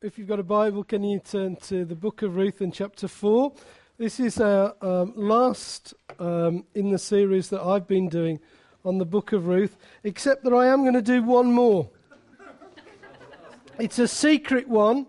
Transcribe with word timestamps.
if 0.00 0.16
you've 0.16 0.28
got 0.28 0.38
a 0.38 0.44
Bible, 0.44 0.84
can 0.84 1.02
you 1.02 1.18
turn 1.18 1.56
to 1.56 1.84
the 1.84 1.96
book 1.96 2.22
of 2.22 2.36
Ruth 2.36 2.62
in 2.62 2.70
chapter 2.70 3.08
4? 3.08 3.52
This 3.96 4.20
is 4.20 4.40
our 4.40 4.76
um, 4.80 5.12
last 5.16 5.92
um, 6.20 6.64
in 6.72 6.92
the 6.92 6.98
series 6.98 7.48
that 7.50 7.60
I've 7.62 7.88
been 7.88 8.08
doing 8.08 8.38
on 8.84 8.98
the 8.98 9.04
book 9.04 9.32
of 9.32 9.48
Ruth, 9.48 9.76
except 10.04 10.44
that 10.44 10.52
I 10.52 10.66
am 10.66 10.82
going 10.82 10.94
to 10.94 11.02
do 11.02 11.24
one 11.24 11.50
more. 11.50 11.90
it's 13.80 13.98
a 13.98 14.06
secret 14.06 14.68
one, 14.68 15.06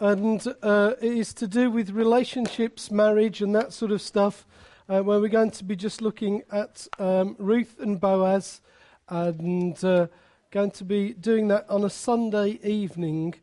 and 0.00 0.44
uh, 0.60 0.94
it 1.00 1.12
is 1.12 1.32
to 1.34 1.46
do 1.46 1.70
with 1.70 1.90
relationships, 1.90 2.90
marriage, 2.90 3.40
and 3.40 3.54
that 3.54 3.72
sort 3.72 3.92
of 3.92 4.02
stuff, 4.02 4.44
uh, 4.88 5.02
where 5.02 5.20
we're 5.20 5.28
going 5.28 5.52
to 5.52 5.62
be 5.62 5.76
just 5.76 6.02
looking 6.02 6.42
at 6.50 6.88
um, 6.98 7.36
Ruth 7.38 7.78
and 7.78 8.00
Boaz, 8.00 8.60
and 9.08 9.84
uh, 9.84 10.08
going 10.50 10.72
to 10.72 10.84
be 10.84 11.12
doing 11.12 11.46
that 11.46 11.70
on 11.70 11.84
a 11.84 11.90
Sunday 11.90 12.58
evening. 12.64 13.36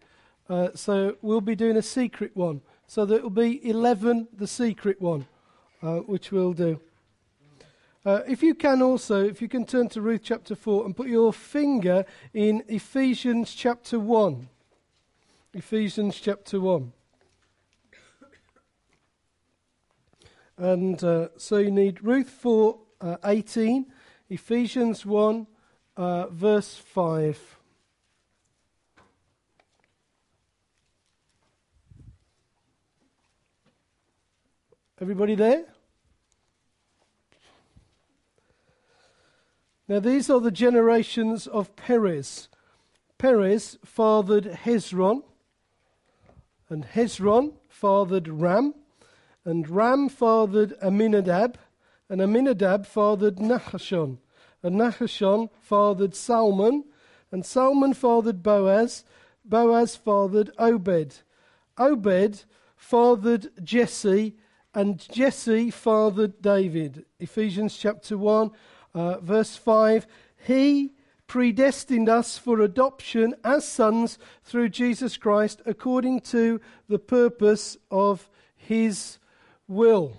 Uh, 0.50 0.70
so 0.76 1.18
we'll 1.22 1.42
be 1.42 1.56
doing 1.56 1.78
a 1.78 1.82
secret 1.82 2.36
one. 2.36 2.62
So 2.88 3.06
there 3.06 3.22
will 3.22 3.30
be 3.30 3.68
11, 3.68 4.30
the 4.34 4.48
secret 4.48 5.02
one, 5.02 5.28
uh, 5.84 5.98
which 5.98 6.32
we'll 6.32 6.54
do. 6.54 6.80
Uh, 8.06 8.22
if 8.26 8.42
you 8.42 8.56
can 8.56 8.82
also, 8.82 9.26
if 9.26 9.42
you 9.42 9.50
can 9.50 9.66
turn 9.66 9.90
to 9.90 10.02
Ruth 10.02 10.22
chapter 10.24 10.56
4 10.56 10.86
and 10.86 10.96
put 10.96 11.08
your 11.08 11.34
finger 11.34 12.06
in 12.34 12.64
Ephesians 12.70 13.54
chapter 13.54 14.00
1. 14.00 14.48
Ephesians 15.54 16.18
chapter 16.18 16.62
1. 16.62 16.94
And 20.58 21.04
uh, 21.04 21.28
so 21.36 21.58
you 21.58 21.72
need 21.72 22.02
Ruth 22.02 22.30
4 22.30 22.80
uh, 23.02 23.18
18, 23.26 23.86
Ephesians 24.30 25.06
1 25.06 25.46
uh, 25.98 26.28
verse 26.28 26.76
5. 26.76 27.57
Everybody 35.00 35.36
there? 35.36 35.64
Now, 39.88 40.00
these 40.00 40.28
are 40.28 40.40
the 40.40 40.50
generations 40.50 41.46
of 41.46 41.76
Perez. 41.76 42.50
Perez 43.20 43.78
fathered 43.86 44.46
Hezron, 44.46 45.22
and 46.68 46.84
Hezron 46.84 47.54
fathered 47.70 48.28
Ram, 48.28 48.74
and 49.46 49.70
Ram 49.70 50.10
fathered 50.10 50.74
Amminadab, 50.82 51.60
and 52.10 52.20
Amminadab 52.20 52.88
fathered 52.88 53.36
Nahashon, 53.36 54.18
and 54.64 54.78
Nahashon 54.78 55.52
fathered 55.62 56.16
Salmon, 56.16 56.86
and 57.32 57.46
Salmon 57.46 57.94
fathered 57.94 58.42
Boaz, 58.42 59.06
Boaz 59.46 59.96
fathered 59.96 60.50
Obed, 60.58 61.22
Obed 61.78 62.46
fathered 62.76 63.52
Jesse, 63.64 64.36
and 64.74 65.00
Jesse 65.12 65.72
fathered 65.72 66.42
David. 66.42 67.06
Ephesians 67.20 67.78
chapter 67.78 68.18
1, 68.18 68.52
uh, 68.94 69.20
verse 69.20 69.56
5. 69.56 70.08
He 70.46 70.94
predestined 71.28 72.08
us 72.08 72.38
for 72.38 72.62
adoption 72.62 73.36
as 73.44 73.68
sons 73.68 74.18
through 74.44 74.70
Jesus 74.70 75.18
Christ 75.18 75.62
according 75.66 76.22
to 76.22 76.62
the 76.88 77.00
purpose 77.00 77.78
of 77.92 78.30
his 78.56 79.18
will. 79.68 80.14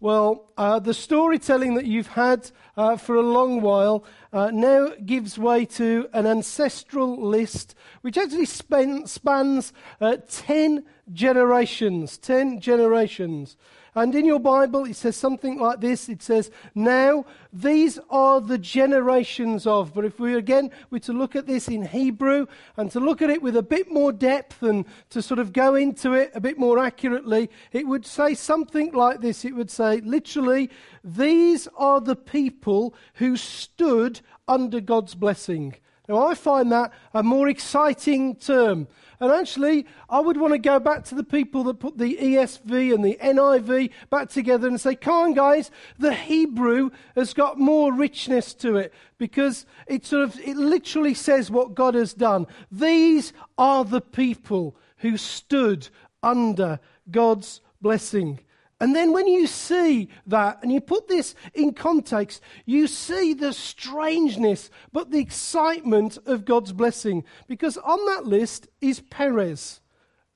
Well, 0.00 0.52
uh, 0.56 0.78
the 0.78 0.94
storytelling 0.94 1.74
that 1.74 1.84
you've 1.84 2.06
had 2.06 2.52
uh, 2.76 2.96
for 2.96 3.16
a 3.16 3.20
long 3.20 3.60
while 3.60 4.04
uh, 4.32 4.52
now 4.52 4.90
gives 5.04 5.36
way 5.36 5.64
to 5.64 6.08
an 6.12 6.24
ancestral 6.24 7.20
list 7.20 7.74
which 8.02 8.16
actually 8.16 8.44
span, 8.44 9.08
spans 9.08 9.72
uh, 10.00 10.18
10 10.28 10.84
generations. 11.12 12.18
10 12.18 12.60
generations. 12.60 13.56
And 13.94 14.14
in 14.14 14.26
your 14.26 14.38
Bible, 14.38 14.84
it 14.84 14.94
says 14.94 15.16
something 15.16 15.58
like 15.58 15.80
this 15.80 16.08
it 16.08 16.22
says, 16.22 16.52
Now 16.72 17.24
these 17.52 17.98
are 18.10 18.40
the 18.40 18.58
generations 18.58 19.66
of. 19.66 19.92
But 19.92 20.04
if 20.04 20.20
we 20.20 20.36
again 20.36 20.70
were 20.90 21.00
to 21.00 21.12
look 21.12 21.34
at 21.34 21.46
this 21.46 21.66
in 21.66 21.84
Hebrew 21.84 22.46
and 22.76 22.92
to 22.92 23.00
look 23.00 23.22
at 23.22 23.30
it 23.30 23.42
with 23.42 23.56
a 23.56 23.62
bit 23.62 23.90
more 23.90 24.12
depth 24.12 24.62
and 24.62 24.84
to 25.10 25.20
sort 25.20 25.40
of 25.40 25.52
go 25.52 25.74
into 25.74 26.12
it 26.12 26.30
a 26.34 26.40
bit 26.40 26.58
more 26.58 26.78
accurately, 26.78 27.50
it 27.72 27.88
would 27.88 28.06
say 28.06 28.34
something 28.34 28.92
like 28.92 29.20
this. 29.20 29.44
It 29.44 29.56
would 29.56 29.70
say, 29.70 30.00
literally, 30.00 30.70
these 31.02 31.66
are 31.76 32.00
the 32.00 32.16
people 32.16 32.94
who 33.14 33.36
stood 33.36 34.20
under 34.46 34.80
God's 34.80 35.16
blessing. 35.16 35.74
Now, 36.08 36.26
I 36.26 36.34
find 36.34 36.72
that 36.72 36.92
a 37.12 37.22
more 37.22 37.48
exciting 37.48 38.36
term. 38.36 38.88
And 39.20 39.32
actually, 39.32 39.86
I 40.08 40.20
would 40.20 40.36
want 40.36 40.52
to 40.52 40.58
go 40.58 40.78
back 40.78 41.04
to 41.06 41.14
the 41.14 41.24
people 41.24 41.64
that 41.64 41.80
put 41.80 41.98
the 41.98 42.16
ESV 42.16 42.94
and 42.94 43.04
the 43.04 43.18
NIV 43.20 43.90
back 44.10 44.28
together 44.28 44.68
and 44.68 44.80
say, 44.80 44.94
come 44.94 45.14
on, 45.14 45.34
guys, 45.34 45.70
the 45.98 46.14
Hebrew 46.14 46.90
has 47.16 47.34
got 47.34 47.58
more 47.58 47.92
richness 47.92 48.54
to 48.54 48.76
it 48.76 48.92
because 49.18 49.66
it 49.88 50.06
sort 50.06 50.22
of, 50.22 50.38
it 50.40 50.56
literally 50.56 51.14
says 51.14 51.50
what 51.50 51.74
God 51.74 51.94
has 51.94 52.14
done. 52.14 52.46
These 52.70 53.32
are 53.56 53.84
the 53.84 54.00
people 54.00 54.76
who 54.98 55.16
stood 55.16 55.88
under 56.22 56.78
God's 57.10 57.60
blessing. 57.80 58.40
And 58.80 58.94
then 58.94 59.12
when 59.12 59.26
you 59.26 59.48
see 59.48 60.08
that 60.26 60.60
and 60.62 60.72
you 60.72 60.80
put 60.80 61.08
this 61.08 61.34
in 61.52 61.74
context, 61.74 62.40
you 62.64 62.86
see 62.86 63.34
the 63.34 63.52
strangeness, 63.52 64.70
but 64.92 65.10
the 65.10 65.18
excitement 65.18 66.16
of 66.26 66.44
God's 66.44 66.72
blessing. 66.72 67.24
Because 67.48 67.76
on 67.78 68.04
that 68.06 68.24
list 68.24 68.68
is 68.80 69.00
Perez, 69.00 69.80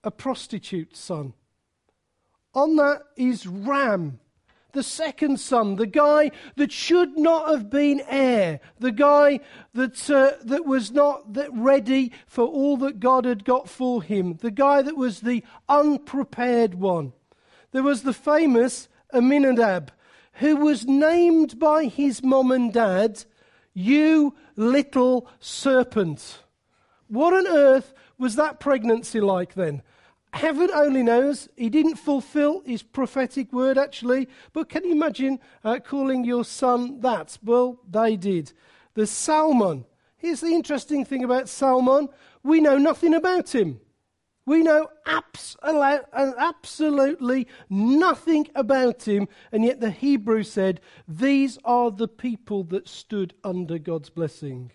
a 0.02 0.10
prostitute 0.10 0.96
son. 0.96 1.34
On 2.54 2.74
that 2.76 3.02
is 3.16 3.46
Ram, 3.46 4.18
the 4.72 4.82
second 4.82 5.38
son, 5.38 5.76
the 5.76 5.86
guy 5.86 6.32
that 6.56 6.72
should 6.72 7.16
not 7.16 7.48
have 7.48 7.70
been 7.70 8.02
heir, 8.08 8.58
the 8.80 8.90
guy 8.90 9.38
that, 9.74 10.10
uh, 10.10 10.32
that 10.44 10.66
was 10.66 10.90
not 10.90 11.34
that 11.34 11.52
ready 11.52 12.10
for 12.26 12.44
all 12.44 12.76
that 12.78 12.98
God 12.98 13.24
had 13.24 13.44
got 13.44 13.68
for 13.68 14.02
him, 14.02 14.38
the 14.40 14.50
guy 14.50 14.82
that 14.82 14.96
was 14.96 15.20
the 15.20 15.44
unprepared 15.68 16.74
one. 16.74 17.12
There 17.72 17.82
was 17.82 18.02
the 18.02 18.12
famous 18.12 18.88
Amminadab, 19.12 19.90
who 20.34 20.56
was 20.56 20.86
named 20.86 21.58
by 21.58 21.84
his 21.84 22.22
mom 22.22 22.52
and 22.52 22.72
dad, 22.72 23.24
You 23.74 24.34
Little 24.56 25.28
Serpent. 25.40 26.42
What 27.08 27.34
on 27.34 27.46
earth 27.46 27.92
was 28.18 28.36
that 28.36 28.60
pregnancy 28.60 29.20
like 29.20 29.54
then? 29.54 29.82
Heaven 30.34 30.70
only 30.72 31.02
knows. 31.02 31.48
He 31.56 31.68
didn't 31.68 31.96
fulfill 31.96 32.62
his 32.64 32.82
prophetic 32.82 33.52
word, 33.52 33.76
actually. 33.76 34.28
But 34.52 34.68
can 34.68 34.84
you 34.84 34.92
imagine 34.92 35.40
uh, 35.62 35.78
calling 35.78 36.24
your 36.24 36.44
son 36.44 37.00
that? 37.00 37.38
Well, 37.42 37.80
they 37.88 38.16
did. 38.16 38.52
The 38.94 39.06
Salmon. 39.06 39.84
Here's 40.16 40.40
the 40.40 40.54
interesting 40.54 41.04
thing 41.04 41.24
about 41.24 41.48
Salmon 41.48 42.08
we 42.42 42.60
know 42.60 42.78
nothing 42.78 43.14
about 43.14 43.54
him. 43.54 43.80
We 44.44 44.62
know 44.62 44.88
absolutely 45.06 47.46
nothing 47.70 48.48
about 48.54 49.06
him, 49.06 49.28
and 49.52 49.64
yet 49.64 49.80
the 49.80 49.90
Hebrew 49.90 50.42
said, 50.42 50.80
These 51.06 51.58
are 51.64 51.92
the 51.92 52.08
people 52.08 52.64
that 52.64 52.88
stood 52.88 53.34
under 53.44 53.78
God's 53.78 54.10
blessing. 54.10 54.72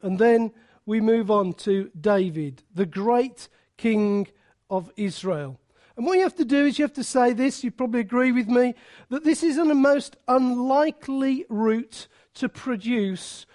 And 0.00 0.18
then 0.18 0.50
we 0.84 1.00
move 1.00 1.30
on 1.30 1.52
to 1.52 1.92
David, 1.98 2.64
the 2.74 2.86
great 2.86 3.48
king 3.76 4.26
of 4.68 4.90
Israel. 4.96 5.60
And 5.96 6.06
what 6.06 6.14
you 6.14 6.22
have 6.22 6.36
to 6.36 6.44
do 6.44 6.66
is 6.66 6.78
you 6.78 6.84
have 6.84 6.92
to 6.94 7.04
say 7.04 7.32
this, 7.32 7.62
you 7.62 7.70
probably 7.70 8.00
agree 8.00 8.32
with 8.32 8.48
me, 8.48 8.74
that 9.10 9.24
this 9.24 9.42
is 9.42 9.58
a 9.58 9.74
most 9.74 10.16
unlikely 10.26 11.44
route 11.48 12.08
to 12.34 12.48
produce 12.48 13.46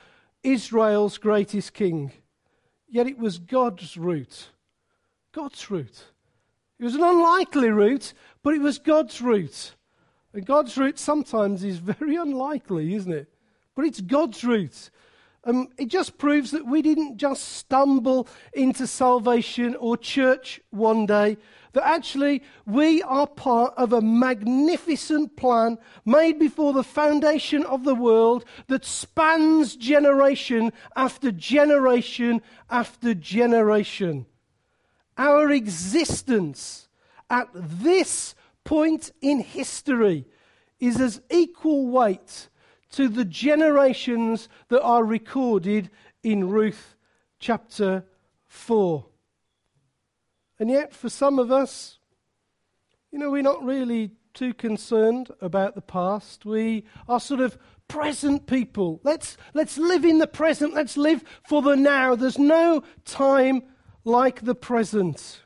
Israel's 0.44 1.18
greatest 1.18 1.74
king. 1.74 2.12
Yet 2.88 3.08
it 3.08 3.18
was 3.18 3.40
God's 3.40 3.98
route. 3.98 4.50
God's 5.38 5.70
route. 5.70 6.04
It 6.80 6.84
was 6.84 6.96
an 6.96 7.04
unlikely 7.04 7.70
route, 7.70 8.16
but 8.42 8.56
it 8.56 8.60
was 8.60 8.80
God's 8.80 9.22
route. 9.22 9.76
And 10.34 10.44
God's 10.44 10.76
route 10.80 10.98
sometimes 10.98 11.64
is 11.64 11.78
very 12.00 12.16
unlikely, 12.16 12.96
isn't 12.96 13.14
it? 13.14 13.32
But 13.76 13.86
it's 13.86 14.02
God's 14.02 14.44
route. 14.44 14.90
Um, 15.44 15.68
it 15.78 15.90
just 15.90 16.18
proves 16.18 16.50
that 16.52 16.66
we 16.66 16.82
didn't 16.82 17.18
just 17.18 17.44
stumble 17.50 18.28
into 18.52 18.88
salvation 18.88 19.76
or 19.76 19.96
church 19.96 20.60
one 20.72 21.06
day, 21.06 21.38
that 21.74 21.86
actually 21.86 22.42
we 22.66 23.04
are 23.04 23.28
part 23.28 23.76
of 23.78 23.94
a 23.94 24.02
magnificent 24.02 25.38
plan 25.38 25.78
made 26.04 26.40
before 26.40 26.74
the 26.74 26.84
foundation 26.84 27.64
of 27.66 27.84
the 27.84 27.94
world 27.94 28.44
that 28.70 28.84
spans 28.84 29.76
generation 29.76 30.74
after 30.96 31.32
generation 31.32 32.42
after 32.72 33.14
generation 33.14 34.26
our 35.18 35.52
existence 35.52 36.88
at 37.30 37.50
this 37.54 38.36
point 38.64 39.12
in 39.22 39.40
history 39.40 40.26
is 40.80 41.00
as 41.00 41.22
equal 41.30 41.88
weight 41.88 42.50
to 42.92 43.08
the 43.08 43.26
generations 43.26 44.48
that 44.70 44.82
are 44.82 45.04
recorded 45.04 45.90
in 46.24 46.50
Ruth 46.50 46.96
chapter 47.40 48.06
4. 48.48 49.06
And 50.60 50.70
yet, 50.70 50.94
for 50.94 51.10
some 51.10 51.40
of 51.40 51.52
us, 51.52 52.00
you 53.12 53.20
know, 53.20 53.30
we're 53.32 53.42
not 53.42 53.64
really 53.64 54.12
too 54.34 54.54
concerned 54.54 55.32
about 55.42 55.76
the 55.76 55.82
past. 55.82 56.46
We 56.46 56.84
are 57.08 57.20
sort 57.20 57.42
of 57.42 57.58
present 57.88 58.48
people. 58.48 59.00
Let's, 59.04 59.38
let's 59.54 59.78
live 59.78 60.06
in 60.06 60.20
the 60.20 60.28
present. 60.28 60.74
Let's 60.74 60.98
live 60.98 61.24
for 61.48 61.62
the 61.62 61.76
now. 61.76 62.16
There's 62.16 62.38
no 62.38 62.84
time 63.06 63.64
like 64.08 64.46
the 64.46 64.56
present. 64.56 65.42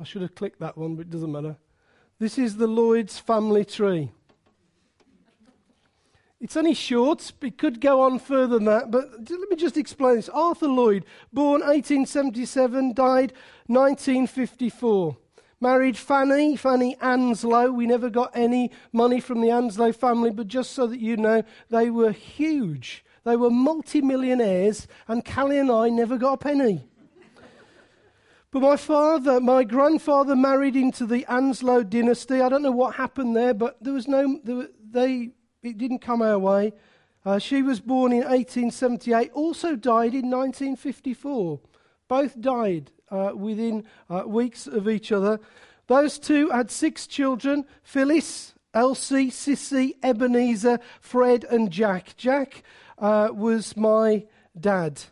I 0.00 0.04
should 0.04 0.22
have 0.22 0.34
clicked 0.34 0.60
that 0.60 0.76
one, 0.76 0.96
but 0.96 1.02
it 1.02 1.10
doesn't 1.10 1.30
matter. 1.30 1.56
This 2.18 2.38
is 2.38 2.56
the 2.56 2.66
Lloyd's 2.66 3.18
family 3.18 3.64
tree. 3.64 4.10
It's 6.40 6.56
only 6.56 6.74
short. 6.74 7.32
It 7.42 7.56
could 7.56 7.80
go 7.80 8.00
on 8.00 8.18
further 8.18 8.58
than 8.58 8.64
that, 8.64 8.90
but 8.90 9.10
let 9.30 9.50
me 9.50 9.56
just 9.56 9.76
explain 9.76 10.16
this. 10.16 10.28
Arthur 10.30 10.68
Lloyd, 10.68 11.04
born 11.32 11.60
1877, 11.60 12.94
died 12.94 13.32
1954. 13.66 15.16
Married 15.60 15.96
Fanny, 15.96 16.56
Fanny 16.56 16.96
Anslow. 16.96 17.72
We 17.72 17.86
never 17.86 18.08
got 18.08 18.32
any 18.34 18.70
money 18.92 19.20
from 19.20 19.40
the 19.40 19.48
Anslow 19.48 19.94
family, 19.94 20.30
but 20.30 20.48
just 20.48 20.72
so 20.72 20.86
that 20.86 20.98
you 20.98 21.16
know, 21.16 21.42
they 21.68 21.90
were 21.90 22.12
huge. 22.12 23.04
They 23.24 23.36
were 23.36 23.50
multimillionaires, 23.50 24.86
and 25.06 25.24
Callie 25.24 25.58
and 25.58 25.70
I 25.70 25.88
never 25.88 26.16
got 26.16 26.34
a 26.34 26.36
penny. 26.38 26.86
But 28.50 28.62
my 28.62 28.76
father, 28.76 29.40
my 29.40 29.62
grandfather 29.62 30.34
married 30.34 30.74
into 30.74 31.06
the 31.06 31.24
Anslow 31.28 31.88
dynasty. 31.88 32.40
I 32.40 32.48
don't 32.48 32.62
know 32.62 32.72
what 32.72 32.96
happened 32.96 33.36
there, 33.36 33.54
but 33.54 33.82
there 33.82 33.92
was 33.92 34.08
no, 34.08 34.40
there, 34.42 34.68
they, 34.90 35.30
it 35.62 35.78
didn't 35.78 36.00
come 36.00 36.20
our 36.20 36.38
way. 36.38 36.72
Uh, 37.24 37.38
she 37.38 37.62
was 37.62 37.80
born 37.80 38.12
in 38.12 38.20
1878, 38.20 39.30
also 39.34 39.76
died 39.76 40.14
in 40.14 40.30
1954. 40.30 41.60
Both 42.08 42.40
died 42.40 42.90
uh, 43.10 43.32
within 43.36 43.84
uh, 44.08 44.24
weeks 44.26 44.66
of 44.66 44.88
each 44.88 45.12
other. 45.12 45.38
Those 45.86 46.18
two 46.18 46.48
had 46.50 46.70
six 46.70 47.06
children 47.06 47.66
Phyllis, 47.82 48.54
Elsie, 48.72 49.30
Sissy, 49.30 49.94
Ebenezer, 50.02 50.80
Fred, 51.00 51.44
and 51.44 51.70
Jack. 51.70 52.16
Jack 52.16 52.62
uh, 53.00 53.30
was 53.32 53.76
my 53.76 54.26
dad. 54.58 55.02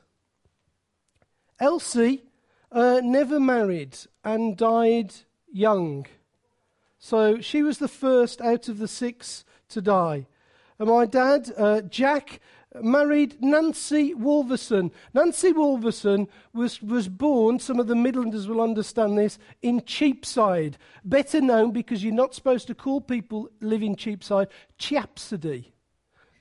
Elsie 1.58 2.22
uh, 2.70 3.00
never 3.02 3.40
married 3.40 3.96
and 4.22 4.56
died 4.56 5.14
young. 5.52 6.06
So 6.98 7.40
she 7.40 7.62
was 7.62 7.78
the 7.78 7.88
first 7.88 8.40
out 8.40 8.68
of 8.68 8.78
the 8.78 8.88
six 8.88 9.44
to 9.70 9.80
die. 9.80 10.26
And 10.78 10.88
my 10.88 11.06
dad, 11.06 11.52
uh, 11.56 11.80
Jack, 11.82 12.40
married 12.80 13.42
Nancy 13.42 14.14
Wolverson. 14.14 14.92
Nancy 15.14 15.52
Wolverson 15.52 16.28
was, 16.52 16.82
was 16.82 17.08
born, 17.08 17.58
some 17.58 17.80
of 17.80 17.86
the 17.86 17.94
Midlanders 17.94 18.46
will 18.46 18.60
understand 18.60 19.18
this, 19.18 19.38
in 19.62 19.80
Cheapside. 19.80 20.76
Better 21.04 21.40
known 21.40 21.72
because 21.72 22.04
you're 22.04 22.12
not 22.12 22.34
supposed 22.34 22.66
to 22.68 22.74
call 22.74 23.00
people 23.00 23.48
living 23.60 23.96
Cheapside 23.96 24.48
Chapsody. 24.78 25.72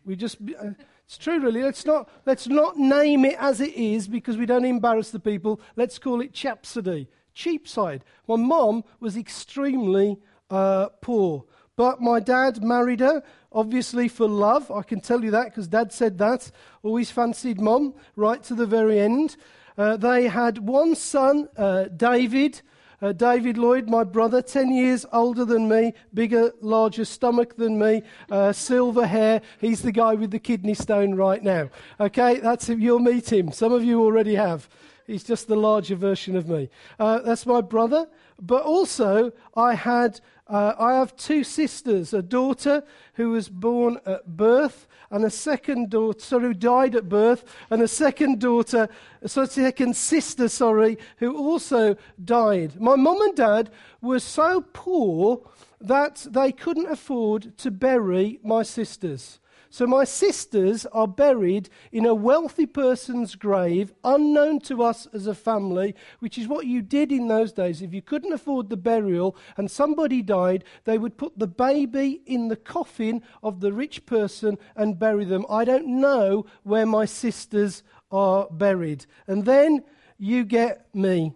We 0.06 0.16
just. 0.16 0.38
Uh, 0.60 0.72
it's 1.08 1.18
true, 1.18 1.40
really. 1.40 1.64
Let's 1.64 1.86
not, 1.86 2.10
let's 2.26 2.50
not 2.50 2.76
name 2.76 3.24
it 3.24 3.38
as 3.40 3.62
it 3.62 3.74
is 3.76 4.10
because 4.10 4.36
we 4.36 4.46
don't 4.46 4.66
embarrass 4.66 5.10
the 5.10 5.22
people. 5.22 5.62
Let's 5.78 5.98
call 5.98 6.20
it 6.20 6.34
Chapsody, 6.34 7.08
Cheapside. 7.34 8.02
My 8.28 8.36
mom 8.36 8.84
was 9.00 9.16
extremely 9.16 10.18
uh, 10.50 10.88
poor, 11.00 11.46
but 11.78 12.02
my 12.02 12.20
dad 12.20 12.62
married 12.62 13.00
her, 13.00 13.24
obviously 13.54 14.10
for 14.10 14.28
love. 14.28 14.70
I 14.70 14.82
can 14.82 15.00
tell 15.00 15.24
you 15.24 15.32
that 15.32 15.46
because 15.46 15.70
dad 15.70 15.94
said 15.94 16.18
that. 16.18 16.52
Always 16.84 17.10
fancied 17.10 17.62
mom 17.62 17.94
right 18.18 18.44
to 18.44 18.54
the 18.54 18.66
very 18.66 19.00
end. 19.00 19.38
Uh, 19.78 19.96
they 19.96 20.28
had 20.28 20.58
one 20.58 20.94
son, 20.94 21.48
uh, 21.56 21.86
David. 21.86 22.62
Uh, 23.00 23.12
David 23.12 23.60
Lloyd, 23.60 23.88
my 23.88 24.04
brother, 24.04 24.42
10 24.42 24.74
years 24.74 25.06
older 25.14 25.46
than 25.46 25.70
me, 25.70 25.94
bigger, 26.16 26.52
larger 26.62 27.06
stomach 27.06 27.56
than 27.56 27.78
me, 27.78 28.02
uh, 28.32 28.52
silver 28.52 29.06
hair. 29.06 29.42
He's 29.62 29.84
the 29.84 29.92
guy 29.92 30.16
with 30.16 30.32
the 30.32 30.40
kidney 30.40 30.74
stone 30.74 31.14
right 31.14 31.44
now. 31.44 31.70
Okay, 32.00 32.40
that's 32.40 32.68
him. 32.70 32.82
You'll 32.82 33.00
meet 33.00 33.32
him. 33.32 33.52
Some 33.52 33.72
of 33.72 33.84
you 33.84 34.02
already 34.04 34.34
have. 34.34 34.68
He's 35.06 35.24
just 35.24 35.48
the 35.48 35.56
larger 35.56 35.96
version 35.96 36.36
of 36.36 36.50
me. 36.50 36.70
Uh, 37.00 37.20
that's 37.20 37.46
my 37.46 37.62
brother. 37.62 38.08
But 38.42 38.64
also, 38.64 39.32
I 39.56 39.76
had 39.76 40.20
uh, 40.50 40.74
I 40.80 40.94
have 40.94 41.16
two 41.18 41.44
sisters, 41.44 42.14
a 42.14 42.22
daughter 42.22 42.84
who 43.16 43.32
was 43.32 43.50
born 43.50 44.00
at 44.06 44.38
birth, 44.38 44.88
and 45.10 45.24
a 45.24 45.30
second 45.30 45.90
daughter, 45.90 46.20
sorry, 46.20 46.44
who 46.44 46.54
died 46.54 46.96
at 46.96 47.10
birth, 47.10 47.44
and 47.70 47.82
a 47.82 47.88
second 47.88 48.40
daughter, 48.40 48.90
a 49.22 49.30
second 49.30 49.96
sister, 49.96 50.50
sorry, 50.50 50.98
who 51.18 51.38
also 51.38 51.96
died. 52.24 52.80
My 52.80 52.96
mum 52.96 53.22
and 53.22 53.36
dad 53.36 53.70
were 54.02 54.20
so 54.20 54.66
poor 54.74 55.42
that 55.80 56.26
they 56.30 56.52
couldn't 56.52 56.92
afford 56.92 57.58
to 57.60 57.72
bury 57.72 58.40
my 58.44 58.64
sisters. 58.64 59.40
So 59.70 59.86
my 59.86 60.04
sisters 60.04 60.86
are 60.88 61.08
buried 61.08 61.70
in 61.92 62.06
a 62.06 62.16
wealthy 62.16 62.66
person's 62.66 63.36
grave, 63.36 63.94
unknown 64.04 64.60
to 64.62 64.84
us 64.84 65.08
as 65.14 65.28
a 65.28 65.36
family, 65.36 65.96
which 66.20 66.38
is 66.38 66.48
what 66.48 66.66
you 66.66 66.82
did 66.82 67.12
in 67.12 67.28
those 67.28 67.52
days. 67.52 67.82
If 67.82 67.94
you 67.94 68.02
couldn't 68.02 68.34
afford 68.34 68.70
the 68.70 68.78
burial 68.78 69.36
and 69.58 69.70
somebody 69.70 70.22
died, 70.22 70.64
they 70.86 70.98
would 70.98 71.18
put 71.18 71.38
the 71.38 71.48
baby 71.48 72.22
in 72.26 72.48
the 72.48 72.56
coffin 72.56 73.22
of 73.44 73.60
the 73.60 73.74
rich 73.74 74.06
person 74.06 74.58
and 74.76 75.00
bury 75.00 75.26
them. 75.26 75.46
I 75.50 75.66
don't 75.66 75.88
know 76.00 76.46
where 76.64 76.86
my 76.86 77.06
sisters 77.06 77.84
are 78.12 78.48
buried. 78.50 79.06
And 79.28 79.46
then 79.46 79.84
you 80.18 80.46
get 80.46 80.88
me. 80.94 81.34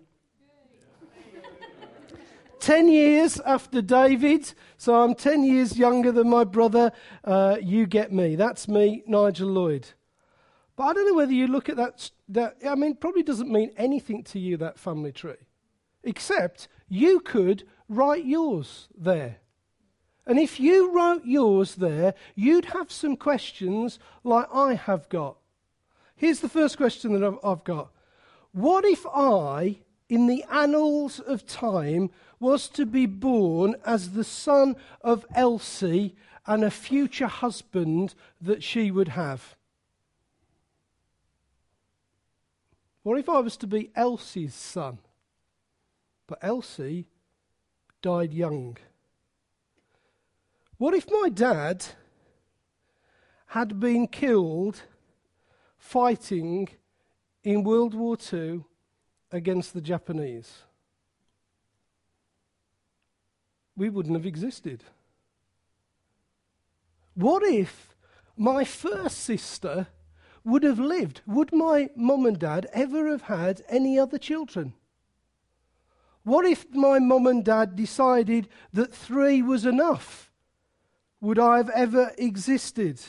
Ten 2.61 2.89
years 2.89 3.39
after 3.39 3.81
David, 3.81 4.53
so 4.77 5.01
I'm 5.01 5.15
10 5.15 5.43
years 5.43 5.79
younger 5.79 6.11
than 6.11 6.29
my 6.29 6.43
brother. 6.43 6.91
Uh, 7.23 7.57
you 7.59 7.87
get 7.87 8.13
me. 8.13 8.35
That's 8.35 8.67
me, 8.67 9.01
Nigel 9.07 9.49
Lloyd. 9.49 9.87
But 10.75 10.83
I 10.83 10.93
don't 10.93 11.07
know 11.07 11.15
whether 11.15 11.33
you 11.33 11.47
look 11.47 11.69
at 11.69 11.77
that, 11.77 12.11
that. 12.29 12.57
I 12.63 12.75
mean, 12.75 12.97
probably 12.97 13.23
doesn't 13.23 13.51
mean 13.51 13.71
anything 13.77 14.23
to 14.25 14.39
you, 14.39 14.57
that 14.57 14.77
family 14.77 15.11
tree. 15.11 15.41
Except 16.03 16.67
you 16.87 17.19
could 17.19 17.63
write 17.89 18.25
yours 18.25 18.89
there. 18.95 19.37
And 20.27 20.37
if 20.37 20.59
you 20.59 20.95
wrote 20.95 21.25
yours 21.25 21.73
there, 21.73 22.13
you'd 22.35 22.65
have 22.65 22.91
some 22.91 23.15
questions 23.15 23.97
like 24.23 24.45
I 24.53 24.75
have 24.75 25.09
got. 25.09 25.37
Here's 26.15 26.41
the 26.41 26.49
first 26.49 26.77
question 26.77 27.13
that 27.13 27.23
I've, 27.23 27.39
I've 27.43 27.63
got 27.63 27.91
What 28.51 28.85
if 28.85 29.03
I, 29.07 29.79
in 30.09 30.27
the 30.27 30.45
annals 30.51 31.19
of 31.19 31.47
time, 31.47 32.11
was 32.41 32.67
to 32.67 32.85
be 32.85 33.05
born 33.05 33.75
as 33.85 34.11
the 34.11 34.23
son 34.23 34.75
of 35.01 35.25
Elsie 35.35 36.15
and 36.47 36.63
a 36.63 36.71
future 36.71 37.27
husband 37.27 38.15
that 38.41 38.63
she 38.63 38.89
would 38.89 39.09
have. 39.09 39.55
What 43.03 43.19
if 43.19 43.29
I 43.29 43.39
was 43.39 43.57
to 43.57 43.67
be 43.67 43.91
Elsie's 43.95 44.55
son? 44.55 44.97
But 46.25 46.39
Elsie 46.41 47.07
died 48.01 48.33
young. 48.33 48.77
What 50.77 50.95
if 50.95 51.09
my 51.11 51.29
dad 51.29 51.85
had 53.47 53.79
been 53.79 54.07
killed 54.07 54.81
fighting 55.77 56.69
in 57.43 57.63
World 57.63 57.93
War 57.93 58.17
II 58.33 58.63
against 59.31 59.73
the 59.73 59.81
Japanese? 59.81 60.63
We 63.75 63.89
wouldn't 63.89 64.15
have 64.15 64.25
existed. 64.25 64.83
What 67.15 67.43
if 67.43 67.95
my 68.37 68.63
first 68.63 69.19
sister 69.19 69.87
would 70.43 70.63
have 70.63 70.79
lived? 70.79 71.21
Would 71.27 71.53
my 71.53 71.89
mum 71.95 72.25
and 72.25 72.39
dad 72.39 72.67
ever 72.73 73.07
have 73.09 73.23
had 73.23 73.63
any 73.69 73.99
other 73.99 74.17
children? 74.17 74.73
What 76.23 76.45
if 76.45 76.69
my 76.73 76.99
mum 76.99 77.27
and 77.27 77.43
dad 77.43 77.75
decided 77.75 78.47
that 78.73 78.93
three 78.93 79.41
was 79.41 79.65
enough? 79.65 80.31
Would 81.19 81.39
I 81.39 81.57
have 81.57 81.69
ever 81.69 82.11
existed? 82.17 82.99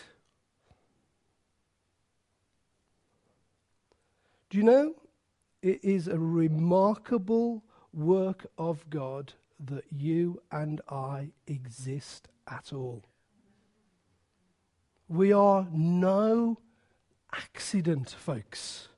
Do 4.50 4.58
you 4.58 4.64
know? 4.64 4.94
It 5.62 5.82
is 5.82 6.08
a 6.08 6.18
remarkable 6.18 7.62
work 7.92 8.46
of 8.58 8.88
God 8.90 9.32
that 9.66 9.84
you 9.90 10.42
and 10.50 10.80
I 10.88 11.30
exist 11.46 12.28
at 12.48 12.72
all. 12.72 13.04
We 15.08 15.32
are 15.32 15.66
no 15.72 16.58
accident, 17.32 18.10
folks. 18.10 18.88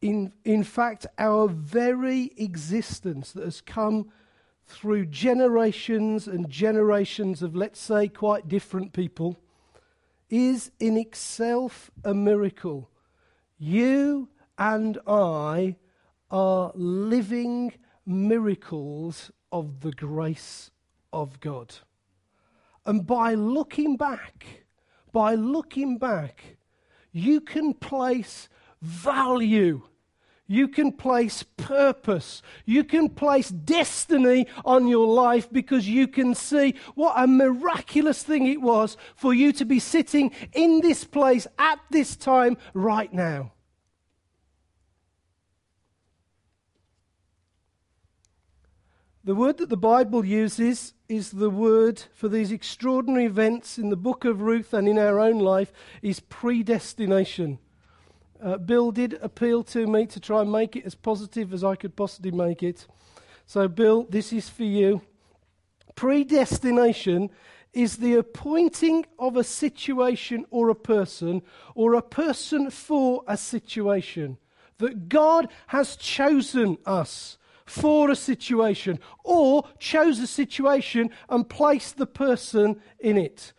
In, 0.00 0.32
in 0.44 0.62
fact, 0.62 1.06
our 1.18 1.48
very 1.48 2.32
existence 2.36 3.32
that 3.32 3.44
has 3.44 3.60
come 3.60 4.10
through 4.66 5.06
generations 5.06 6.26
and 6.26 6.48
generations 6.48 7.42
of, 7.42 7.54
let's 7.56 7.80
say, 7.80 8.08
quite 8.08 8.48
different 8.48 8.92
people 8.92 9.38
is 10.30 10.70
in 10.80 10.96
itself 10.96 11.90
a 12.04 12.14
miracle. 12.14 12.90
You 13.58 14.28
and 14.58 14.98
I 15.06 15.76
are 16.30 16.72
living 16.74 17.72
miracles 18.06 19.30
of 19.50 19.80
the 19.80 19.92
grace 19.92 20.70
of 21.12 21.40
God. 21.40 21.74
And 22.86 23.06
by 23.06 23.34
looking 23.34 23.96
back, 23.96 24.64
by 25.12 25.34
looking 25.34 25.96
back, 25.96 26.56
you 27.12 27.40
can 27.40 27.72
place 27.72 28.48
value. 28.82 29.82
You 30.46 30.68
can 30.68 30.92
place 30.92 31.42
purpose. 31.56 32.42
You 32.66 32.84
can 32.84 33.08
place 33.08 33.48
destiny 33.48 34.46
on 34.64 34.86
your 34.88 35.06
life 35.06 35.50
because 35.50 35.88
you 35.88 36.06
can 36.06 36.34
see 36.34 36.74
what 36.94 37.14
a 37.16 37.26
miraculous 37.26 38.22
thing 38.22 38.46
it 38.46 38.60
was 38.60 38.98
for 39.16 39.32
you 39.32 39.52
to 39.54 39.64
be 39.64 39.78
sitting 39.78 40.32
in 40.52 40.82
this 40.82 41.04
place 41.04 41.46
at 41.58 41.80
this 41.90 42.16
time 42.16 42.58
right 42.74 43.10
now. 43.10 43.53
The 49.26 49.34
word 49.34 49.56
that 49.56 49.70
the 49.70 49.78
Bible 49.78 50.22
uses 50.22 50.92
is 51.08 51.30
the 51.30 51.48
word 51.48 52.02
for 52.12 52.28
these 52.28 52.52
extraordinary 52.52 53.24
events 53.24 53.78
in 53.78 53.88
the 53.88 53.96
book 53.96 54.26
of 54.26 54.42
Ruth 54.42 54.74
and 54.74 54.86
in 54.86 54.98
our 54.98 55.18
own 55.18 55.38
life 55.38 55.72
is 56.02 56.20
predestination. 56.20 57.58
Uh, 58.38 58.58
Bill 58.58 58.90
did 58.90 59.14
appeal 59.22 59.64
to 59.64 59.86
me 59.86 60.04
to 60.08 60.20
try 60.20 60.42
and 60.42 60.52
make 60.52 60.76
it 60.76 60.84
as 60.84 60.94
positive 60.94 61.54
as 61.54 61.64
I 61.64 61.74
could 61.74 61.96
possibly 61.96 62.32
make 62.32 62.62
it. 62.62 62.86
So, 63.46 63.66
Bill, 63.66 64.06
this 64.10 64.30
is 64.30 64.50
for 64.50 64.64
you. 64.64 65.00
Predestination 65.94 67.30
is 67.72 67.96
the 67.96 68.16
appointing 68.16 69.06
of 69.18 69.38
a 69.38 69.44
situation 69.44 70.44
or 70.50 70.68
a 70.68 70.74
person, 70.74 71.40
or 71.74 71.94
a 71.94 72.02
person 72.02 72.70
for 72.70 73.24
a 73.26 73.38
situation. 73.38 74.36
That 74.76 75.08
God 75.08 75.48
has 75.68 75.96
chosen 75.96 76.76
us 76.84 77.38
for 77.64 78.10
a 78.10 78.16
situation 78.16 78.98
or 79.22 79.64
chose 79.78 80.18
a 80.18 80.26
situation 80.26 81.10
and 81.28 81.48
placed 81.48 81.96
the 81.96 82.06
person 82.06 82.80
in 82.98 83.16
it. 83.16 83.52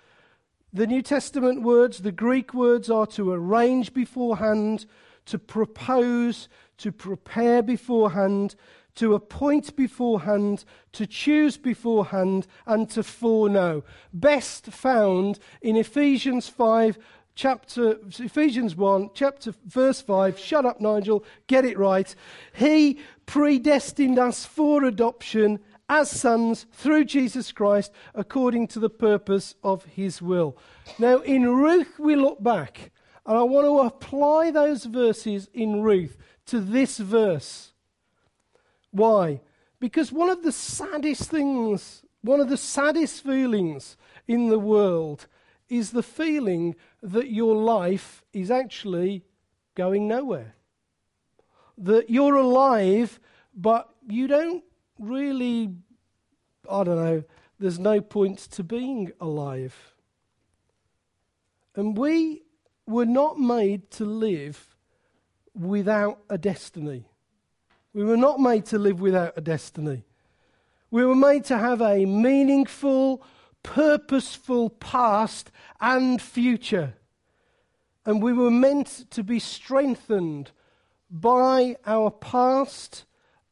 The 0.71 0.87
New 0.87 1.01
Testament 1.01 1.61
words, 1.61 1.99
the 1.99 2.11
Greek 2.11 2.53
words, 2.53 2.89
are 2.89 3.07
to 3.07 3.31
arrange 3.31 3.93
beforehand, 3.93 4.85
to 5.25 5.39
propose, 5.39 6.49
to 6.77 6.91
prepare 6.91 7.63
beforehand, 7.63 8.55
to 8.95 9.13
appoint 9.13 9.75
beforehand, 9.75 10.65
to 10.93 11.05
choose 11.05 11.57
beforehand, 11.57 12.47
and 12.65 12.89
to 12.89 13.03
foreknow. 13.03 13.83
Best 14.13 14.67
found 14.67 15.39
in 15.61 15.75
Ephesians 15.75 16.49
5, 16.49 16.97
chapter 17.35 17.99
Ephesians 18.17 18.75
1, 18.75 19.11
chapter 19.13 19.53
verse 19.65 20.01
5. 20.01 20.39
Shut 20.39 20.65
up, 20.65 20.81
Nigel. 20.81 21.23
Get 21.47 21.65
it 21.65 21.77
right. 21.77 22.13
He 22.55 22.99
predestined 23.25 24.17
us 24.17 24.45
for 24.45 24.83
adoption 24.85 25.59
as 25.87 26.09
sons 26.09 26.65
through 26.71 27.05
Jesus 27.05 27.51
Christ 27.51 27.91
according 28.15 28.67
to 28.69 28.79
the 28.79 28.89
purpose 28.89 29.55
of 29.63 29.85
his 29.85 30.21
will. 30.21 30.57
Now, 30.97 31.19
in 31.19 31.47
Ruth, 31.47 31.99
we 31.99 32.15
look 32.15 32.41
back, 32.41 32.91
and 33.25 33.37
I 33.37 33.43
want 33.43 33.65
to 33.65 33.79
apply 33.79 34.51
those 34.51 34.85
verses 34.85 35.49
in 35.53 35.81
Ruth 35.81 36.17
to 36.47 36.59
this 36.59 36.97
verse. 36.97 37.73
Why? 38.91 39.41
Because 39.79 40.11
one 40.11 40.29
of 40.29 40.41
the 40.41 40.51
saddest 40.51 41.29
things, 41.29 42.03
one 42.21 42.39
of 42.39 42.49
the 42.49 42.57
saddest 42.57 43.23
feelings 43.23 43.97
in 44.27 44.49
the 44.49 44.59
world 44.59 45.27
is 45.69 45.91
the 45.91 46.03
feeling 46.03 46.75
that 47.01 47.29
your 47.29 47.55
life 47.55 48.23
is 48.33 48.51
actually 48.51 49.23
going 49.75 50.07
nowhere. 50.07 50.55
That 51.77 52.09
you're 52.09 52.35
alive, 52.35 53.19
but 53.53 53.89
you 54.07 54.27
don't 54.27 54.63
really, 54.99 55.73
I 56.69 56.83
don't 56.83 56.95
know, 56.95 57.23
there's 57.59 57.79
no 57.79 58.01
point 58.01 58.39
to 58.39 58.63
being 58.63 59.11
alive. 59.19 59.93
And 61.75 61.97
we 61.97 62.43
were 62.85 63.05
not 63.05 63.39
made 63.39 63.89
to 63.91 64.05
live 64.05 64.75
without 65.53 66.19
a 66.29 66.37
destiny. 66.37 67.09
We 67.93 68.03
were 68.03 68.17
not 68.17 68.39
made 68.39 68.65
to 68.67 68.77
live 68.77 68.99
without 68.99 69.33
a 69.37 69.41
destiny. 69.41 70.05
We 70.91 71.05
were 71.05 71.15
made 71.15 71.45
to 71.45 71.57
have 71.57 71.81
a 71.81 72.05
meaningful, 72.05 73.23
purposeful 73.65 74.69
past 74.69 75.51
and 75.81 76.21
future. 76.21 76.93
And 78.05 78.21
we 78.21 78.31
were 78.31 78.51
meant 78.51 79.09
to 79.09 79.23
be 79.23 79.39
strengthened 79.39 80.51
by 81.09 81.75
our 81.85 82.11
past 82.11 83.05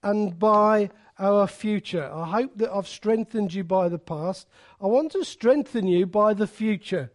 and 0.03 0.37
by 0.37 0.91
our 1.17 1.47
future. 1.47 2.11
I 2.13 2.25
hope 2.25 2.57
that 2.57 2.71
I've 2.71 2.87
strengthened 2.87 3.53
you 3.55 3.63
by 3.63 3.89
the 3.89 3.97
past. 3.97 4.47
I 4.79 4.85
want 4.85 5.11
to 5.13 5.25
strengthen 5.25 5.87
you 5.87 6.05
by 6.05 6.35
the 6.35 6.47
future. 6.47 7.11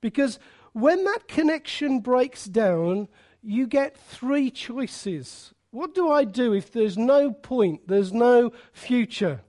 Because 0.00 0.40
when 0.72 1.04
that 1.04 1.28
connection 1.28 2.00
breaks 2.00 2.46
down, 2.46 3.08
you 3.40 3.68
get 3.68 3.96
three 3.96 4.50
choices. 4.50 5.54
What 5.70 5.94
do 5.94 6.10
I 6.10 6.24
do 6.24 6.52
if 6.52 6.72
there's 6.72 6.98
no 6.98 7.30
point, 7.30 7.86
there's 7.86 8.12
no 8.12 8.52
future? 8.72 9.42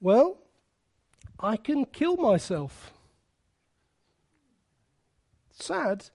Well, 0.00 0.38
I 1.40 1.56
can 1.56 1.84
kill 1.84 2.16
myself. 2.16 2.92
Sad, 5.50 6.10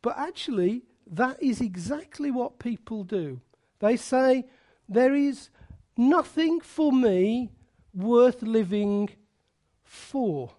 but 0.00 0.18
actually, 0.18 0.82
that 1.06 1.42
is 1.42 1.60
exactly 1.60 2.30
what 2.30 2.58
people 2.58 3.04
do. 3.04 3.40
They 3.78 3.96
say, 3.96 4.46
There 4.88 5.14
is 5.14 5.50
nothing 5.96 6.60
for 6.60 6.92
me 6.92 7.50
worth 7.94 8.42
living 8.42 9.10
for. 9.84 10.52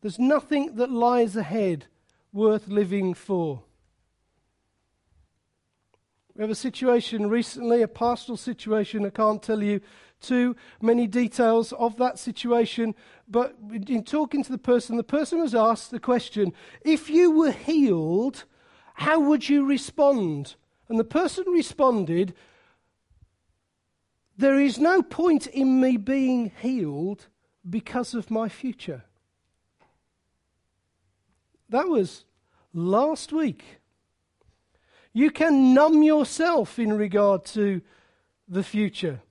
There's 0.00 0.18
nothing 0.18 0.76
that 0.76 0.90
lies 0.90 1.36
ahead 1.36 1.86
worth 2.32 2.68
living 2.68 3.14
for. 3.14 3.62
We 6.34 6.42
have 6.42 6.50
a 6.50 6.54
situation 6.54 7.28
recently, 7.28 7.82
a 7.82 7.88
pastoral 7.88 8.38
situation. 8.38 9.04
I 9.04 9.10
can't 9.10 9.42
tell 9.42 9.62
you 9.62 9.80
too 10.20 10.56
many 10.80 11.06
details 11.06 11.72
of 11.72 11.96
that 11.96 12.18
situation, 12.18 12.94
but 13.28 13.56
in 13.86 14.04
talking 14.04 14.42
to 14.44 14.52
the 14.52 14.58
person, 14.58 14.96
the 14.96 15.02
person 15.02 15.40
was 15.40 15.54
asked 15.54 15.90
the 15.90 16.00
question 16.00 16.52
if 16.84 17.08
you 17.10 17.30
were 17.30 17.52
healed, 17.52 18.44
how 18.94 19.18
would 19.20 19.48
you 19.48 19.64
respond? 19.64 20.56
And 20.88 20.98
the 20.98 21.04
person 21.04 21.44
responded, 21.48 22.34
There 24.36 24.60
is 24.60 24.78
no 24.78 25.02
point 25.02 25.46
in 25.46 25.80
me 25.80 25.96
being 25.96 26.52
healed 26.60 27.28
because 27.68 28.14
of 28.14 28.30
my 28.30 28.48
future. 28.48 29.04
That 31.68 31.88
was 31.88 32.24
last 32.74 33.32
week. 33.32 33.64
You 35.12 35.30
can 35.30 35.74
numb 35.74 36.02
yourself 36.02 36.78
in 36.78 36.92
regard 36.92 37.44
to 37.46 37.80
the 38.48 38.62
future. 38.62 39.22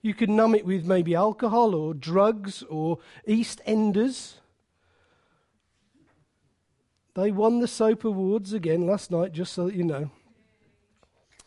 You 0.00 0.14
can 0.14 0.36
numb 0.36 0.54
it 0.54 0.64
with 0.64 0.84
maybe 0.84 1.14
alcohol 1.14 1.74
or 1.74 1.92
drugs 1.92 2.62
or 2.64 2.98
EastEnders. 3.26 4.34
They 7.14 7.32
won 7.32 7.58
the 7.58 7.66
Soap 7.66 8.04
Awards 8.04 8.52
again 8.52 8.86
last 8.86 9.10
night, 9.10 9.32
just 9.32 9.52
so 9.52 9.66
that 9.66 9.74
you 9.74 9.82
know. 9.82 10.10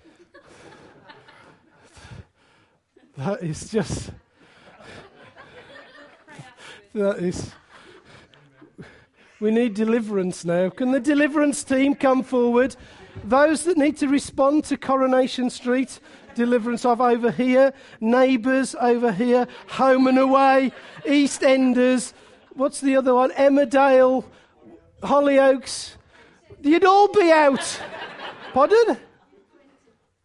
that 3.18 3.42
is 3.42 3.72
just. 3.72 4.12
that 6.94 7.20
is. 7.20 7.52
We 9.40 9.50
need 9.50 9.74
deliverance 9.74 10.44
now. 10.44 10.70
Can 10.70 10.92
the 10.92 11.00
deliverance 11.00 11.64
team 11.64 11.96
come 11.96 12.22
forward? 12.22 12.76
Those 13.24 13.64
that 13.64 13.78
need 13.78 13.98
to 13.98 14.08
respond 14.08 14.66
to 14.66 14.78
Coronation 14.78 15.50
Street, 15.50 16.00
deliverance 16.36 16.86
of 16.86 17.02
over 17.02 17.32
here, 17.32 17.74
neighbours 18.00 18.76
over 18.80 19.12
here, 19.12 19.48
home 19.68 20.08
and 20.08 20.18
away, 20.18 20.72
EastEnders, 21.06 22.14
what's 22.54 22.82
the 22.82 22.96
other 22.96 23.14
one? 23.14 23.32
Emmerdale, 23.32 24.26
Hollyoaks. 25.02 25.96
You'd 26.62 26.86
all 26.86 27.08
be 27.08 27.32
out. 27.32 27.82
Pardon? 28.54 28.98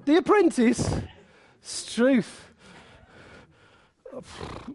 The 0.04 0.16
Apprentice. 0.16 1.00
It's 1.60 1.94
truth 1.94 2.46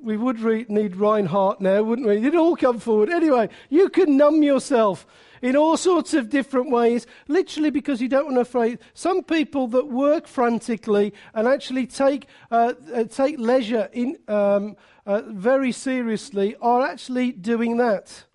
we 0.02 0.18
would 0.18 0.40
re- 0.40 0.66
need 0.70 0.96
Reinhardt 0.96 1.62
now, 1.62 1.84
wouldn't 1.84 2.08
we? 2.08 2.18
You'd 2.18 2.36
all 2.36 2.56
come 2.56 2.80
forward. 2.80 3.10
Anyway, 3.10 3.50
you 3.70 3.90
can 3.90 4.18
numb 4.18 4.44
yourself 4.44 5.06
in 5.42 5.56
all 5.56 5.78
sorts 5.78 6.14
of 6.14 6.30
different 6.30 6.70
ways, 6.70 7.08
literally 7.28 7.70
because 7.70 8.02
you 8.02 8.08
don't 8.08 8.26
want 8.26 8.38
to 8.38 8.42
afraid. 8.42 8.80
Some 8.94 9.24
people 9.24 9.68
that 9.68 9.88
work 9.88 10.28
frantically 10.28 11.14
and 11.34 11.48
actually 11.48 11.88
take, 11.88 12.28
uh, 12.52 12.74
uh, 12.94 13.04
take 13.06 13.40
leisure 13.40 13.90
in, 13.94 14.18
um, 14.28 14.76
uh, 15.06 15.22
very 15.28 15.72
seriously 15.72 16.56
are 16.62 16.86
actually 16.86 17.32
doing 17.32 17.78
that. 17.78 18.26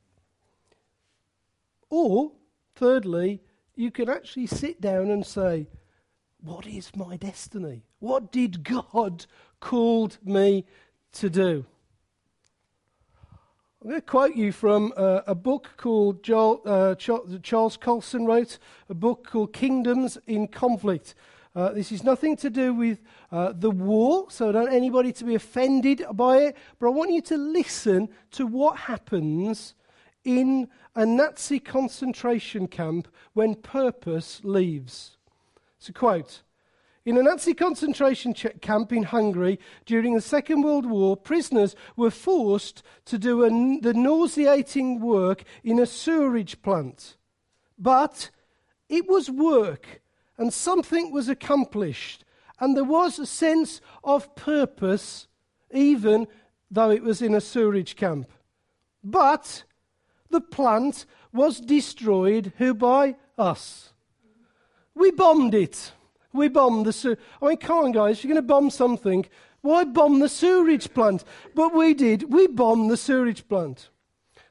Or, 1.88 2.32
thirdly, 2.74 3.42
you 3.76 3.90
can 3.90 4.08
actually 4.08 4.46
sit 4.46 4.80
down 4.80 5.10
and 5.10 5.24
say, 5.24 5.68
what 6.40 6.66
is 6.66 6.94
my 6.96 7.16
destiny? 7.16 7.84
What 7.98 8.32
did 8.32 8.64
God 8.64 9.26
called 9.60 10.18
me 10.24 10.64
to 11.12 11.30
do? 11.30 11.66
I'm 13.86 13.90
going 13.90 14.02
to 14.02 14.06
quote 14.08 14.34
you 14.34 14.50
from 14.50 14.92
uh, 14.96 15.20
a 15.28 15.34
book 15.36 15.70
called 15.76 16.24
Joel, 16.24 16.60
uh, 16.66 16.96
Charles 16.96 17.76
Colson 17.76 18.26
wrote, 18.26 18.58
a 18.88 18.94
book 18.94 19.28
called 19.30 19.52
Kingdoms 19.52 20.18
in 20.26 20.48
Conflict. 20.48 21.14
Uh, 21.54 21.70
this 21.70 21.92
is 21.92 22.02
nothing 22.02 22.36
to 22.38 22.50
do 22.50 22.74
with 22.74 22.98
uh, 23.30 23.52
the 23.52 23.70
war, 23.70 24.28
so 24.28 24.48
I 24.48 24.52
don't 24.52 24.64
want 24.64 24.74
anybody 24.74 25.12
to 25.12 25.24
be 25.24 25.36
offended 25.36 26.02
by 26.14 26.38
it, 26.38 26.56
but 26.80 26.88
I 26.88 26.90
want 26.90 27.12
you 27.12 27.22
to 27.22 27.36
listen 27.36 28.08
to 28.32 28.44
what 28.44 28.76
happens 28.76 29.76
in 30.24 30.66
a 30.96 31.06
Nazi 31.06 31.60
concentration 31.60 32.66
camp 32.66 33.06
when 33.34 33.54
purpose 33.54 34.40
leaves. 34.42 35.16
So, 35.78 35.92
quote. 35.92 36.42
In 37.06 37.16
a 37.16 37.22
Nazi 37.22 37.54
concentration 37.54 38.34
camp 38.34 38.92
in 38.92 39.04
Hungary 39.04 39.60
during 39.84 40.14
the 40.14 40.20
Second 40.20 40.62
World 40.62 40.86
War, 40.86 41.16
prisoners 41.16 41.76
were 41.94 42.10
forced 42.10 42.82
to 43.04 43.16
do 43.16 43.44
a, 43.44 43.48
the 43.80 43.94
nauseating 43.94 44.98
work 44.98 45.44
in 45.62 45.78
a 45.78 45.86
sewerage 45.86 46.60
plant. 46.62 47.16
But 47.78 48.30
it 48.88 49.08
was 49.08 49.30
work 49.30 50.02
and 50.36 50.52
something 50.52 51.12
was 51.12 51.28
accomplished, 51.28 52.24
and 52.58 52.76
there 52.76 52.82
was 52.82 53.20
a 53.20 53.26
sense 53.26 53.80
of 54.02 54.34
purpose, 54.34 55.28
even 55.72 56.26
though 56.72 56.90
it 56.90 57.04
was 57.04 57.22
in 57.22 57.36
a 57.36 57.40
sewerage 57.40 57.94
camp. 57.94 58.32
But 59.04 59.62
the 60.28 60.40
plant 60.40 61.06
was 61.32 61.60
destroyed, 61.60 62.52
who 62.58 62.74
by 62.74 63.14
us? 63.38 63.92
We 64.92 65.12
bombed 65.12 65.54
it. 65.54 65.92
We 66.36 66.48
bombed 66.48 66.86
the 66.86 66.92
sewer. 66.92 67.16
I 67.42 67.48
mean, 67.48 67.56
come 67.56 67.84
on, 67.84 67.92
guys, 67.92 68.22
you're 68.22 68.32
going 68.32 68.42
to 68.42 68.46
bomb 68.46 68.70
something. 68.70 69.26
Why 69.62 69.84
bomb 69.84 70.20
the 70.20 70.28
sewerage 70.28 70.92
plant? 70.94 71.24
But 71.54 71.74
we 71.74 71.94
did. 71.94 72.32
We 72.32 72.46
bombed 72.46 72.90
the 72.90 72.96
sewerage 72.96 73.48
plant. 73.48 73.88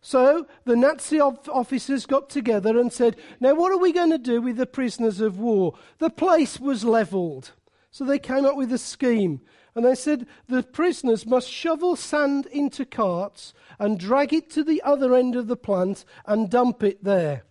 So 0.02 0.46
the 0.66 0.76
Nazi 0.76 1.20
officers 1.20 2.06
got 2.06 2.30
together 2.30 2.80
and 2.80 2.94
said, 2.94 3.16
Now, 3.40 3.56
what 3.56 3.72
are 3.72 3.78
we 3.78 3.92
going 3.92 4.12
to 4.12 4.18
do 4.18 4.42
with 4.42 4.58
the 4.58 4.66
prisoners 4.66 5.22
of 5.22 5.40
war? 5.40 5.74
The 6.00 6.10
place 6.10 6.60
was 6.60 6.84
levelled. 6.84 7.54
So 7.92 8.04
they 8.04 8.20
came 8.20 8.46
up 8.46 8.56
with 8.56 8.72
a 8.74 8.78
scheme. 8.78 9.42
And 9.74 9.84
they 9.84 9.96
said 9.96 10.28
the 10.48 10.64
prisoners 10.64 11.26
must 11.26 11.50
shovel 11.50 11.96
sand 11.96 12.46
into 12.48 12.86
carts 12.86 13.54
and 13.78 14.00
drag 14.00 14.34
it 14.34 14.50
to 14.52 14.64
the 14.64 14.82
other 14.84 15.16
end 15.16 15.36
of 15.36 15.48
the 15.48 15.58
plant 15.58 16.06
and 16.26 16.50
dump 16.50 16.82
it 16.82 17.04
there. 17.04 17.44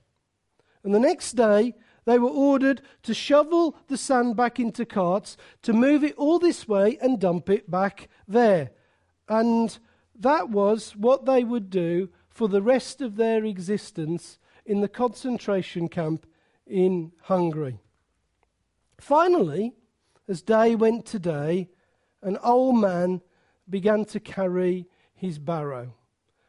And 0.82 0.94
the 0.94 1.00
next 1.00 1.32
day, 1.32 1.74
they 2.04 2.18
were 2.18 2.28
ordered 2.28 2.82
to 3.02 3.14
shovel 3.14 3.76
the 3.88 3.96
sand 3.96 4.36
back 4.36 4.60
into 4.60 4.84
carts, 4.84 5.36
to 5.62 5.72
move 5.72 6.04
it 6.04 6.14
all 6.16 6.38
this 6.38 6.68
way 6.68 6.98
and 7.00 7.20
dump 7.20 7.48
it 7.48 7.70
back 7.70 8.08
there. 8.28 8.70
And 9.28 9.76
that 10.14 10.50
was 10.50 10.94
what 10.96 11.24
they 11.24 11.44
would 11.44 11.70
do 11.70 12.10
for 12.28 12.48
the 12.48 12.62
rest 12.62 13.00
of 13.00 13.16
their 13.16 13.44
existence 13.44 14.38
in 14.66 14.80
the 14.80 14.88
concentration 14.88 15.88
camp 15.88 16.26
in 16.66 17.12
Hungary. 17.22 17.78
Finally, 18.98 19.74
as 20.28 20.42
day 20.42 20.74
went 20.74 21.04
to 21.06 21.18
day, 21.18 21.68
an 22.22 22.38
old 22.42 22.80
man 22.80 23.20
began 23.68 24.04
to 24.06 24.20
carry 24.20 24.86
his 25.14 25.38
barrow. 25.38 25.94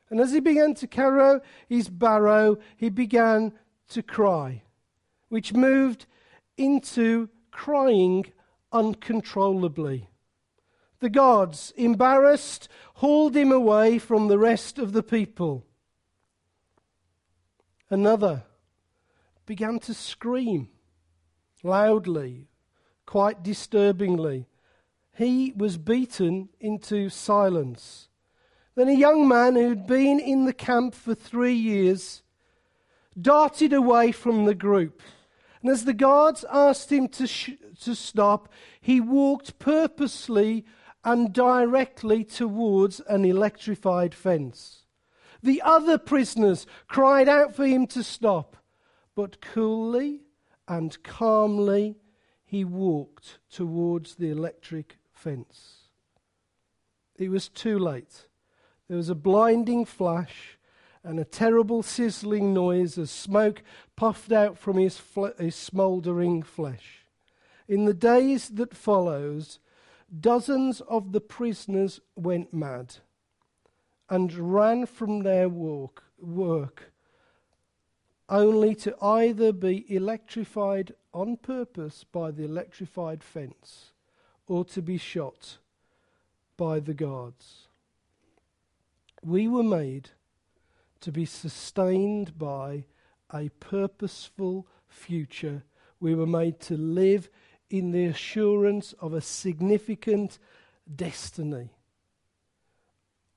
And 0.10 0.20
as 0.20 0.32
he 0.32 0.40
began 0.40 0.74
to 0.76 0.88
carry 0.88 1.40
his 1.68 1.90
barrow, 1.90 2.58
he 2.78 2.90
began 2.90 3.54
to 3.90 4.02
cry, 4.02 4.64
which 5.30 5.54
moved 5.54 6.06
into 6.58 7.30
crying 7.52 8.26
uncontrollably. 8.72 10.10
The 11.00 11.10
gods, 11.10 11.74
embarrassed, 11.76 12.68
hauled 12.96 13.36
him 13.36 13.52
away 13.52 14.00
from 14.00 14.28
the 14.28 14.40
rest 14.40 14.80
of 14.80 14.94
the 14.94 15.04
people. 15.04 15.66
Another 17.90 18.44
began 19.46 19.80
to 19.80 19.94
scream 19.94 20.70
loudly, 21.64 22.48
quite 23.06 23.44
disturbingly. 23.44 24.48
He 25.16 25.54
was 25.56 25.78
beaten 25.78 26.50
into 26.60 27.10
silence. 27.10 28.10
Then 28.76 28.90
a 28.90 28.94
young 28.94 29.28
man 29.28 29.56
who'd 29.56 29.88
been 29.88 30.20
in 30.20 30.46
the 30.46 30.54
camp 30.54 30.94
for 30.94 31.16
three 31.16 31.54
years 31.54 32.24
darted 33.20 33.72
away 33.72 34.12
from 34.12 34.46
the 34.46 34.56
group. 34.56 35.02
And 35.66 35.72
as 35.72 35.86
the 35.86 35.96
guards 35.96 36.46
asked 36.52 36.92
him 36.92 37.08
to, 37.08 37.26
sh- 37.26 37.58
to 37.82 37.96
stop, 37.96 38.50
he 38.80 39.02
walked 39.02 39.58
purposely 39.58 40.64
and 41.04 41.34
directly 41.34 42.24
towards 42.24 43.00
an 43.00 43.26
electrified 43.26 44.14
fence. 44.14 44.84
The 45.42 45.64
other 45.64 45.98
prisoners 45.98 46.68
cried 46.88 47.28
out 47.28 47.56
for 47.56 47.66
him 47.66 47.88
to 47.88 48.04
stop, 48.04 48.58
but 49.16 49.42
coolly 49.42 50.22
and 50.68 51.02
calmly 51.02 51.96
he 52.46 52.64
walked 52.64 53.40
towards 53.50 54.18
the 54.18 54.30
electric 54.30 55.00
fence. 55.14 55.86
It 57.18 57.30
was 57.30 57.50
too 57.50 57.80
late. 57.80 58.28
There 58.88 58.98
was 58.98 59.10
a 59.10 59.16
blinding 59.16 59.86
flash 59.86 60.55
and 61.06 61.20
a 61.20 61.26
terrible 61.26 61.84
sizzling 61.84 62.54
noise 62.54 62.98
as 62.98 63.12
smoke 63.12 63.62
puffed 63.96 64.32
out 64.32 64.58
from 64.58 64.78
his, 64.78 64.98
fl- 64.98 65.28
his 65.38 65.56
smouldering 65.56 66.42
flesh. 66.42 67.06
In 67.68 67.86
the 67.86 67.94
days 67.94 68.50
that 68.50 68.76
followed, 68.76 69.58
dozens 70.20 70.82
of 70.82 71.12
the 71.12 71.22
prisoners 71.22 72.02
went 72.16 72.54
mad 72.54 72.96
and 74.10 74.34
ran 74.54 74.88
from 74.88 75.20
their 75.20 75.48
work, 75.48 76.04
work 76.20 76.92
only 78.28 78.74
to 78.74 78.96
either 79.02 79.54
be 79.54 79.86
electrified 79.94 80.94
on 81.14 81.38
purpose 81.38 82.04
by 82.04 82.32
the 82.32 82.44
electrified 82.44 83.24
fence 83.24 83.92
or 84.48 84.66
to 84.66 84.82
be 84.82 84.98
shot 84.98 85.58
by 86.58 86.80
the 86.80 86.94
guards. 86.94 87.68
We 89.24 89.48
were 89.48 89.64
made 89.64 90.10
to 91.02 91.12
be 91.12 91.26
sustained 91.26 92.38
by 92.38 92.86
a 93.34 93.50
purposeful 93.60 94.68
future. 94.88 95.64
We 96.00 96.16
were 96.16 96.28
made 96.28 96.60
to 96.62 96.78
live 96.78 97.30
in 97.70 97.92
the 97.92 98.06
assurance 98.06 98.94
of 99.00 99.14
a 99.14 99.22
significant 99.22 100.40
destiny. 100.96 101.72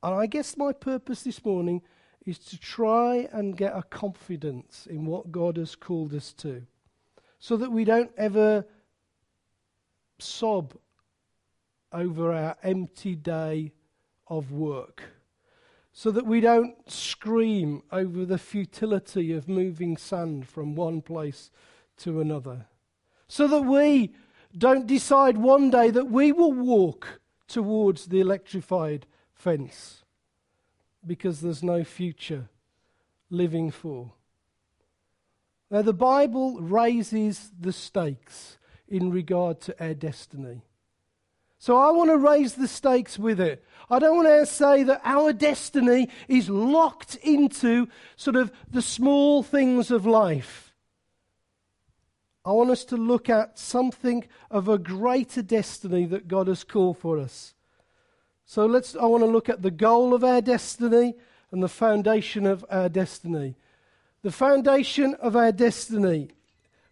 And 0.02 0.14
I 0.14 0.26
guess 0.26 0.56
my 0.56 0.72
purpose 0.72 1.22
this 1.22 1.44
morning 1.44 1.82
is 2.24 2.38
to 2.38 2.58
try 2.58 3.28
and 3.32 3.56
get 3.56 3.76
a 3.76 3.82
confidence 3.82 4.86
in 4.88 5.06
what 5.06 5.32
God 5.32 5.56
has 5.56 5.74
called 5.74 6.12
us 6.14 6.32
to, 6.34 6.66
so 7.38 7.56
that 7.56 7.72
we 7.72 7.84
don't 7.84 8.12
ever 8.16 8.66
sob 10.18 10.74
over 11.90 12.34
our 12.34 12.56
empty 12.62 13.16
day 13.16 13.72
of 14.26 14.52
work, 14.52 15.02
so 15.98 16.12
that 16.12 16.26
we 16.26 16.40
don't 16.40 16.76
scream 16.88 17.82
over 17.90 18.24
the 18.24 18.38
futility 18.38 19.32
of 19.32 19.48
moving 19.48 19.96
sand 19.96 20.46
from 20.46 20.76
one 20.76 21.02
place 21.02 21.50
to 21.96 22.20
another, 22.20 22.66
so 23.26 23.48
that 23.48 23.62
we 23.62 24.14
don't 24.56 24.86
decide 24.86 25.36
one 25.36 25.70
day 25.70 25.90
that 25.90 26.08
we 26.08 26.30
will 26.30 26.52
walk 26.52 27.20
towards 27.48 28.06
the 28.06 28.20
electrified 28.20 29.06
fence 29.34 30.04
because 31.04 31.40
there's 31.40 31.64
no 31.64 31.82
future 31.82 32.48
living 33.28 33.68
for. 33.68 34.12
Now, 35.68 35.82
the 35.82 35.92
Bible 35.92 36.60
raises 36.60 37.50
the 37.58 37.72
stakes 37.72 38.56
in 38.86 39.10
regard 39.10 39.60
to 39.62 39.84
our 39.84 39.94
destiny. 39.94 40.62
So 41.58 41.76
I 41.76 41.90
want 41.90 42.10
to 42.10 42.16
raise 42.16 42.54
the 42.54 42.68
stakes 42.68 43.18
with 43.18 43.40
it. 43.40 43.64
I 43.90 43.98
don't 43.98 44.16
want 44.16 44.28
to 44.28 44.46
say 44.46 44.82
that 44.84 45.00
our 45.04 45.32
destiny 45.32 46.08
is 46.28 46.48
locked 46.48 47.16
into 47.16 47.88
sort 48.16 48.36
of 48.36 48.52
the 48.70 48.82
small 48.82 49.42
things 49.42 49.90
of 49.90 50.06
life. 50.06 50.72
I 52.44 52.52
want 52.52 52.70
us 52.70 52.84
to 52.86 52.96
look 52.96 53.28
at 53.28 53.58
something 53.58 54.24
of 54.50 54.68
a 54.68 54.78
greater 54.78 55.42
destiny 55.42 56.06
that 56.06 56.28
God 56.28 56.48
has 56.48 56.64
called 56.64 56.98
for 56.98 57.18
us. 57.18 57.54
So 58.46 58.64
let's 58.64 58.96
I 58.96 59.04
want 59.04 59.22
to 59.22 59.30
look 59.30 59.48
at 59.48 59.60
the 59.60 59.70
goal 59.70 60.14
of 60.14 60.24
our 60.24 60.40
destiny 60.40 61.14
and 61.50 61.62
the 61.62 61.68
foundation 61.68 62.46
of 62.46 62.64
our 62.70 62.88
destiny. 62.88 63.56
The 64.22 64.32
foundation 64.32 65.14
of 65.16 65.36
our 65.36 65.52
destiny. 65.52 66.30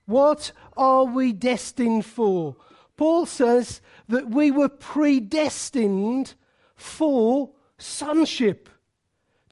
What 0.07 0.53
are 0.77 1.05
we 1.05 1.33
destined 1.33 2.05
for? 2.05 2.57
Paul 2.97 3.27
says 3.27 3.81
that 4.09 4.31
we 4.31 4.51
were 4.51 4.69
predestined 4.69 6.35
for 6.75 7.51
sonship, 7.79 8.69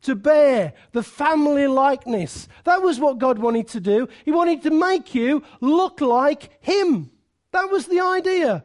to 0.02 0.14
bear 0.14 0.74
the 0.92 1.02
family 1.02 1.66
likeness. 1.66 2.46
That 2.64 2.82
was 2.82 3.00
what 3.00 3.18
God 3.18 3.38
wanted 3.38 3.68
to 3.68 3.80
do. 3.80 4.06
He 4.24 4.30
wanted 4.32 4.62
to 4.62 4.70
make 4.70 5.14
you 5.14 5.42
look 5.60 6.00
like 6.00 6.50
Him. 6.62 7.10
That 7.52 7.70
was 7.70 7.86
the 7.86 8.00
idea. 8.00 8.64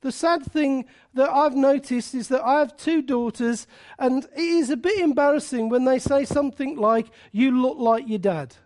The 0.00 0.12
sad 0.12 0.44
thing 0.44 0.86
that 1.14 1.30
I've 1.30 1.54
noticed 1.54 2.14
is 2.14 2.28
that 2.28 2.42
I 2.42 2.58
have 2.58 2.76
two 2.76 3.02
daughters, 3.02 3.66
and 3.98 4.24
it 4.34 4.40
is 4.40 4.70
a 4.70 4.76
bit 4.76 4.98
embarrassing 4.98 5.68
when 5.68 5.84
they 5.84 5.98
say 5.98 6.24
something 6.24 6.76
like, 6.76 7.06
You 7.30 7.50
look 7.50 7.78
like 7.78 8.08
your 8.08 8.18
dad, 8.18 8.56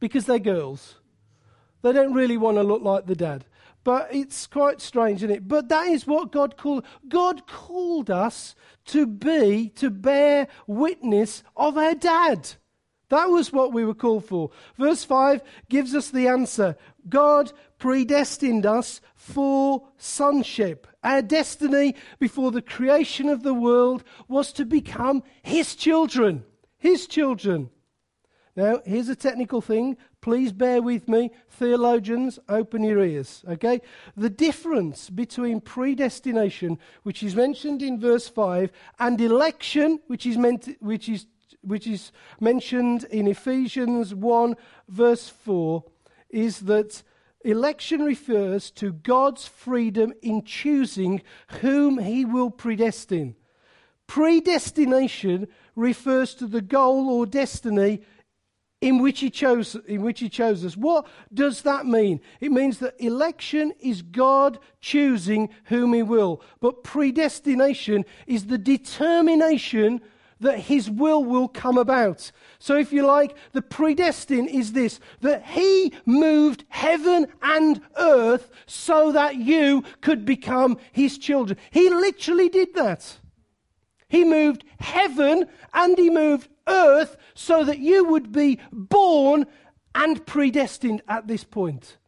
because 0.00 0.26
they're 0.26 0.38
girls. 0.38 0.96
They 1.82 1.92
don't 1.92 2.14
really 2.14 2.38
want 2.38 2.56
to 2.56 2.62
look 2.62 2.82
like 2.82 3.06
the 3.06 3.16
dad. 3.16 3.44
But 3.84 4.14
it's 4.14 4.46
quite 4.46 4.80
strange, 4.80 5.22
isn't 5.22 5.30
it? 5.30 5.46
But 5.46 5.68
that 5.68 5.88
is 5.88 6.06
what 6.06 6.32
God 6.32 6.56
called. 6.56 6.86
God 7.06 7.46
called 7.46 8.10
us 8.10 8.54
to 8.86 9.06
be, 9.06 9.68
to 9.76 9.90
bear 9.90 10.48
witness 10.66 11.42
of 11.54 11.76
our 11.76 11.94
dad. 11.94 12.48
That 13.10 13.28
was 13.28 13.52
what 13.52 13.72
we 13.72 13.84
were 13.84 13.94
called 13.94 14.24
for. 14.24 14.50
Verse 14.78 15.04
5 15.04 15.42
gives 15.68 15.94
us 15.94 16.10
the 16.10 16.26
answer 16.28 16.76
God 17.08 17.52
predestined 17.78 18.64
us 18.64 19.02
for 19.14 19.86
sonship. 19.98 20.86
Our 21.02 21.20
destiny 21.20 21.94
before 22.18 22.50
the 22.50 22.62
creation 22.62 23.28
of 23.28 23.42
the 23.42 23.54
world 23.54 24.02
was 24.26 24.52
to 24.54 24.64
become 24.64 25.22
His 25.42 25.76
children. 25.76 26.44
His 26.78 27.06
children. 27.06 27.68
Now, 28.56 28.80
here's 28.86 29.08
a 29.08 29.16
technical 29.16 29.60
thing. 29.60 29.96
Please 30.24 30.52
bear 30.52 30.80
with 30.80 31.06
me. 31.06 31.30
Theologians, 31.50 32.38
open 32.48 32.82
your 32.82 33.04
ears. 33.04 33.44
Okay? 33.46 33.82
The 34.16 34.30
difference 34.30 35.10
between 35.10 35.60
predestination, 35.60 36.78
which 37.02 37.22
is 37.22 37.36
mentioned 37.36 37.82
in 37.82 38.00
verse 38.00 38.26
5, 38.26 38.72
and 38.98 39.20
election, 39.20 40.00
which 40.06 40.24
is, 40.24 40.38
meant, 40.38 40.78
which 40.80 41.10
is 41.10 41.26
which 41.60 41.86
is 41.86 42.10
mentioned 42.40 43.04
in 43.04 43.26
Ephesians 43.26 44.14
1, 44.14 44.56
verse 44.88 45.28
4, 45.28 45.84
is 46.30 46.60
that 46.60 47.02
election 47.44 48.00
refers 48.00 48.70
to 48.70 48.94
God's 48.94 49.46
freedom 49.46 50.14
in 50.22 50.42
choosing 50.42 51.20
whom 51.60 51.98
he 51.98 52.24
will 52.24 52.50
predestine. 52.50 53.36
Predestination 54.06 55.48
refers 55.76 56.34
to 56.36 56.46
the 56.46 56.62
goal 56.62 57.10
or 57.10 57.26
destiny 57.26 58.00
in 58.80 58.98
which 58.98 59.20
he 59.20 59.30
chose 59.30 59.76
in 59.86 60.02
which 60.02 60.20
he 60.20 60.28
chose 60.28 60.64
us. 60.64 60.76
What 60.76 61.06
does 61.32 61.62
that 61.62 61.86
mean? 61.86 62.20
It 62.40 62.52
means 62.52 62.78
that 62.78 62.94
election 62.98 63.72
is 63.80 64.02
God 64.02 64.58
choosing 64.80 65.48
whom 65.64 65.94
he 65.94 66.02
will, 66.02 66.42
but 66.60 66.84
predestination 66.84 68.04
is 68.26 68.46
the 68.46 68.58
determination 68.58 70.00
that 70.40 70.58
his 70.58 70.90
will 70.90 71.24
will 71.24 71.48
come 71.48 71.78
about. 71.78 72.30
So, 72.58 72.76
if 72.76 72.92
you 72.92 73.06
like, 73.06 73.36
the 73.52 73.62
predestined 73.62 74.50
is 74.50 74.72
this 74.72 75.00
that 75.20 75.44
he 75.46 75.92
moved 76.04 76.64
heaven 76.68 77.26
and 77.42 77.80
earth 77.96 78.50
so 78.66 79.12
that 79.12 79.36
you 79.36 79.84
could 80.00 80.24
become 80.24 80.78
his 80.92 81.18
children. 81.18 81.58
He 81.70 81.88
literally 81.88 82.48
did 82.48 82.74
that. 82.74 83.18
He 84.08 84.24
moved 84.24 84.64
heaven 84.78 85.46
and 85.72 85.98
he 85.98 86.10
moved 86.10 86.48
earth 86.66 87.16
so 87.34 87.64
that 87.64 87.78
you 87.78 88.04
would 88.04 88.32
be 88.32 88.60
born 88.72 89.46
and 89.94 90.24
predestined 90.26 91.02
at 91.08 91.26
this 91.26 91.44
point. 91.44 91.98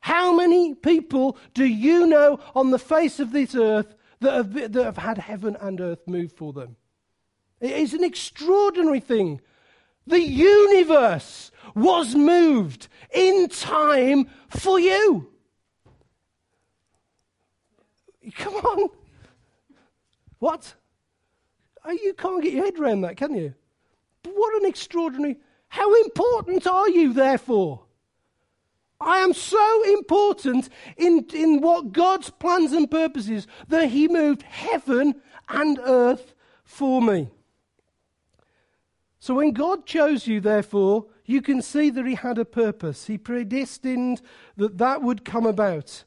How 0.00 0.32
many 0.32 0.74
people 0.74 1.36
do 1.54 1.64
you 1.64 2.06
know 2.06 2.38
on 2.54 2.70
the 2.70 2.78
face 2.78 3.18
of 3.18 3.32
this 3.32 3.54
earth 3.54 3.94
that 4.20 4.32
have, 4.32 4.72
that 4.72 4.84
have 4.84 4.98
had 4.98 5.18
heaven 5.18 5.56
and 5.60 5.80
earth 5.80 6.06
move 6.06 6.32
for 6.32 6.52
them? 6.52 6.76
It 7.60 7.72
is 7.72 7.94
an 7.94 8.04
extraordinary 8.04 9.00
thing. 9.00 9.40
The 10.06 10.20
universe 10.20 11.50
was 11.74 12.14
moved 12.14 12.86
in 13.12 13.48
time 13.48 14.28
for 14.48 14.78
you. 14.78 15.28
Come 18.34 18.54
on. 18.54 18.90
What? 20.38 20.74
Oh, 21.84 21.90
you 21.90 22.14
can't 22.14 22.42
get 22.42 22.52
your 22.52 22.64
head 22.64 22.78
around 22.78 23.00
that, 23.02 23.16
can 23.16 23.34
you? 23.34 23.54
What 24.34 24.62
an 24.62 24.68
extraordinary. 24.68 25.38
How 25.68 25.94
important 26.02 26.66
are 26.66 26.88
you, 26.88 27.12
therefore? 27.12 27.82
I 29.00 29.18
am 29.18 29.34
so 29.34 29.84
important 29.92 30.68
in, 30.96 31.26
in 31.34 31.60
what 31.60 31.92
God's 31.92 32.30
plans 32.30 32.72
and 32.72 32.90
purposes 32.90 33.46
that 33.68 33.90
He 33.90 34.08
moved 34.08 34.42
heaven 34.42 35.16
and 35.48 35.78
earth 35.84 36.34
for 36.64 37.02
me. 37.02 37.28
So 39.18 39.34
when 39.34 39.52
God 39.52 39.86
chose 39.86 40.26
you, 40.26 40.40
therefore, 40.40 41.06
you 41.24 41.42
can 41.42 41.60
see 41.60 41.90
that 41.90 42.06
He 42.06 42.14
had 42.14 42.38
a 42.38 42.44
purpose. 42.44 43.06
He 43.06 43.18
predestined 43.18 44.22
that 44.56 44.78
that 44.78 45.02
would 45.02 45.24
come 45.24 45.46
about, 45.46 46.04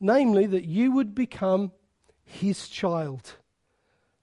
namely, 0.00 0.46
that 0.46 0.64
you 0.64 0.92
would 0.92 1.14
become 1.14 1.72
His 2.22 2.68
child, 2.68 3.36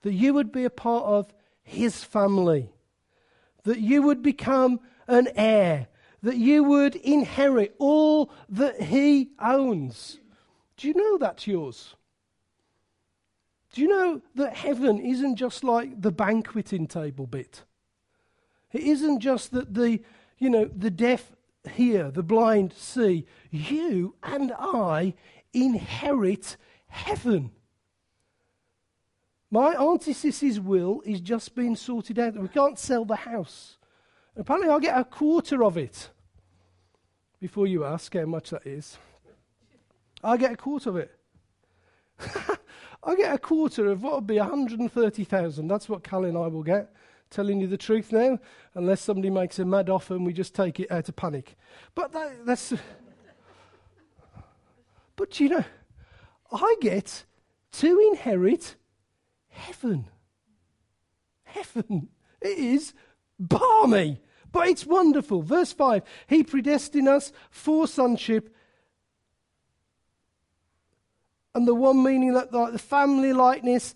that 0.04 0.14
you 0.14 0.34
would 0.34 0.52
be 0.52 0.64
a 0.64 0.70
part 0.70 1.06
of 1.06 1.34
His 1.64 2.04
family, 2.04 2.72
that 3.70 3.82
you 3.82 4.02
would 4.02 4.24
become 4.24 4.80
an 5.08 5.28
heir, 5.36 5.88
that 6.24 6.38
you 6.38 6.64
would 6.64 6.96
inherit 6.96 7.76
all 7.78 8.32
that 8.50 8.82
He 8.82 9.30
owns. 9.38 10.18
Do 10.76 10.88
you 10.88 10.96
know 10.96 11.20
that's 11.20 11.46
yours? 11.46 11.96
Do 13.72 13.82
you 13.82 13.88
know 13.88 14.22
that 14.34 14.56
heaven 14.56 15.00
isn't 15.00 15.36
just 15.36 15.64
like 15.64 16.02
the 16.02 16.12
banqueting 16.12 16.88
table 16.88 17.28
bit? 17.28 17.62
It 18.74 18.82
isn't 18.82 19.20
just 19.20 19.52
that 19.52 19.76
the, 19.76 20.02
you 20.40 20.50
know, 20.50 20.66
the 20.66 20.90
deaf 20.90 21.32
hear, 21.72 22.10
the 22.10 22.24
blind 22.24 22.74
see. 22.74 23.28
You 23.52 24.16
and 24.24 24.52
I 24.58 25.14
inherit 25.54 26.58
heaven. 26.88 27.52
My 29.52 29.74
Auntie 29.74 30.14
Sissy's 30.14 30.60
will 30.60 31.02
is 31.06 31.22
just 31.22 31.56
being 31.56 31.76
sorted 31.76 32.20
out. 32.20 32.36
We 32.36 32.48
can't 32.48 32.78
sell 32.78 33.06
the 33.06 33.16
house. 33.16 33.78
Apparently, 34.36 34.70
I'll 34.70 34.80
get 34.80 34.98
a 34.98 35.04
quarter 35.04 35.64
of 35.64 35.78
it. 35.78 36.10
Before 37.40 37.66
you 37.66 37.86
ask 37.86 38.14
how 38.14 38.26
much 38.26 38.50
that 38.52 38.68
is, 38.68 38.98
I'll 40.24 40.38
get 40.38 40.52
a 40.52 40.58
quarter 40.58 40.90
of 40.90 40.98
it. 40.98 41.12
I'll 43.04 43.16
get 43.16 43.34
a 43.34 43.40
quarter 43.40 43.90
of 43.90 44.04
what 44.04 44.16
would 44.16 44.28
be 44.28 44.38
130,000. 44.38 45.68
That's 45.68 45.88
what 45.88 46.04
Cal 46.04 46.26
and 46.26 46.38
I 46.38 46.48
will 46.48 46.64
get 46.64 46.94
telling 47.30 47.60
you 47.60 47.68
the 47.68 47.78
truth 47.78 48.12
now, 48.12 48.40
unless 48.74 49.02
somebody 49.02 49.30
makes 49.30 49.60
a 49.60 49.66
mad 49.66 49.90
offer 49.90 50.16
and 50.16 50.26
we 50.26 50.34
just 50.34 50.56
take 50.56 50.80
it 50.80 50.92
out 50.92 51.10
of 51.10 51.16
panic. 51.16 51.56
But 51.96 52.12
that, 52.14 52.46
that's. 52.46 52.74
But 55.16 55.38
you 55.38 55.50
know, 55.50 55.66
I 56.50 56.76
get 56.80 57.26
to 57.74 58.00
inherit 58.00 58.76
heaven. 59.60 60.06
Heaven. 61.44 62.10
It 62.42 62.58
is 62.58 62.94
barmy, 63.38 64.22
but 64.52 64.68
it's 64.68 64.86
wonderful. 64.86 65.42
Verse 65.42 65.74
5 65.74 66.04
He 66.28 66.44
predestined 66.44 67.08
us 67.08 67.32
for 67.50 67.88
sonship. 67.88 68.56
And 71.56 71.68
the 71.68 71.76
one 71.76 72.04
meaning 72.04 72.34
that 72.34 72.54
like 72.54 72.72
the 72.72 72.80
family 72.80 73.34
likeness, 73.34 73.96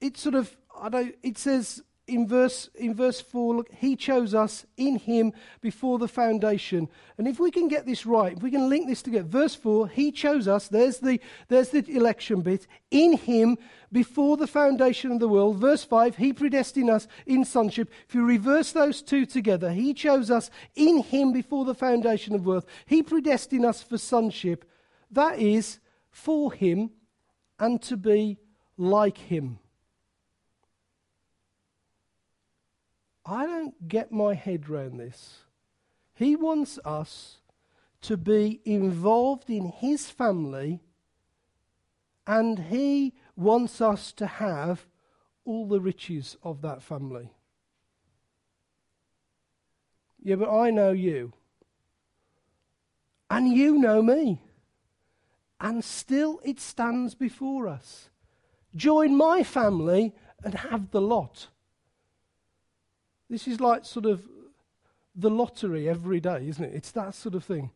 it 0.00 0.16
sort 0.16 0.34
of, 0.36 0.56
I 0.80 0.88
don't, 0.88 1.14
it 1.22 1.36
says 1.36 1.82
in 2.06 2.26
verse, 2.26 2.68
in 2.74 2.94
verse 2.94 3.20
4, 3.20 3.56
look, 3.56 3.72
he 3.72 3.96
chose 3.96 4.34
us 4.34 4.66
in 4.76 4.96
him 4.96 5.32
before 5.60 5.98
the 5.98 6.08
foundation. 6.08 6.88
And 7.16 7.26
if 7.26 7.40
we 7.40 7.50
can 7.50 7.66
get 7.68 7.86
this 7.86 8.04
right, 8.04 8.36
if 8.36 8.42
we 8.42 8.50
can 8.50 8.68
link 8.68 8.86
this 8.86 9.00
together, 9.00 9.26
verse 9.26 9.54
4, 9.54 9.88
he 9.88 10.12
chose 10.12 10.46
us, 10.46 10.68
there's 10.68 10.98
the, 10.98 11.18
there's 11.48 11.70
the 11.70 11.84
election 11.88 12.42
bit, 12.42 12.66
in 12.90 13.16
him 13.16 13.56
before 13.90 14.36
the 14.36 14.46
foundation 14.46 15.12
of 15.12 15.20
the 15.20 15.28
world. 15.28 15.58
Verse 15.58 15.82
5, 15.84 16.16
he 16.16 16.32
predestined 16.32 16.90
us 16.90 17.08
in 17.26 17.44
sonship. 17.44 17.90
If 18.08 18.14
you 18.14 18.24
reverse 18.24 18.72
those 18.72 19.00
two 19.00 19.24
together, 19.24 19.72
he 19.72 19.94
chose 19.94 20.30
us 20.30 20.50
in 20.74 21.02
him 21.02 21.32
before 21.32 21.64
the 21.64 21.74
foundation 21.74 22.34
of 22.34 22.44
world. 22.44 22.66
He 22.84 23.02
predestined 23.02 23.64
us 23.64 23.82
for 23.82 23.96
sonship. 23.96 24.68
That 25.10 25.38
is, 25.38 25.78
for 26.10 26.52
him 26.52 26.90
and 27.58 27.80
to 27.82 27.96
be 27.96 28.38
like 28.76 29.18
him. 29.18 29.58
I 33.26 33.46
don't 33.46 33.88
get 33.88 34.12
my 34.12 34.34
head 34.34 34.68
round 34.68 35.00
this. 35.00 35.44
He 36.14 36.36
wants 36.36 36.78
us 36.84 37.38
to 38.02 38.16
be 38.16 38.60
involved 38.64 39.48
in 39.48 39.66
his 39.66 40.10
family, 40.10 40.80
and 42.26 42.58
he 42.58 43.14
wants 43.34 43.80
us 43.80 44.12
to 44.12 44.26
have 44.26 44.86
all 45.44 45.66
the 45.66 45.80
riches 45.80 46.36
of 46.42 46.60
that 46.62 46.82
family. 46.82 47.30
Yeah, 50.22 50.36
but 50.36 50.50
I 50.50 50.70
know 50.70 50.92
you. 50.92 51.32
And 53.30 53.48
you 53.48 53.78
know 53.78 54.02
me. 54.02 54.40
And 55.60 55.82
still 55.82 56.40
it 56.44 56.60
stands 56.60 57.14
before 57.14 57.68
us. 57.68 58.10
Join 58.74 59.16
my 59.16 59.42
family 59.42 60.14
and 60.42 60.54
have 60.54 60.90
the 60.90 61.00
lot. 61.00 61.48
This 63.28 63.48
is 63.48 63.60
like 63.60 63.84
sort 63.84 64.06
of 64.06 64.22
the 65.14 65.30
lottery 65.30 65.88
every 65.88 66.20
day, 66.20 66.46
isn't 66.48 66.64
it? 66.64 66.74
It's 66.74 66.90
that 66.92 67.14
sort 67.14 67.34
of 67.34 67.44
thing. 67.44 67.70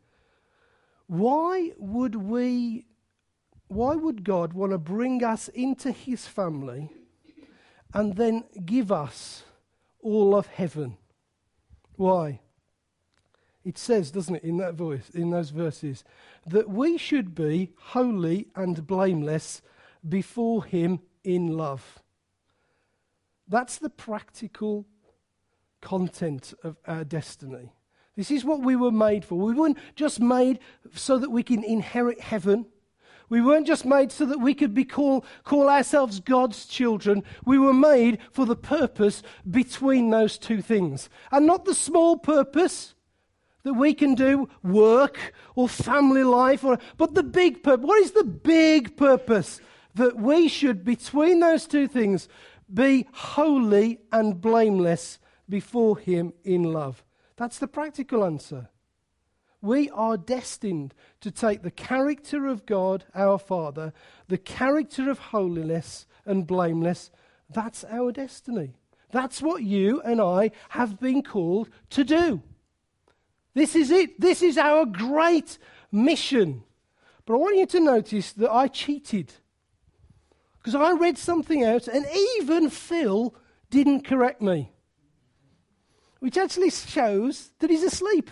Why 1.07 1.73
would 1.79 2.15
we 2.15 2.85
why 3.69 3.95
would 3.95 4.25
God 4.25 4.55
want 4.55 4.73
to 4.73 4.79
bring 4.79 5.23
us 5.23 5.49
into 5.49 5.93
his 5.93 6.27
family 6.27 6.89
and 7.93 8.17
then 8.17 8.45
give 8.65 8.91
us 8.91 9.45
all 10.01 10.35
of 10.35 10.47
heaven? 10.47 10.97
Why? 11.97 12.41
It 13.65 13.77
says, 13.77 14.11
doesn't 14.11 14.37
it, 14.37 14.45
in 14.45 14.57
that 14.59 14.75
voice, 14.75 15.11
in 15.11 15.31
those 15.31 15.51
verses, 15.51 16.03
that 16.47 16.71
we 16.71 16.97
should 16.97 17.35
be 17.35 17.73
holy 17.77 18.49
and 18.57 18.87
blameless 18.87 19.61
before 20.09 20.65
him 20.65 21.01
in 21.23 21.49
love. 21.49 22.03
That's 23.47 23.77
the 23.77 23.91
practical 23.91 24.87
content 25.81 26.55
of 26.63 26.77
our 26.87 27.05
destiny. 27.05 27.73
This 28.17 28.31
is 28.33 28.45
what 28.45 28.61
we 28.61 28.75
were 28.75 28.91
made 28.91 29.25
for. 29.25 29.37
We 29.37 29.55
weren't 29.55 29.79
just 29.95 30.19
made 30.19 30.59
so 30.93 31.19
that 31.19 31.31
we 31.31 31.45
can 31.45 31.63
inherit 31.63 32.21
heaven. 32.21 32.67
We 33.29 33.41
weren't 33.41 33.67
just 33.67 33.85
made 33.85 34.11
so 34.11 34.27
that 34.27 34.41
we 34.41 34.55
could 34.55 34.75
be 34.75 34.85
call, 34.85 35.25
call 35.45 35.69
ourselves 35.69 36.19
God's 36.19 36.67
children. 36.67 37.23
We 37.45 37.59
were 37.59 37.75
made 37.75 38.19
for 38.33 38.45
the 38.45 38.57
purpose 38.57 39.23
between 39.49 40.11
those 40.11 40.37
two 40.37 40.63
things. 40.63 41.09
And 41.31 41.47
not 41.47 41.65
the 41.65 41.75
small 41.75 42.17
purpose 42.17 42.95
that 43.63 43.75
we 43.75 43.95
can 43.95 44.15
do, 44.15 44.49
work 44.63 45.33
or 45.55 45.69
family 45.69 46.25
life, 46.25 46.65
or, 46.65 46.79
but 46.97 47.15
the 47.15 47.23
big 47.23 47.63
purpose. 47.63 47.87
What 47.87 48.01
is 48.01 48.13
the 48.13 48.25
big 48.25 48.97
purpose? 48.97 49.61
That 49.95 50.17
we 50.17 50.49
should, 50.49 50.85
between 50.85 51.41
those 51.41 51.67
two 51.67 51.87
things, 51.87 52.29
be 52.73 53.07
holy 53.13 54.01
and 54.11 54.41
blameless 54.41 55.19
before 55.49 55.99
Him 55.99 56.33
in 56.45 56.63
love. 56.63 57.05
That's 57.37 57.59
the 57.59 57.69
practical 57.69 58.25
answer. 58.25 58.69
We 59.61 59.91
are 59.91 60.17
destined 60.17 60.95
to 61.21 61.31
take 61.31 61.63
the 61.63 61.71
character 61.71 62.47
of 62.47 62.67
God, 62.67 63.05
our 63.15 63.39
Father, 63.39 63.93
the 64.29 64.39
character 64.39 65.11
of 65.11 65.19
holiness 65.19 66.07
and 66.25 66.47
blameless. 66.47 67.11
That's 67.51 67.85
our 67.85 68.13
destiny. 68.13 68.75
That's 69.11 69.43
what 69.43 69.63
you 69.63 70.01
and 70.03 70.21
I 70.21 70.53
have 70.71 71.01
been 71.01 71.23
called 71.23 71.71
to 71.91 72.05
do. 72.05 72.43
This 73.55 73.75
is 73.75 73.91
it. 73.91 74.21
This 74.21 74.43
is 74.43 74.59
our 74.59 74.85
great 74.85 75.59
mission. 75.91 76.63
But 77.25 77.35
I 77.35 77.39
want 77.39 77.57
you 77.57 77.67
to 77.67 77.81
notice 77.81 78.33
that 78.35 78.53
I 78.53 78.69
cheated. 78.69 79.33
Because 80.59 80.75
I 80.75 80.93
read 80.93 81.19
something 81.19 81.65
out, 81.65 81.89
and 81.89 82.07
even 82.39 82.69
Phil 82.71 83.35
didn't 83.71 84.05
correct 84.05 84.41
me 84.43 84.73
which 86.21 86.37
actually 86.37 86.71
shows 86.71 87.51
that 87.59 87.71
he's 87.71 87.83
asleep. 87.83 88.31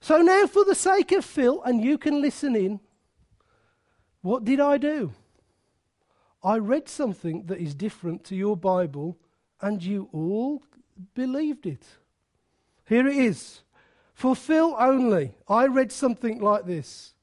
so 0.00 0.18
now, 0.18 0.46
for 0.46 0.64
the 0.64 0.74
sake 0.74 1.12
of 1.12 1.24
Phil, 1.24 1.62
and 1.62 1.82
you 1.82 1.98
can 1.98 2.20
listen 2.20 2.56
in, 2.56 2.80
what 4.22 4.44
did 4.44 4.60
I 4.60 4.78
do? 4.78 5.12
I 6.42 6.58
read 6.58 6.88
something 6.88 7.46
that 7.46 7.58
is 7.58 7.74
different 7.74 8.24
to 8.24 8.36
your 8.36 8.56
Bible, 8.56 9.16
and 9.60 9.82
you 9.82 10.08
all 10.12 10.62
believed 11.14 11.66
it. 11.66 11.84
Here 12.86 13.06
it 13.06 13.16
is. 13.16 13.60
For 14.14 14.34
Phil 14.34 14.74
only, 14.78 15.34
I 15.48 15.66
read 15.66 15.92
something 15.92 16.40
like 16.40 16.66
this. 16.66 17.14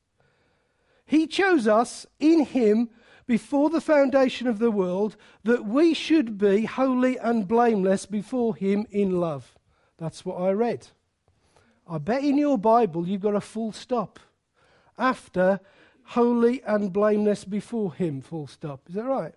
He 1.05 1.27
chose 1.27 1.67
us 1.67 2.05
in 2.19 2.45
him 2.45 2.89
before 3.27 3.69
the 3.69 3.81
foundation 3.81 4.47
of 4.47 4.59
the 4.59 4.71
world 4.71 5.15
that 5.43 5.65
we 5.65 5.93
should 5.93 6.37
be 6.37 6.65
holy 6.65 7.17
and 7.17 7.47
blameless 7.47 8.05
before 8.05 8.55
Him 8.55 8.85
in 8.91 9.19
love. 9.19 9.55
That's 9.97 10.25
what 10.25 10.39
I 10.39 10.51
read. 10.51 10.87
I 11.87 11.97
bet 11.97 12.23
in 12.23 12.37
your 12.37 12.57
Bible 12.57 13.07
you've 13.07 13.21
got 13.21 13.35
a 13.35 13.41
full 13.41 13.71
stop 13.71 14.19
after 14.97 15.59
holy 16.03 16.61
and 16.63 16.93
blameless 16.93 17.45
before 17.45 17.93
Him, 17.93 18.21
full 18.21 18.47
stop. 18.47 18.81
Is 18.89 18.95
that 18.95 19.05
right? 19.05 19.33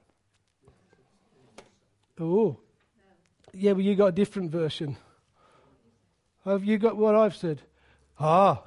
Oh. 2.21 2.59
Yeah, 3.53 3.73
well, 3.73 3.81
you 3.81 3.95
got 3.95 4.07
a 4.07 4.13
different 4.13 4.51
version. 4.51 4.97
Have 6.45 6.65
you 6.65 6.79
got 6.79 6.97
what 6.97 7.15
I've 7.15 7.37
said? 7.37 7.63
Ah. 8.19 8.63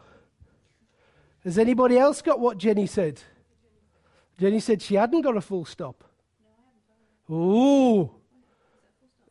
Has 1.43 1.57
anybody 1.57 1.97
else 1.97 2.21
got 2.21 2.39
what 2.39 2.57
Jenny 2.57 2.88
said? 2.88 3.21
Jenny 4.41 4.60
said 4.60 4.82
she 4.82 4.95
hadn't 4.95 5.21
got 5.21 5.38
a 5.38 5.41
full 5.41 5.65
stop. 5.65 6.04
No, 7.30 8.15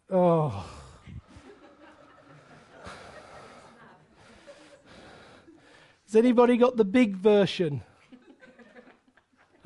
Oh. 0.09 0.71
Has 6.07 6.15
anybody 6.15 6.57
got 6.57 6.77
the 6.77 6.85
big 6.85 7.17
version? 7.17 7.83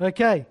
Okay. 0.01 0.47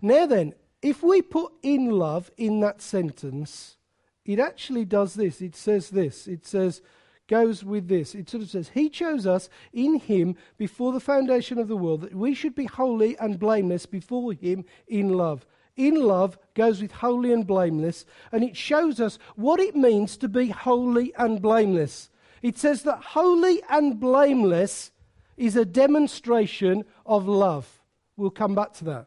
Now 0.00 0.26
then, 0.26 0.54
if 0.80 1.02
we 1.02 1.22
put 1.22 1.52
in 1.64 1.90
love 1.90 2.30
in 2.36 2.60
that 2.60 2.80
sentence, 2.80 3.78
it 4.24 4.38
actually 4.38 4.84
does 4.84 5.14
this. 5.14 5.42
It 5.42 5.56
says 5.56 5.90
this. 5.90 6.28
It 6.28 6.46
says, 6.46 6.82
goes 7.28 7.64
with 7.64 7.88
this. 7.88 8.14
It 8.14 8.28
sort 8.28 8.42
of 8.42 8.50
says, 8.50 8.70
He 8.74 8.88
chose 8.88 9.26
us 9.26 9.48
in 9.72 9.98
Him 10.00 10.36
before 10.56 10.92
the 10.92 11.00
foundation 11.00 11.58
of 11.58 11.68
the 11.68 11.76
world 11.76 12.02
that 12.02 12.14
we 12.14 12.34
should 12.34 12.54
be 12.54 12.66
holy 12.66 13.16
and 13.18 13.38
blameless 13.38 13.86
before 13.86 14.32
Him 14.32 14.64
in 14.86 15.10
love. 15.10 15.46
In 15.76 15.94
love 15.94 16.38
goes 16.54 16.80
with 16.80 16.92
holy 16.92 17.32
and 17.32 17.46
blameless, 17.46 18.06
and 18.32 18.42
it 18.42 18.56
shows 18.56 19.00
us 19.00 19.18
what 19.34 19.60
it 19.60 19.76
means 19.76 20.16
to 20.18 20.28
be 20.28 20.48
holy 20.48 21.12
and 21.16 21.42
blameless. 21.42 22.10
It 22.42 22.56
says 22.56 22.82
that 22.84 23.02
holy 23.02 23.62
and 23.68 24.00
blameless 24.00 24.90
is 25.36 25.56
a 25.56 25.64
demonstration 25.64 26.84
of 27.04 27.28
love. 27.28 27.82
We'll 28.16 28.30
come 28.30 28.54
back 28.54 28.72
to 28.74 28.84
that. 28.84 29.06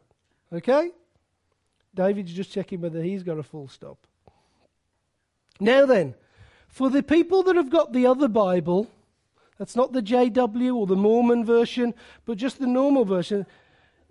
Okay? 0.52 0.90
David's 1.94 2.32
just 2.32 2.52
checking 2.52 2.80
whether 2.80 3.02
he's 3.02 3.24
got 3.24 3.38
a 3.38 3.42
full 3.42 3.66
stop. 3.66 4.06
Now 5.58 5.86
then, 5.86 6.14
for 6.70 6.88
the 6.88 7.02
people 7.02 7.42
that 7.42 7.56
have 7.56 7.70
got 7.70 7.92
the 7.92 8.06
other 8.06 8.28
Bible, 8.28 8.88
that's 9.58 9.76
not 9.76 9.92
the 9.92 10.02
JW 10.02 10.74
or 10.74 10.86
the 10.86 10.96
Mormon 10.96 11.44
version, 11.44 11.94
but 12.24 12.38
just 12.38 12.58
the 12.58 12.66
normal 12.66 13.04
version. 13.04 13.44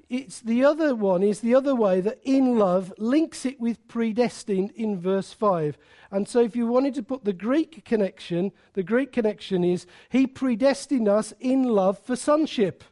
It's 0.10 0.42
the 0.42 0.66
other 0.66 0.96
one 0.96 1.24
is 1.24 1.40
the 1.40 1.56
other 1.56 1.76
way 1.76 2.02
that 2.02 2.20
in 2.24 2.58
love 2.58 2.94
links 2.98 3.46
it 3.46 3.60
with 3.60 3.88
predestined 3.88 4.72
in 4.72 5.00
verse 5.00 5.34
5. 5.34 5.78
And 6.12 6.28
so 6.28 6.42
if 6.42 6.56
you 6.56 6.68
wanted 6.68 6.96
to 6.96 7.04
put 7.04 7.24
the 7.24 7.34
Greek 7.34 7.86
connection, 7.86 8.52
the 8.74 8.84
Greek 8.84 9.12
connection 9.12 9.64
is 9.64 9.86
he 10.10 10.28
predestined 10.28 11.08
us 11.08 11.34
in 11.40 11.64
love 11.64 11.98
for 12.00 12.16
sonship. 12.16 12.84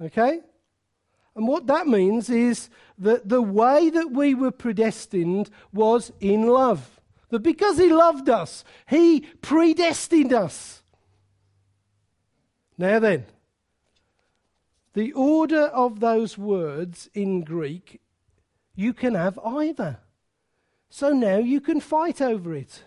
Okay? 0.00 0.40
And 1.36 1.46
what 1.46 1.66
that 1.68 1.86
means 1.86 2.28
is 2.28 2.70
that 2.98 3.28
the 3.28 3.42
way 3.42 3.88
that 3.90 4.10
we 4.10 4.34
were 4.34 4.50
predestined 4.50 5.50
was 5.72 6.10
in 6.20 6.46
love. 6.46 6.99
That 7.30 7.40
because 7.40 7.78
He 7.78 7.92
loved 7.92 8.28
us, 8.28 8.64
He 8.88 9.20
predestined 9.40 10.32
us. 10.32 10.82
Now 12.76 12.98
then, 12.98 13.26
the 14.94 15.12
order 15.12 15.64
of 15.64 16.00
those 16.00 16.36
words 16.36 17.08
in 17.14 17.42
Greek, 17.42 18.00
you 18.74 18.92
can 18.92 19.14
have 19.14 19.38
either. 19.44 20.00
So 20.88 21.12
now 21.12 21.36
you 21.36 21.60
can 21.60 21.80
fight 21.80 22.20
over 22.20 22.54
it. 22.54 22.82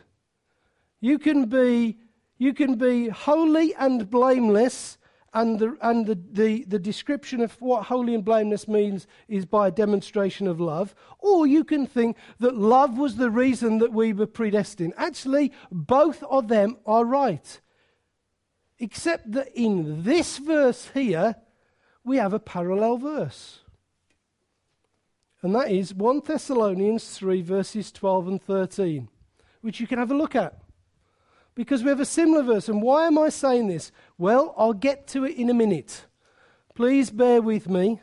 You 0.99 1.17
can 1.17 1.45
be, 1.45 1.97
you 2.37 2.53
can 2.53 2.75
be 2.75 3.07
holy 3.09 3.73
and 3.75 4.09
blameless 4.09 4.97
and, 5.33 5.59
the, 5.59 5.77
and 5.81 6.05
the, 6.05 6.19
the, 6.31 6.63
the 6.65 6.79
description 6.79 7.41
of 7.41 7.59
what 7.59 7.85
holy 7.85 8.13
and 8.13 8.23
blameless 8.23 8.67
means 8.67 9.07
is 9.27 9.45
by 9.45 9.67
a 9.67 9.71
demonstration 9.71 10.47
of 10.47 10.59
love. 10.59 10.93
Or 11.19 11.47
you 11.47 11.63
can 11.63 11.87
think 11.87 12.17
that 12.39 12.55
love 12.55 12.97
was 12.97 13.15
the 13.15 13.31
reason 13.31 13.79
that 13.79 13.91
we 13.91 14.13
were 14.13 14.27
predestined. 14.27 14.93
Actually, 14.95 15.51
both 15.71 16.21
of 16.23 16.47
them 16.47 16.77
are 16.85 17.03
right. 17.03 17.59
Except 18.79 19.31
that 19.31 19.49
in 19.55 20.03
this 20.03 20.37
verse 20.37 20.89
here, 20.93 21.35
we 22.03 22.17
have 22.17 22.33
a 22.33 22.39
parallel 22.39 22.97
verse. 22.97 23.59
And 25.41 25.55
that 25.55 25.71
is 25.71 25.93
1 25.93 26.21
Thessalonians 26.25 27.09
3, 27.17 27.41
verses 27.41 27.91
12 27.91 28.27
and 28.27 28.41
13, 28.41 29.09
which 29.61 29.79
you 29.79 29.87
can 29.87 29.99
have 29.99 30.11
a 30.11 30.17
look 30.17 30.35
at 30.35 30.62
because 31.55 31.83
we 31.83 31.89
have 31.89 31.99
a 31.99 32.05
similar 32.05 32.43
verse. 32.43 32.69
And 32.69 32.81
why 32.81 33.07
am 33.07 33.17
I 33.17 33.29
saying 33.29 33.67
this? 33.67 33.91
Well, 34.17 34.53
I'll 34.57 34.73
get 34.73 35.07
to 35.07 35.25
it 35.25 35.35
in 35.35 35.49
a 35.49 35.53
minute. 35.53 36.05
Please 36.75 37.11
bear 37.11 37.41
with 37.41 37.69
me. 37.69 38.01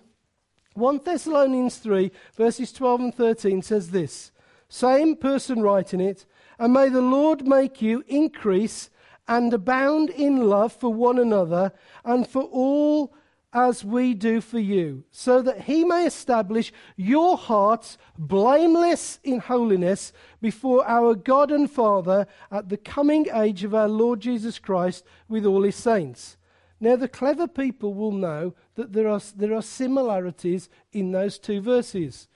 1 0.74 1.00
Thessalonians 1.04 1.78
3, 1.78 2.12
verses 2.36 2.72
12 2.72 3.00
and 3.00 3.14
13 3.14 3.62
says 3.62 3.90
this 3.90 4.30
Same 4.68 5.16
person 5.16 5.60
writing 5.62 6.00
it, 6.00 6.26
and 6.58 6.72
may 6.72 6.88
the 6.88 7.00
Lord 7.00 7.46
make 7.46 7.82
you 7.82 8.04
increase 8.06 8.90
and 9.26 9.52
abound 9.52 10.10
in 10.10 10.48
love 10.48 10.72
for 10.72 10.92
one 10.92 11.18
another 11.18 11.72
and 12.04 12.26
for 12.26 12.42
all 12.42 13.14
as 13.52 13.84
we 13.84 14.14
do 14.14 14.40
for 14.40 14.60
you, 14.60 15.02
so 15.10 15.42
that 15.42 15.62
he 15.62 15.84
may 15.84 16.06
establish 16.06 16.72
your 16.96 17.36
hearts 17.36 17.98
blameless 18.16 19.18
in 19.24 19.40
holiness 19.40 20.12
before 20.40 20.86
our 20.86 21.14
God 21.14 21.50
and 21.50 21.70
Father 21.70 22.26
at 22.50 22.68
the 22.68 22.76
coming 22.76 23.26
age 23.34 23.64
of 23.64 23.74
our 23.74 23.88
Lord 23.88 24.20
Jesus 24.20 24.58
Christ 24.58 25.04
with 25.28 25.44
all 25.44 25.62
his 25.62 25.76
saints. 25.76 26.36
Now, 26.80 26.96
the 26.96 27.08
clever 27.08 27.46
people 27.46 27.92
will 27.92 28.12
know 28.12 28.54
that 28.76 28.92
there 28.92 29.08
are, 29.08 29.20
there 29.36 29.54
are 29.54 29.62
similarities 29.62 30.70
in 30.92 31.12
those 31.12 31.38
two 31.38 31.60
verses. 31.60 32.26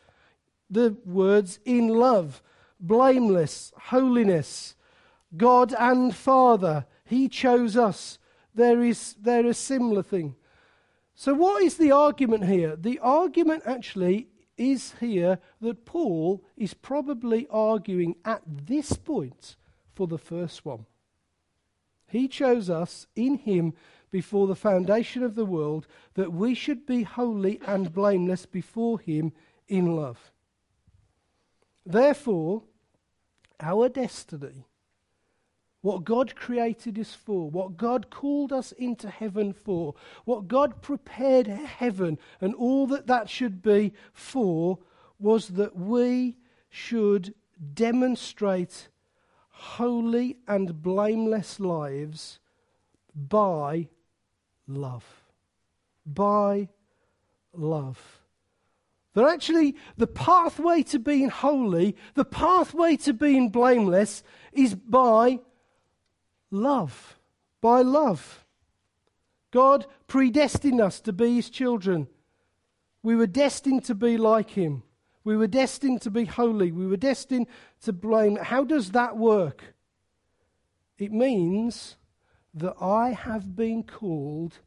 The 0.69 0.97
words 1.07 1.61
in 1.65 1.89
love, 1.89 2.43
blameless, 2.79 3.73
holiness, 3.77 4.75
God 5.37 5.75
and 5.79 6.15
Father, 6.15 6.87
He 7.05 7.29
chose 7.29 7.77
us. 7.77 8.19
There 8.55 8.83
is, 8.83 9.15
there 9.15 9.47
is 9.47 9.59
a 9.59 9.61
similar 9.61 10.03
thing. 10.03 10.37
So, 11.15 11.33
what 11.33 11.63
is 11.63 11.77
the 11.77 11.93
argument 11.93 12.47
here? 12.47 12.77
The 12.77 12.99
argument 12.99 13.63
actually 13.67 14.29
is 14.57 14.95
here 15.01 15.39
that 15.61 15.85
Paul 15.85 16.43
is 16.57 16.75
probably 16.75 17.47
arguing 17.51 18.17
at 18.25 18.43
this 18.47 18.95
point 18.95 19.57
for 19.95 20.07
the 20.07 20.19
first 20.19 20.65
one. 20.65 20.87
He 22.07 22.29
chose 22.29 22.69
us 22.69 23.07
in 23.15 23.39
Him 23.39 23.75
before 24.11 24.47
the 24.47 24.55
foundation 24.55 25.23
of 25.23 25.35
the 25.35 25.45
world, 25.45 25.87
that 26.15 26.33
we 26.33 26.55
should 26.55 26.87
be 26.87 27.03
holy 27.03 27.61
and 27.67 27.93
blameless 27.93 28.47
before 28.47 29.01
Him 29.01 29.33
in 29.67 29.97
love. 29.97 30.31
Therefore, 31.85 32.63
our 33.61 33.89
destiny, 33.89 34.67
what 35.85 36.03
God 36.03 36.35
created 36.35 36.99
us 36.99 37.13
for, 37.13 37.51
what 37.51 37.77
God 37.77 38.09
called 38.09 38.55
us 38.55 38.73
into 38.73 39.11
heaven 39.11 39.53
for, 39.53 39.95
what 40.25 40.49
God 40.49 40.81
prepared 40.81 41.47
heaven 41.47 42.19
and 42.41 42.55
all 42.55 42.87
that 42.87 43.07
that 43.07 43.29
should 43.29 43.61
be 43.61 43.93
for, 44.15 44.79
was 45.19 45.49
that 45.49 45.77
we 45.77 46.39
should 46.71 47.35
demonstrate 47.75 48.89
holy 49.51 50.39
and 50.49 50.81
blameless 50.81 51.61
lives 51.61 52.39
by 53.15 53.87
love. 54.67 55.05
By 56.07 56.71
love. 57.53 58.23
That 59.13 59.27
actually, 59.27 59.77
the 59.99 60.07
pathway 60.07 60.83
to 60.85 60.99
being 60.99 61.29
holy, 61.29 61.95
the 62.15 62.25
pathway 62.25 62.97
to 62.97 63.13
being 63.13 63.51
blameless, 63.51 64.23
is 64.55 64.75
by 64.75 65.41
love. 66.55 67.19
By 67.61 67.83
love. 67.83 68.45
God 69.51 69.87
predestined 70.07 70.81
us 70.81 71.01
to 71.01 71.13
be 71.13 71.37
his 71.37 71.51
children. 71.51 72.09
We 73.03 73.17
were 73.17 73.27
destined 73.27 73.85
to 73.85 73.95
be 73.95 74.17
like 74.17 74.51
him. 74.51 74.83
We 75.25 75.37
were 75.37 75.47
destined 75.47 76.03
to 76.03 76.11
be 76.11 76.27
holy. 76.27 76.71
We 76.71 76.87
were 76.87 76.99
destined 76.99 77.47
to 77.83 77.93
blame. 77.93 78.37
How 78.37 78.65
does 78.65 78.91
that 78.93 79.17
work? 79.17 79.75
It 80.99 81.13
means 81.13 81.97
that 82.53 82.75
I 82.81 83.11
have 83.11 83.57
been 83.57 83.83
called 83.83 84.59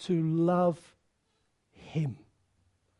to 0.00 0.22
love 0.22 0.94
Him. 1.72 2.18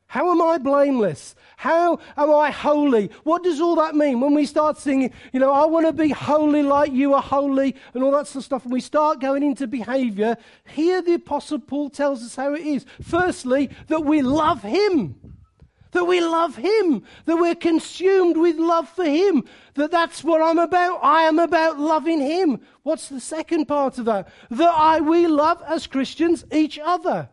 How 0.09 0.31
am 0.33 0.41
I 0.41 0.57
blameless? 0.57 1.35
How 1.59 1.99
am 2.17 2.31
I 2.31 2.51
holy? 2.51 3.11
What 3.25 3.45
does 3.45 3.61
all 3.61 3.77
that 3.77 3.95
mean? 3.95 4.21
When 4.21 4.33
we 4.33 4.47
start 4.47 4.79
singing, 4.79 5.13
you 5.35 5.41
know, 5.41 5.53
I 5.53 5.67
want 5.67 5.85
to 5.85 5.93
be 5.93 6.09
holy 6.09 6.63
like 6.63 6.93
you 6.93 7.13
are 7.13 7.21
holy 7.21 7.77
and 7.93 8.03
all 8.03 8.13
that 8.13 8.27
sort 8.27 8.37
of 8.37 8.45
stuff, 8.45 8.65
and 8.65 8.73
we 8.73 8.81
start 8.81 9.21
going 9.21 9.43
into 9.43 9.67
behavior, 9.67 10.39
here 10.65 11.03
the 11.03 11.15
Apostle 11.15 11.59
Paul 11.59 11.91
tells 11.91 12.25
us 12.25 12.37
how 12.37 12.55
it 12.55 12.63
is. 12.63 12.87
Firstly, 13.03 13.69
that 13.89 14.05
we 14.05 14.23
love 14.23 14.63
Him 14.63 15.39
that 15.93 16.05
we 16.05 16.21
love 16.21 16.57
Him, 16.57 17.03
that 17.25 17.37
we're 17.37 17.55
consumed 17.55 18.37
with 18.37 18.57
love 18.57 18.89
for 18.91 19.07
Him, 19.07 19.45
that 19.75 19.91
that's 19.91 20.23
what 20.23 20.43
I'm 20.43 20.59
about. 20.59 21.01
I 21.03 21.23
am 21.23 21.39
about 21.39 21.79
loving 21.79 22.21
Him. 22.21 22.61
What's 22.83 23.09
the 23.09 23.21
second 23.21 23.67
part 23.67 23.99
of 23.99 24.05
that? 24.05 24.29
That 24.51 24.71
I, 24.71 25.01
we 25.01 25.27
love 25.27 25.63
as 25.67 25.87
Christians 25.87 26.45
each 26.53 26.79
other. 26.79 27.31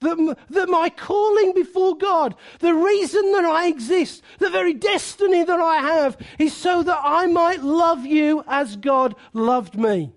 That 0.00 0.68
my 0.68 0.90
calling 0.90 1.52
before 1.54 1.96
God, 1.96 2.36
the 2.60 2.74
reason 2.74 3.32
that 3.32 3.44
I 3.44 3.66
exist, 3.66 4.22
the 4.38 4.48
very 4.48 4.72
destiny 4.72 5.42
that 5.42 5.58
I 5.58 5.78
have, 5.78 6.16
is 6.38 6.52
so 6.52 6.84
that 6.84 7.00
I 7.02 7.26
might 7.26 7.62
love 7.62 8.06
you 8.06 8.44
as 8.46 8.76
God 8.76 9.16
loved 9.32 9.76
me. 9.76 10.12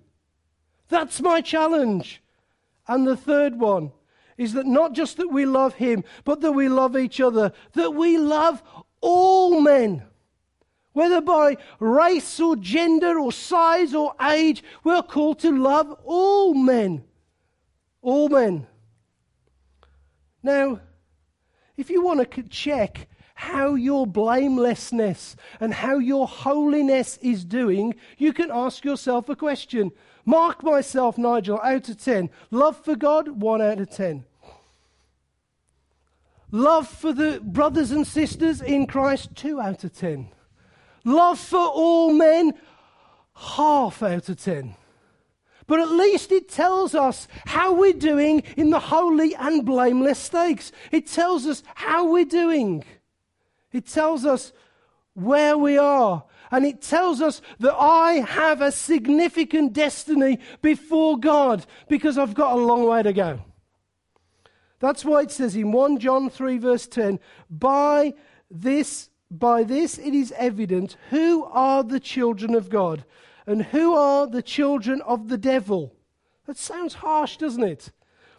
That's 0.90 1.20
my 1.20 1.42
challenge. 1.42 2.22
And 2.88 3.08
the 3.08 3.18
third 3.18 3.60
one, 3.60 3.92
is 4.38 4.54
that 4.54 4.68
not 4.68 4.94
just 4.94 5.18
that 5.18 5.32
we 5.32 5.46
love 5.46 5.76
him, 5.76 6.04
but 6.26 6.42
that 6.42 6.52
we 6.52 6.68
love 6.70 6.96
each 6.98 7.20
other, 7.20 7.52
that 7.74 7.92
we 7.92 8.18
love 8.18 8.62
all 9.00 9.62
men. 9.62 10.04
Whether 10.94 11.22
by 11.22 11.58
race 11.80 12.40
or 12.40 12.56
gender 12.56 13.20
or 13.20 13.32
size 13.32 13.96
or 13.96 14.14
age, 14.22 14.64
we're 14.84 15.02
called 15.02 15.40
to 15.40 15.58
love 15.58 15.96
all 16.04 16.54
men. 16.54 17.04
All 18.02 18.30
men. 18.30 18.68
Now, 20.44 20.80
if 21.78 21.90
you 21.90 22.04
want 22.04 22.32
to 22.32 22.44
check 22.44 23.08
how 23.36 23.74
your 23.74 24.06
blamelessness 24.06 25.36
and 25.60 25.74
how 25.74 25.98
your 25.98 26.28
holiness 26.28 27.18
is 27.22 27.44
doing, 27.44 27.96
you 28.18 28.34
can 28.34 28.52
ask 28.52 28.86
yourself 28.86 29.30
a 29.30 29.36
question. 29.36 29.92
Mark 30.26 30.64
myself, 30.64 31.18
Nigel, 31.18 31.60
out 31.64 31.90
of 31.90 32.02
10. 32.02 32.30
Love 32.52 32.78
for 32.78 32.96
God, 32.96 33.42
1 33.42 33.62
out 33.62 33.80
of 33.80 33.90
10. 33.90 34.26
Love 36.52 36.88
for 36.88 37.14
the 37.14 37.40
brothers 37.42 37.92
and 37.92 38.06
sisters 38.06 38.62
in 38.62 38.86
Christ, 38.86 39.30
2 39.36 39.60
out 39.60 39.84
of 39.84 39.98
10. 39.98 40.30
Love 41.04 41.40
for 41.40 41.58
all 41.58 42.14
men, 42.14 42.54
half 43.34 44.04
out 44.04 44.30
of 44.30 44.40
10. 44.40 44.76
But 45.68 45.80
at 45.80 45.92
least 45.92 46.32
it 46.32 46.50
tells 46.50 46.96
us 46.96 47.28
how 47.46 47.74
we're 47.74 47.94
doing 47.94 48.44
in 48.58 48.70
the 48.70 48.80
holy 48.80 49.36
and 49.36 49.66
blameless 49.66 50.20
stakes. 50.20 50.72
It 50.92 51.08
tells 51.08 51.46
us 51.46 51.64
how 51.76 52.12
we're 52.12 52.26
doing. 52.26 52.84
It 53.72 53.86
tells 53.86 54.26
us 54.26 54.54
where 55.14 55.58
we 55.58 55.78
are. 55.78 56.24
And 56.52 56.66
it 56.66 56.82
tells 56.82 57.22
us 57.22 57.42
that 57.60 57.76
I 57.76 58.14
have 58.14 58.62
a 58.62 58.72
significant 58.72 59.72
destiny 59.72 60.40
before 60.62 61.18
God 61.18 61.66
because 61.88 62.18
I've 62.18 62.34
got 62.34 62.58
a 62.58 62.62
long 62.62 62.86
way 62.86 63.04
to 63.04 63.14
go. 63.14 63.40
That's 64.80 65.06
why 65.06 65.22
it 65.22 65.32
says 65.32 65.56
in 65.56 65.72
1 65.72 66.00
John 66.00 66.30
3, 66.30 66.58
verse 66.58 66.88
10, 66.88 67.20
by 67.50 68.14
this, 68.50 69.10
by 69.30 69.64
this 69.64 69.98
it 69.98 70.14
is 70.14 70.34
evident 70.36 70.98
who 71.12 71.46
are 71.46 71.84
the 71.84 72.00
children 72.00 72.56
of 72.56 72.70
God 72.70 73.06
and 73.52 73.64
who 73.64 73.94
are 73.94 74.28
the 74.28 74.42
children 74.42 75.02
of 75.02 75.28
the 75.28 75.38
devil. 75.38 75.94
That 76.46 76.58
sounds 76.58 76.94
harsh, 76.94 77.36
doesn't 77.36 77.64
it? 77.64 77.92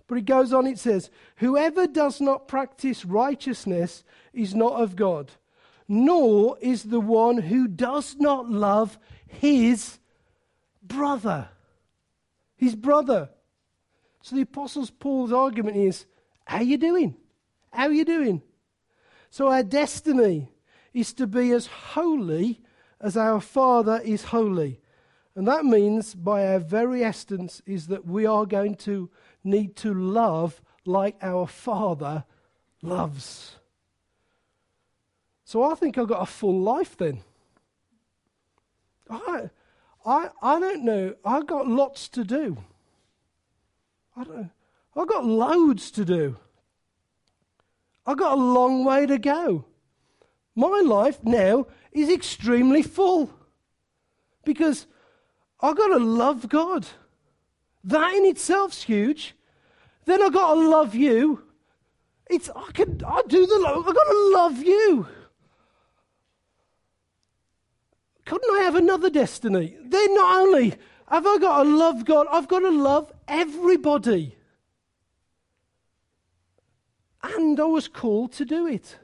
But 0.07 0.17
it 0.17 0.25
goes 0.25 0.55
on, 0.55 0.67
it 0.67 0.79
says, 0.79 1.11
Whoever 1.37 1.87
does 1.87 2.19
not 2.19 2.49
practice 2.49 3.05
righteousness 3.05 4.05
is 4.33 4.55
not 4.55 4.73
of 4.73 4.97
God, 4.97 5.33
nor 5.87 6.59
is 6.61 6.85
the 6.85 7.01
one 7.01 7.39
who 7.39 7.69
does 7.69 8.17
not 8.17 8.51
love 8.51 8.99
his 9.27 9.99
brother. 10.83 11.49
His 12.57 12.75
brother. 12.75 13.29
So 14.23 14.37
the 14.37 14.43
Apostle 14.43 14.89
Paul's 14.99 15.33
argument 15.33 15.77
is 15.77 16.07
how 16.47 16.59
are 16.59 16.63
you 16.63 16.79
doing? 16.79 17.17
How 17.71 17.89
are 17.89 17.93
you 17.93 18.05
doing? 18.05 18.41
So 19.31 19.49
our 19.49 19.63
destiny 19.63 20.49
is 20.95 21.13
to 21.15 21.27
be 21.27 21.53
as 21.53 21.67
holy 21.67 22.63
as 23.01 23.17
our 23.17 23.41
Father 23.41 24.01
is 24.05 24.25
holy. 24.25 24.79
And 25.35 25.49
that 25.49 25.65
means, 25.65 26.15
by 26.15 26.47
our 26.47 26.59
very 26.59 27.03
essence, 27.03 27.63
is 27.65 27.87
that 27.87 28.07
we 28.07 28.27
are 28.27 28.45
going 28.45 28.75
to 28.77 29.11
need 29.43 29.77
to 29.77 29.95
love 29.95 30.61
like 30.85 31.17
our 31.23 31.47
Father 31.47 32.25
loves. 32.83 33.57
So 35.45 35.63
I 35.63 35.75
think 35.75 35.97
I've 35.97 36.09
got 36.09 36.23
a 36.23 36.27
full 36.27 36.61
life 36.61 36.97
then. 36.97 37.21
I, 39.09 39.51
I, 40.05 40.31
I 40.43 40.61
don't 40.61 40.85
know. 40.85 41.15
I've 41.25 41.47
got 41.47 41.69
lots 41.69 42.09
to 42.11 42.25
do. 42.25 42.59
I 44.17 44.25
don't, 44.25 44.51
I've 44.97 45.09
got 45.09 45.25
loads 45.25 45.91
to 45.93 46.05
do. 46.05 46.37
I've 48.07 48.19
got 48.19 48.37
a 48.37 48.41
long 48.41 48.85
way 48.85 49.07
to 49.07 49.19
go. 49.19 49.65
My 50.55 50.83
life 50.85 51.23
now 51.23 51.67
is 51.93 52.11
extremely 52.11 52.83
full 52.83 53.33
because 54.45 54.87
I've 55.63 55.77
got 55.77 55.89
to 55.89 55.99
love 55.99 56.49
God. 56.49 56.87
That 57.85 58.15
in 58.15 58.25
itself's 58.27 58.83
huge. 58.83 59.35
Then 60.05 60.23
I've 60.23 60.33
got 60.33 60.55
to 60.55 60.69
love 60.69 60.95
you. 60.95 61.45
It's 62.29 62.51
I 62.55 62.71
can 62.73 63.01
I 63.07 63.23
do 63.29 63.47
the 63.47 63.59
love. 63.59 63.87
I've 63.87 63.95
got 63.95 64.05
to 64.05 64.31
love 64.35 64.63
you. 64.63 65.07
Couldn't 68.25 68.57
I 68.57 68.63
have 68.63 68.75
another 68.75 69.11
destiny? 69.11 69.77
Then 69.85 70.15
not 70.15 70.43
only 70.43 70.75
have 71.09 71.27
I 71.27 71.39
got 71.39 71.63
to 71.63 71.69
love 71.69 72.05
God, 72.05 72.27
I've 72.31 72.49
got 72.49 72.61
to 72.61 72.71
love 72.71 73.13
everybody. 73.29 74.37
And 77.23 77.61
I 77.61 77.65
was 77.65 77.89
called 77.89 78.33
to 78.35 78.45
do 78.45 78.67
it. 78.67 78.99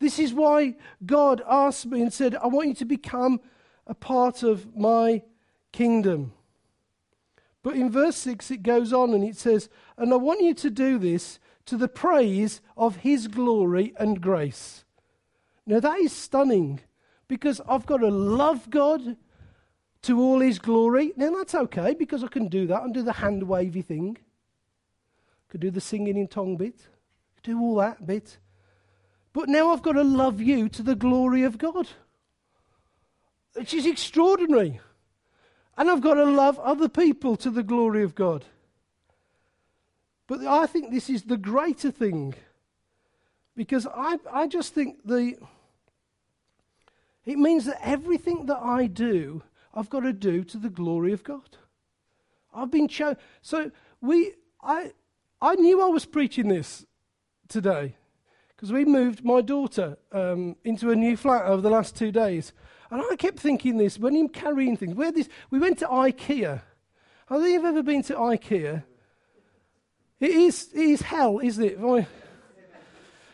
This 0.00 0.18
is 0.18 0.34
why 0.34 0.76
God 1.04 1.42
asked 1.48 1.86
me 1.86 2.02
and 2.02 2.12
said, 2.12 2.34
I 2.34 2.46
want 2.46 2.68
you 2.68 2.74
to 2.74 2.84
become 2.84 3.40
a 3.86 3.94
part 3.94 4.42
of 4.42 4.74
my 4.76 5.22
kingdom. 5.72 6.32
But 7.62 7.76
in 7.76 7.90
verse 7.90 8.16
6, 8.16 8.50
it 8.50 8.62
goes 8.62 8.92
on 8.92 9.12
and 9.12 9.22
it 9.22 9.36
says, 9.36 9.68
And 9.96 10.12
I 10.12 10.16
want 10.16 10.40
you 10.40 10.54
to 10.54 10.70
do 10.70 10.98
this 10.98 11.38
to 11.66 11.76
the 11.76 11.88
praise 11.88 12.60
of 12.76 12.96
his 12.96 13.28
glory 13.28 13.92
and 13.98 14.20
grace. 14.20 14.84
Now, 15.66 15.80
that 15.80 15.98
is 15.98 16.12
stunning 16.12 16.80
because 17.28 17.60
I've 17.68 17.86
got 17.86 17.98
to 17.98 18.08
love 18.08 18.70
God 18.70 19.16
to 20.02 20.20
all 20.20 20.40
his 20.40 20.58
glory. 20.58 21.12
Now, 21.16 21.30
that's 21.30 21.54
okay 21.54 21.94
because 21.94 22.24
I 22.24 22.28
can 22.28 22.48
do 22.48 22.66
that 22.66 22.82
and 22.82 22.94
do 22.94 23.02
the 23.02 23.12
hand 23.12 23.42
wavy 23.42 23.82
thing. 23.82 24.16
I 24.18 25.52
could 25.52 25.60
do 25.60 25.70
the 25.70 25.80
singing 25.80 26.16
in 26.16 26.28
tongue 26.28 26.56
bit, 26.56 26.80
do 27.42 27.60
all 27.60 27.76
that 27.76 28.06
bit. 28.06 28.38
But 29.32 29.48
now 29.48 29.70
I've 29.70 29.82
got 29.82 29.92
to 29.92 30.02
love 30.02 30.40
you 30.40 30.68
to 30.70 30.82
the 30.82 30.96
glory 30.96 31.42
of 31.42 31.58
God, 31.58 31.88
which 33.52 33.74
is 33.74 33.86
extraordinary. 33.86 34.80
And 35.76 35.90
I've 35.90 36.00
got 36.00 36.14
to 36.14 36.24
love 36.24 36.58
other 36.58 36.88
people 36.88 37.36
to 37.36 37.50
the 37.50 37.62
glory 37.62 38.02
of 38.02 38.14
God. 38.14 38.44
But 40.26 40.40
I 40.46 40.66
think 40.66 40.90
this 40.90 41.10
is 41.10 41.24
the 41.24 41.36
greater 41.36 41.90
thing. 41.90 42.34
Because 43.56 43.86
I, 43.86 44.18
I 44.32 44.46
just 44.46 44.74
think 44.74 44.98
the. 45.04 45.36
It 47.26 47.38
means 47.38 47.64
that 47.66 47.80
everything 47.82 48.46
that 48.46 48.58
I 48.58 48.86
do, 48.86 49.42
I've 49.74 49.90
got 49.90 50.00
to 50.00 50.12
do 50.12 50.44
to 50.44 50.56
the 50.56 50.70
glory 50.70 51.12
of 51.12 51.24
God. 51.24 51.56
I've 52.54 52.70
been 52.70 52.88
chosen. 52.88 53.18
So 53.42 53.70
we, 54.00 54.32
I, 54.62 54.92
I 55.40 55.54
knew 55.54 55.82
I 55.82 55.86
was 55.86 56.04
preaching 56.04 56.48
this 56.48 56.86
today 57.48 57.94
because 58.48 58.72
we 58.72 58.84
moved 58.84 59.24
my 59.24 59.40
daughter 59.40 59.96
um, 60.12 60.56
into 60.64 60.90
a 60.90 60.96
new 60.96 61.16
flat 61.16 61.44
over 61.46 61.62
the 61.62 61.70
last 61.70 61.96
two 61.96 62.12
days. 62.12 62.52
And 62.90 63.02
I 63.10 63.16
kept 63.16 63.38
thinking 63.38 63.78
this 63.78 63.98
when 63.98 64.16
I'm 64.16 64.28
carrying 64.28 64.76
things. 64.76 64.94
Where 64.94 65.12
this, 65.12 65.28
we 65.50 65.58
went 65.58 65.78
to 65.78 65.86
IKEA. 65.86 66.60
Have 67.28 67.42
you 67.42 67.64
ever 67.64 67.82
been 67.82 68.02
to 68.04 68.14
IKEA? 68.14 68.82
It 70.18 70.30
is, 70.30 70.68
it 70.74 70.80
is 70.80 71.02
hell, 71.02 71.38
isn't 71.38 71.64
it? 71.64 71.78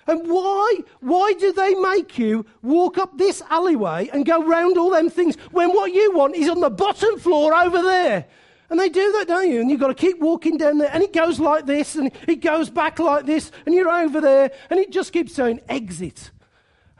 And 0.08 0.30
why, 0.30 0.78
why 1.00 1.32
do 1.32 1.52
they 1.52 1.74
make 1.74 2.16
you 2.16 2.46
walk 2.62 2.96
up 2.96 3.18
this 3.18 3.42
alleyway 3.50 4.08
and 4.12 4.24
go 4.24 4.44
round 4.44 4.78
all 4.78 4.90
them 4.90 5.10
things 5.10 5.36
when 5.50 5.70
what 5.70 5.92
you 5.92 6.12
want 6.12 6.36
is 6.36 6.48
on 6.48 6.60
the 6.60 6.70
bottom 6.70 7.18
floor 7.18 7.52
over 7.54 7.82
there? 7.82 8.26
And 8.68 8.78
they 8.78 8.88
do 8.88 9.12
that, 9.12 9.26
don't 9.28 9.50
you? 9.50 9.60
And 9.60 9.70
you've 9.70 9.80
got 9.80 9.88
to 9.88 9.94
keep 9.94 10.20
walking 10.20 10.58
down 10.58 10.78
there, 10.78 10.90
and 10.92 11.02
it 11.02 11.12
goes 11.12 11.40
like 11.40 11.66
this, 11.66 11.96
and 11.96 12.10
it 12.28 12.40
goes 12.40 12.68
back 12.68 12.98
like 12.98 13.24
this, 13.24 13.50
and 13.64 13.74
you're 13.74 13.90
over 13.90 14.20
there, 14.20 14.50
and 14.70 14.78
it 14.78 14.90
just 14.90 15.12
keeps 15.12 15.34
saying 15.34 15.60
exit. 15.68 16.30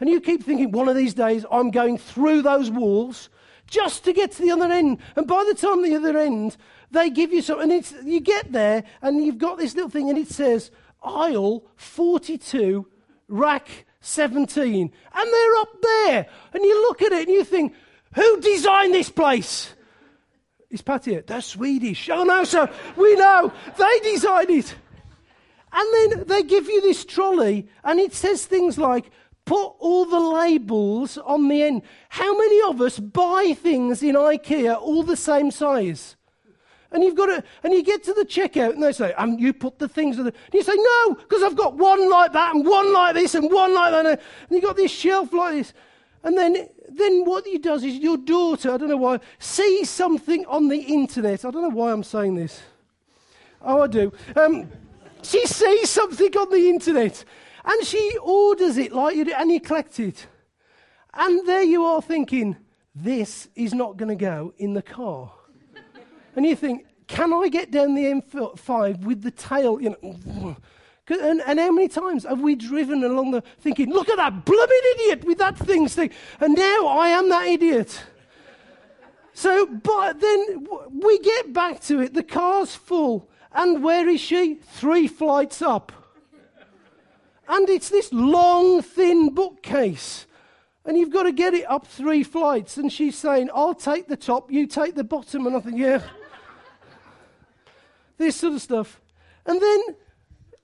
And 0.01 0.11
you 0.11 0.20
keep 0.20 0.44
thinking, 0.44 0.72
one 0.72 0.88
of 0.88 0.97
these 0.97 1.14
days 1.14 1.44
I'm 1.51 1.70
going 1.70 1.99
through 1.99 2.42
those 2.42 2.70
walls 2.70 3.28
just 3.66 4.05
to 4.05 4.12
get 4.12 4.32
to 4.32 4.42
the 4.42 4.51
other 4.51 4.70
end. 4.72 4.99
And 5.16 5.26
by 5.26 5.44
the 5.49 5.55
time 5.55 5.82
the 5.82 5.97
other 5.97 6.16
end, 6.18 6.57
they 6.90 7.11
give 7.11 7.32
you 7.32 7.42
something, 7.42 7.70
and 7.70 7.72
it's, 7.72 7.94
you 8.05 8.20
get 8.20 8.53
there, 8.53 8.84
and 9.03 9.24
you've 9.24 9.38
got 9.38 9.59
this 9.59 9.74
little 9.74 9.90
thing, 9.90 10.09
and 10.09 10.18
it 10.18 10.28
says 10.28 10.70
aisle 11.03 11.64
42, 11.76 12.86
rack 13.28 13.86
17. 14.01 14.92
And 15.14 15.32
they're 15.32 15.57
up 15.57 15.82
there. 15.82 16.26
And 16.53 16.62
you 16.62 16.82
look 16.82 17.03
at 17.03 17.12
it 17.12 17.28
and 17.28 17.36
you 17.36 17.44
think, 17.44 17.74
who 18.14 18.40
designed 18.40 18.94
this 18.94 19.11
place? 19.11 19.74
It's 20.70 20.82
here? 21.05 21.22
They're 21.26 21.40
Swedish. 21.40 22.09
Oh 22.11 22.24
no, 22.24 22.44
sir. 22.44 22.70
We 22.97 23.14
know. 23.14 23.53
They 23.76 24.11
designed 24.11 24.51
it. 24.51 24.74
And 25.72 25.94
then 25.94 26.24
they 26.26 26.42
give 26.42 26.66
you 26.66 26.80
this 26.80 27.05
trolley 27.05 27.68
and 27.84 28.01
it 28.01 28.14
says 28.14 28.47
things 28.47 28.78
like, 28.78 29.11
put 29.47 29.76
all 29.78 30.05
the 30.05 30.20
labels 30.20 31.16
on 31.16 31.49
the 31.49 31.62
end. 31.62 31.82
How 32.11 32.36
many 32.36 32.61
of 32.68 32.82
us 32.82 32.99
buy 32.99 33.57
things 33.57 34.03
in 34.03 34.14
IKEA 34.14 34.78
all 34.78 35.03
the 35.03 35.16
same 35.16 35.51
size? 35.51 36.16
And 36.90 37.03
you've 37.03 37.16
got 37.16 37.26
to, 37.26 37.44
and 37.62 37.72
you 37.72 37.82
get 37.82 38.05
to 38.05 38.12
the 38.12 38.24
checkout 38.24 38.74
and 38.74 38.82
they 38.82 38.92
say, 38.92 39.12
um, 39.14 39.38
you 39.38 39.53
put 39.53 39.78
the 39.78 39.88
things, 39.88 40.16
the, 40.16 40.24
and 40.24 40.34
you 40.53 40.62
say, 40.62 40.74
no, 40.76 41.14
because 41.14 41.42
I've 41.42 41.57
got 41.57 41.76
one 41.76 42.11
like 42.11 42.32
that 42.32 42.55
and 42.55 42.66
one 42.66 42.92
like 42.92 43.14
this 43.14 43.34
and 43.34 43.51
one 43.51 43.74
like 43.74 43.92
that. 43.92 44.07
And 44.07 44.20
you've 44.51 44.62
got 44.62 44.76
this 44.76 44.92
shelf 44.92 45.32
like 45.32 45.55
this. 45.55 45.72
And 46.22 46.36
then, 46.36 46.68
then 46.88 47.24
what 47.24 47.47
he 47.47 47.59
does 47.59 47.84
is 47.84 47.97
your 47.97 48.16
daughter, 48.16 48.72
I 48.72 48.76
don't 48.76 48.88
know 48.88 48.97
why, 48.97 49.20
sees 49.38 49.88
something 49.90 50.44
on 50.47 50.68
the 50.68 50.78
internet. 50.78 51.44
I 51.44 51.51
don't 51.51 51.62
know 51.62 51.68
why 51.68 51.92
I'm 51.92 52.03
saying 52.03 52.34
this. 52.34 52.62
Oh, 53.62 53.82
I 53.82 53.86
do. 53.86 54.12
Um, 54.34 54.68
she 55.22 55.47
sees 55.47 55.90
something 55.90 56.36
on 56.36 56.51
the 56.51 56.68
internet 56.68 57.24
and 57.66 57.84
she 57.84 58.16
orders 58.22 58.78
it 58.78 58.92
like 58.92 59.16
you 59.16 59.24
do, 59.24 59.32
and 59.32 59.50
you 59.50 59.60
collect 59.60 59.98
it. 59.98 60.26
And 61.12 61.46
there 61.46 61.62
you 61.62 61.84
are 61.84 62.00
thinking, 62.00 62.56
this 62.94 63.48
is 63.54 63.74
not 63.74 63.96
going 63.96 64.16
to 64.16 64.22
go 64.22 64.54
in 64.58 64.74
the 64.74 64.82
car. 64.82 65.32
and 66.36 66.46
you 66.46 66.54
think, 66.54 66.86
can 67.06 67.32
I 67.32 67.48
get 67.48 67.70
down 67.70 67.94
the 67.94 68.04
M5 68.04 69.00
with 69.00 69.22
the 69.22 69.30
tail, 69.30 69.80
you 69.80 69.90
know? 69.90 70.56
And, 71.08 71.40
and, 71.42 71.60
how 71.60 71.70
many 71.70 71.86
times 71.86 72.24
have 72.24 72.40
we 72.40 72.56
driven 72.56 73.04
along 73.04 73.30
the 73.30 73.40
thinking, 73.60 73.92
look 73.92 74.08
at 74.08 74.16
that 74.16 74.44
blooming 74.44 74.80
idiot 74.96 75.24
with 75.24 75.38
that 75.38 75.56
thing, 75.56 75.86
thing. 75.86 76.10
and 76.40 76.56
now 76.56 76.86
I 76.88 77.10
am 77.10 77.28
that 77.28 77.46
idiot. 77.46 78.02
So, 79.32 79.66
but 79.66 80.18
then 80.18 80.66
we 80.90 81.18
get 81.20 81.52
back 81.52 81.80
to 81.82 82.00
it. 82.00 82.12
The 82.12 82.24
car's 82.24 82.74
full. 82.74 83.28
And 83.52 83.84
where 83.84 84.08
is 84.08 84.20
she? 84.20 84.54
Three 84.54 85.06
flights 85.06 85.62
up. 85.62 85.92
And 87.49 87.68
it's 87.68 87.88
this 87.88 88.12
long, 88.12 88.82
thin 88.82 89.34
bookcase. 89.34 90.26
And 90.84 90.97
you've 90.97 91.12
got 91.12 91.24
to 91.24 91.32
get 91.32 91.55
it 91.55 91.68
up 91.70 91.86
three 91.86 92.22
flights. 92.22 92.76
And 92.76 92.92
she's 92.92 93.16
saying, 93.16 93.51
I'll 93.55 93.74
take 93.74 94.09
the 94.09 94.16
top, 94.16 94.51
you 94.51 94.66
take 94.66 94.94
the 94.94 95.05
bottom. 95.05 95.47
And 95.47 95.57
I 95.57 95.61
think, 95.61 95.78
yeah. 95.78 96.03
this 98.18 98.36
sort 98.36 98.55
of 98.55 98.62
stuff. 98.62 99.01
And 99.44 99.61
then 99.61 99.80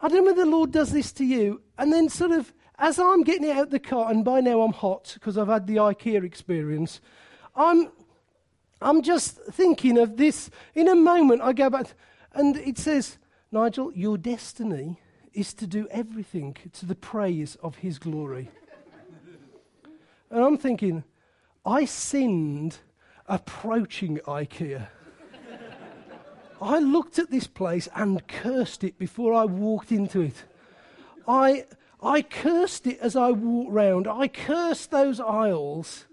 I 0.01 0.09
don't 0.09 0.24
know 0.24 0.35
the 0.35 0.47
Lord 0.47 0.72
does 0.72 0.93
this 0.93 1.12
to 1.12 1.24
you. 1.24 1.62
And 1.78 1.93
then, 1.93 2.09
sort 2.09 2.33
of, 2.33 2.53
as 2.78 2.99
I'm 2.99 3.22
getting 3.22 3.49
it 3.49 3.57
out 3.57 3.70
the 3.70 3.78
car, 3.78 4.11
and 4.11 4.24
by 4.24 4.41
now 4.41 4.62
I'm 4.62 4.72
hot 4.72 5.12
because 5.14 5.39
I've 5.39 5.49
had 5.49 5.66
the 5.66 5.76
IKEA 5.76 6.24
experience, 6.24 7.01
I'm, 7.55 7.91
I'm 8.80 9.03
just 9.03 9.37
thinking 9.53 9.99
of 9.99 10.16
this. 10.16 10.51
In 10.74 10.89
a 10.89 10.97
moment, 10.97 11.43
I 11.43 11.53
go 11.53 11.70
back, 11.70 11.95
and 12.33 12.57
it 12.57 12.78
says, 12.78 13.18
Nigel, 13.53 13.93
your 13.93 14.18
destiny 14.18 14.99
is 15.35 15.55
to 15.55 15.66
do 15.66 15.89
everything 15.91 16.57
to 16.72 16.87
the 16.87 16.95
praise 16.95 17.57
of 17.62 17.76
His 17.76 17.99
glory. 17.99 18.51
and 20.30 20.43
I'm 20.43 20.59
thinking, 20.59 21.05
I 21.64 21.85
sinned 21.85 22.78
approaching 23.26 24.18
IKEA. 24.26 24.89
I 26.61 26.78
looked 26.78 27.18
at 27.18 27.30
this 27.30 27.47
place 27.47 27.89
and 27.95 28.26
cursed 28.28 28.85
it 28.85 28.99
before 28.99 29.35
I 29.35 29.45
walked 29.45 29.91
into 29.91 30.20
it. 30.20 30.45
I, 31.26 31.66
I 32.01 32.22
cursed 32.22 32.87
it 32.87 32.99
as 33.01 33.16
I 33.16 33.30
walked 33.30 33.72
round. 33.72 34.07
I 34.07 34.28
cursed 34.28 34.91
those 34.91 35.18
aisles. 35.18 36.07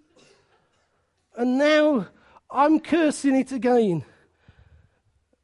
And 1.38 1.58
now 1.58 2.08
I'm 2.50 2.80
cursing 2.80 3.36
it 3.36 3.52
again. 3.52 4.06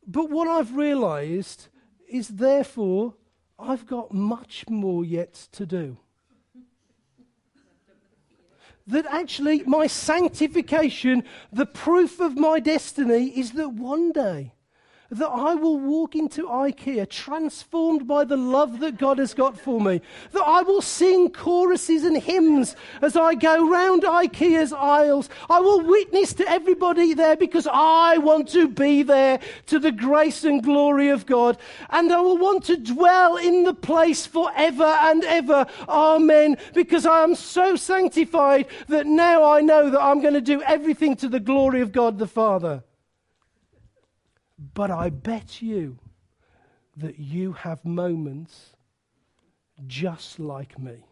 But 0.08 0.30
what 0.30 0.48
I've 0.48 0.76
realized 0.76 1.68
is, 2.08 2.28
therefore, 2.28 3.14
I've 3.58 3.86
got 3.86 4.14
much 4.14 4.66
more 4.70 5.06
yet 5.06 5.34
to 5.54 5.66
do. 5.66 5.98
That 8.88 9.06
actually, 9.08 9.64
my 9.64 9.88
sanctification, 9.88 11.24
the 11.52 11.66
proof 11.66 12.20
of 12.20 12.38
my 12.38 12.60
destiny, 12.60 13.28
is 13.30 13.54
that 13.54 13.70
one 13.70 14.12
day 14.12 14.54
that 15.12 15.30
I 15.30 15.54
will 15.56 15.78
walk 15.78 16.16
into 16.16 16.48
IKEA 16.48 17.10
transformed 17.10 18.08
by 18.08 18.24
the 18.24 18.38
love 18.38 18.80
that 18.80 18.98
God 18.98 19.20
has 19.20 19.34
got 19.34 19.58
for 19.58 19.80
me. 19.80 20.02
That 20.32 20.44
I 20.44 20.64
will 20.64 20.82
sing 20.82 21.30
choruses 21.32 22.04
and 22.04 22.18
hymns 22.18 22.76
as 23.02 23.16
I 23.16 23.36
go 23.36 23.70
round 23.70 24.04
IKEA's 24.04 24.74
aisles. 24.74 25.30
I 25.50 25.60
will 25.60 25.82
witness 25.82 26.34
to 26.34 26.50
everybody 26.50 27.14
there 27.14 27.38
because 27.38 27.68
I 27.72 28.18
want 28.18 28.50
to 28.50 28.68
be 28.68 29.04
there 29.04 29.40
to 29.68 29.80
the 29.80 29.92
grace 29.92 30.44
and 30.44 30.64
glory 30.64 31.10
of 31.10 31.26
God. 31.26 31.58
And 31.92 32.12
I 32.12 32.20
will 32.22 32.38
want 32.38 32.64
to 32.66 32.78
dwell 32.78 33.38
in 33.38 33.64
the 33.64 33.74
place 33.76 34.26
forever 34.26 34.98
and 35.02 35.24
ever. 35.24 35.68
Amen. 35.88 36.58
Because 36.74 37.06
I 37.06 37.24
am 37.24 37.36
so 37.36 37.76
sanctified 37.76 38.68
that 38.88 39.06
now 39.06 39.44
I 39.44 39.62
know 39.62 39.90
that 39.90 40.02
I'm 40.02 40.22
going 40.22 40.34
to 40.34 40.42
do 40.42 40.64
everything 40.64 41.16
to 41.18 41.30
the 41.30 41.40
glory 41.40 41.82
of 41.82 41.92
God 41.92 42.18
the 42.18 42.28
Father. 42.28 42.84
But 44.74 44.92
I 44.92 45.10
bet 45.10 45.62
you 45.62 45.98
that 46.98 47.20
you 47.20 47.54
have 47.54 47.84
moments 47.86 48.76
just 49.86 50.40
like 50.40 50.80
me. 50.80 51.04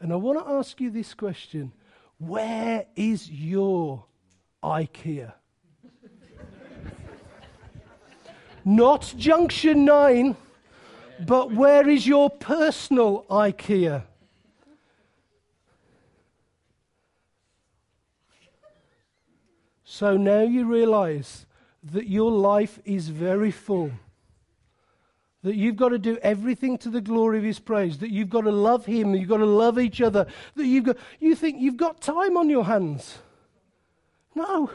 And 0.00 0.12
I 0.12 0.16
want 0.16 0.38
to 0.38 0.52
ask 0.52 0.80
you 0.80 0.90
this 0.90 1.14
question 1.14 1.72
Where 2.18 2.86
is 2.94 3.30
your 3.30 4.04
IKEA? 4.62 5.32
Not 8.64 9.14
Junction 9.16 9.86
9, 9.86 10.36
but 11.26 11.52
where 11.52 11.88
is 11.88 12.06
your 12.06 12.28
personal 12.28 13.24
IKEA? 13.30 14.02
So 19.84 20.16
now 20.16 20.42
you 20.42 20.66
realize 20.66 21.46
that 21.92 22.08
your 22.08 22.30
life 22.30 22.78
is 22.84 23.08
very 23.08 23.50
full. 23.50 23.90
That 25.42 25.54
you've 25.54 25.76
got 25.76 25.90
to 25.90 25.98
do 25.98 26.18
everything 26.22 26.78
to 26.78 26.90
the 26.90 27.00
glory 27.00 27.38
of 27.38 27.44
His 27.44 27.58
praise. 27.58 27.98
That 27.98 28.10
you've 28.10 28.30
got 28.30 28.42
to 28.42 28.50
love 28.50 28.86
Him. 28.86 29.14
You've 29.14 29.28
got 29.28 29.38
to 29.38 29.46
love 29.46 29.78
each 29.78 30.00
other. 30.00 30.26
That 30.56 30.66
you've 30.66 30.84
got, 30.84 30.96
you 31.20 31.34
think 31.34 31.60
you've 31.60 31.76
got 31.76 32.00
time 32.00 32.36
on 32.36 32.50
your 32.50 32.64
hands. 32.64 33.18
No, 34.34 34.70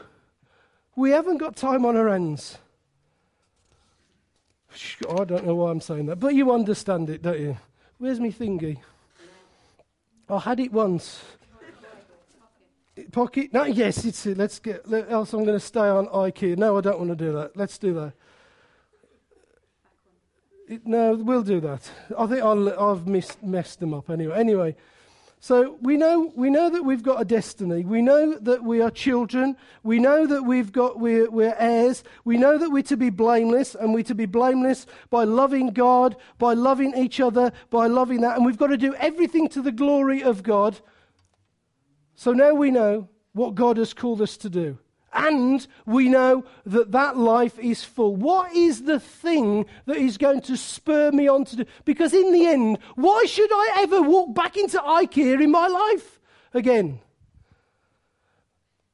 we 0.96 1.10
haven't 1.10 1.38
got 1.38 1.56
time 1.56 1.84
on 1.84 1.96
our 1.96 2.08
hands. 2.08 2.58
I 5.08 5.24
don't 5.24 5.46
know 5.46 5.54
why 5.54 5.70
I'm 5.70 5.80
saying 5.80 6.06
that, 6.06 6.16
but 6.16 6.34
you 6.34 6.52
understand 6.52 7.08
it, 7.08 7.22
don't 7.22 7.38
you? 7.38 7.56
Where's 7.98 8.18
my 8.18 8.28
thingy? 8.28 8.78
I 10.28 10.38
had 10.38 10.58
it 10.58 10.72
once. 10.72 11.22
Pocket? 13.10 13.52
No, 13.52 13.64
yes, 13.64 14.04
it's 14.04 14.24
it. 14.24 14.38
Let's 14.38 14.60
get. 14.60 14.88
Let, 14.88 15.10
else, 15.10 15.32
I'm 15.32 15.44
going 15.44 15.58
to 15.58 15.64
stay 15.64 15.80
on 15.80 16.06
IKEA. 16.06 16.56
No, 16.56 16.78
I 16.78 16.80
don't 16.80 16.98
want 16.98 17.10
to 17.10 17.16
do 17.16 17.32
that. 17.32 17.56
Let's 17.56 17.76
do 17.76 17.92
that. 17.94 18.12
It, 20.68 20.86
no, 20.86 21.14
we'll 21.14 21.42
do 21.42 21.60
that. 21.60 21.90
I 22.16 22.26
think 22.26 22.42
i 22.42 22.88
have 22.88 23.06
messed 23.42 23.80
them 23.80 23.92
up 23.92 24.10
anyway. 24.10 24.38
Anyway, 24.38 24.76
so 25.40 25.76
we 25.82 25.96
know, 25.96 26.32
we 26.36 26.48
know 26.48 26.70
that 26.70 26.84
we've 26.84 27.02
got 27.02 27.20
a 27.20 27.24
destiny. 27.24 27.84
We 27.84 28.00
know 28.00 28.38
that 28.38 28.62
we 28.62 28.80
are 28.80 28.90
children. 28.90 29.56
We 29.82 29.98
know 29.98 30.26
that 30.26 30.44
we've 30.44 30.72
got, 30.72 30.98
we're, 30.98 31.28
we're 31.28 31.54
heirs. 31.58 32.04
We 32.24 32.38
know 32.38 32.56
that 32.56 32.70
we're 32.70 32.82
to 32.84 32.96
be 32.96 33.10
blameless, 33.10 33.74
and 33.74 33.92
we're 33.92 34.04
to 34.04 34.14
be 34.14 34.24
blameless 34.24 34.86
by 35.10 35.24
loving 35.24 35.66
God, 35.68 36.16
by 36.38 36.54
loving 36.54 36.96
each 36.96 37.20
other, 37.20 37.52
by 37.68 37.88
loving 37.88 38.22
that. 38.22 38.36
And 38.36 38.46
we've 38.46 38.56
got 38.56 38.68
to 38.68 38.78
do 38.78 38.94
everything 38.94 39.48
to 39.50 39.60
the 39.60 39.72
glory 39.72 40.22
of 40.22 40.44
God. 40.44 40.80
So 42.16 42.32
now 42.32 42.54
we 42.54 42.70
know 42.70 43.08
what 43.32 43.54
God 43.54 43.76
has 43.76 43.92
called 43.92 44.22
us 44.22 44.36
to 44.38 44.50
do. 44.50 44.78
And 45.12 45.64
we 45.86 46.08
know 46.08 46.44
that 46.66 46.90
that 46.90 47.16
life 47.16 47.56
is 47.60 47.84
full. 47.84 48.16
What 48.16 48.52
is 48.52 48.82
the 48.82 48.98
thing 48.98 49.66
that 49.86 49.96
is 49.96 50.18
going 50.18 50.40
to 50.42 50.56
spur 50.56 51.12
me 51.12 51.28
on 51.28 51.44
to 51.46 51.56
do? 51.56 51.64
Because 51.84 52.12
in 52.12 52.32
the 52.32 52.46
end, 52.46 52.78
why 52.96 53.24
should 53.26 53.50
I 53.52 53.76
ever 53.82 54.02
walk 54.02 54.34
back 54.34 54.56
into 54.56 54.78
IKEA 54.78 55.40
in 55.40 55.52
my 55.52 55.68
life 55.68 56.20
again? 56.52 57.00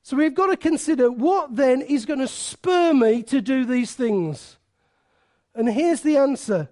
So 0.02 0.16
we've 0.16 0.34
got 0.34 0.48
to 0.48 0.56
consider 0.56 1.10
what 1.10 1.56
then 1.56 1.80
is 1.80 2.04
going 2.04 2.20
to 2.20 2.28
spur 2.28 2.92
me 2.92 3.22
to 3.24 3.40
do 3.40 3.64
these 3.64 3.94
things. 3.94 4.58
And 5.54 5.68
here's 5.70 6.02
the 6.02 6.18
answer. 6.18 6.68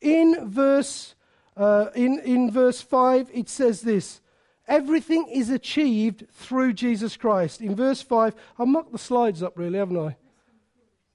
In 0.00 0.48
verse, 0.48 1.14
uh, 1.56 1.86
in, 1.94 2.20
in 2.20 2.50
verse 2.50 2.80
5, 2.80 3.30
it 3.32 3.48
says 3.48 3.80
this 3.80 4.20
Everything 4.68 5.28
is 5.28 5.50
achieved 5.50 6.26
through 6.30 6.72
Jesus 6.74 7.16
Christ. 7.16 7.60
In 7.60 7.74
verse 7.74 8.00
5, 8.00 8.34
I 8.58 8.64
mocked 8.64 8.92
the 8.92 8.98
slides 8.98 9.42
up, 9.42 9.58
really, 9.58 9.78
haven't 9.78 9.98
I? 9.98 10.16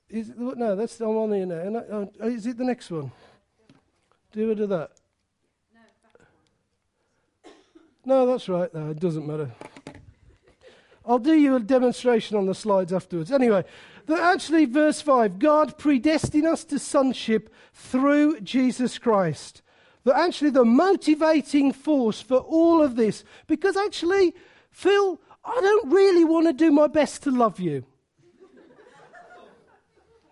Is, 0.10 0.32
no, 0.38 0.76
that's 0.76 1.00
I'm 1.02 1.10
on 1.10 1.34
here 1.34 1.46
now. 1.46 2.10
Uh, 2.22 2.28
is 2.28 2.46
it 2.46 2.58
the 2.58 2.64
next 2.64 2.90
one? 2.90 3.12
Do 4.32 4.52
it 4.52 4.60
of 4.60 4.70
that. 4.70 4.92
No, 8.06 8.26
that's 8.26 8.48
right. 8.48 8.74
No, 8.74 8.92
it 8.92 9.00
doesn't 9.00 9.28
matter. 9.28 9.52
I'll 11.06 11.20
do 11.20 11.34
you 11.34 11.56
a 11.56 11.60
demonstration 11.60 12.38
on 12.38 12.46
the 12.46 12.56
slides 12.56 12.94
afterwards. 12.94 13.32
Anyway, 13.32 13.64
the, 14.06 14.16
actually, 14.22 14.66
verse 14.66 15.02
5 15.02 15.40
God 15.40 15.78
predestined 15.78 16.46
us 16.46 16.64
to 16.66 16.80
sonship 16.80 17.54
through 17.74 18.42
Jesus 18.42 18.98
Christ 18.98 19.62
that 20.08 20.16
actually 20.16 20.52
the 20.52 20.64
motivating 20.64 21.74
force 21.74 22.22
for 22.22 22.38
all 22.38 22.82
of 22.82 22.96
this, 22.96 23.26
because 23.46 23.76
actually, 23.76 24.34
Phil, 24.72 25.20
I 25.44 25.60
don't 25.60 25.92
really 25.92 26.24
want 26.24 26.48
to 26.48 26.54
do 26.54 26.72
my 26.72 26.88
best 26.88 27.24
to 27.24 27.32
love 27.32 27.60
you. 27.60 27.84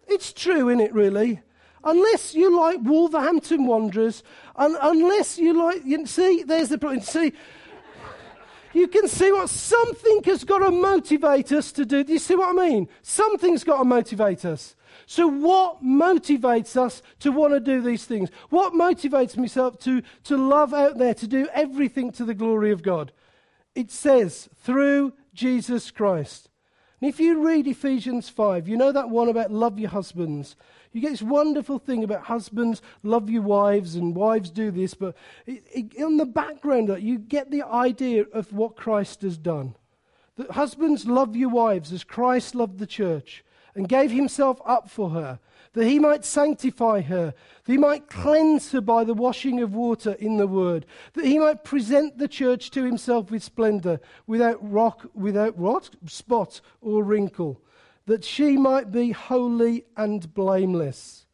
it's 0.07 0.31
true, 0.31 0.69
isn't 0.69 0.79
it, 0.79 0.93
really? 0.93 1.41
Unless 1.83 2.35
you 2.35 2.57
like 2.57 2.79
Wolverhampton 2.83 3.65
Wanderers, 3.67 4.23
un- 4.55 4.77
unless 4.81 5.37
you 5.37 5.53
like, 5.53 5.81
you 5.83 6.05
see, 6.05 6.43
there's 6.43 6.69
the 6.69 6.77
problem. 6.77 7.01
See, 7.01 7.33
you 8.73 8.87
can 8.87 9.09
see 9.09 9.29
what 9.33 9.49
something 9.49 10.21
has 10.23 10.45
got 10.45 10.59
to 10.59 10.71
motivate 10.71 11.51
us 11.51 11.73
to 11.73 11.85
do. 11.85 12.05
Do 12.05 12.13
you 12.13 12.19
see 12.19 12.35
what 12.35 12.57
I 12.57 12.69
mean? 12.69 12.87
Something's 13.01 13.65
got 13.65 13.79
to 13.79 13.83
motivate 13.83 14.45
us. 14.45 14.77
So, 15.07 15.27
what 15.27 15.83
motivates 15.83 16.75
us 16.75 17.01
to 17.19 17.31
want 17.31 17.53
to 17.53 17.59
do 17.59 17.81
these 17.81 18.05
things? 18.05 18.29
What 18.49 18.73
motivates 18.73 19.37
myself 19.37 19.77
to, 19.79 20.01
to 20.23 20.37
love 20.37 20.73
out 20.73 20.97
there, 20.97 21.13
to 21.13 21.27
do 21.27 21.47
everything 21.53 22.11
to 22.13 22.25
the 22.25 22.33
glory 22.33 22.71
of 22.71 22.81
God? 22.81 23.11
It 23.75 23.91
says, 23.91 24.49
through 24.55 25.13
Jesus 25.33 25.91
Christ. 25.91 26.49
And 27.01 27.09
if 27.09 27.19
you 27.19 27.45
read 27.45 27.67
Ephesians 27.67 28.29
5, 28.29 28.67
you 28.67 28.77
know 28.77 28.91
that 28.91 29.09
one 29.09 29.27
about 29.27 29.51
love 29.51 29.77
your 29.77 29.89
husbands. 29.89 30.55
You 30.91 31.01
get 31.01 31.11
this 31.11 31.21
wonderful 31.21 31.77
thing 31.77 32.03
about 32.03 32.23
husbands 32.23 32.81
love 33.03 33.29
your 33.29 33.41
wives 33.41 33.95
and 33.95 34.15
wives 34.15 34.49
do 34.49 34.71
this, 34.71 34.93
but 34.93 35.15
in 35.45 36.17
the 36.17 36.25
background, 36.25 36.89
you 37.03 37.19
get 37.19 37.51
the 37.51 37.63
idea 37.63 38.23
of 38.33 38.53
what 38.53 38.77
Christ 38.77 39.21
has 39.23 39.37
done. 39.37 39.75
That 40.37 40.51
husbands 40.51 41.05
love 41.05 41.35
your 41.35 41.49
wives 41.49 41.91
as 41.91 42.03
Christ 42.03 42.55
loved 42.55 42.79
the 42.79 42.87
church 42.87 43.43
and 43.75 43.89
gave 43.89 44.11
himself 44.11 44.59
up 44.65 44.89
for 44.89 45.09
her, 45.11 45.39
that 45.73 45.85
he 45.85 45.99
might 45.99 46.23
sanctify 46.23 47.01
her, 47.01 47.33
that 47.65 47.71
he 47.71 47.77
might 47.77 48.09
cleanse 48.09 48.71
her 48.71 48.81
by 48.81 49.03
the 49.03 49.13
washing 49.13 49.59
of 49.61 49.75
water 49.75 50.13
in 50.13 50.37
the 50.37 50.47
word, 50.47 50.85
that 51.13 51.25
he 51.25 51.37
might 51.37 51.63
present 51.63 52.17
the 52.17 52.27
church 52.27 52.71
to 52.71 52.83
himself 52.83 53.29
with 53.29 53.43
splendor, 53.43 53.99
without 54.25 54.57
rock, 54.61 55.09
without 55.13 55.57
what? 55.57 55.89
Spot 56.05 56.61
or 56.81 57.03
wrinkle, 57.03 57.61
that 58.05 58.23
she 58.23 58.55
might 58.55 58.91
be 58.91 59.11
holy 59.11 59.83
and 59.97 60.33
blameless. 60.33 61.25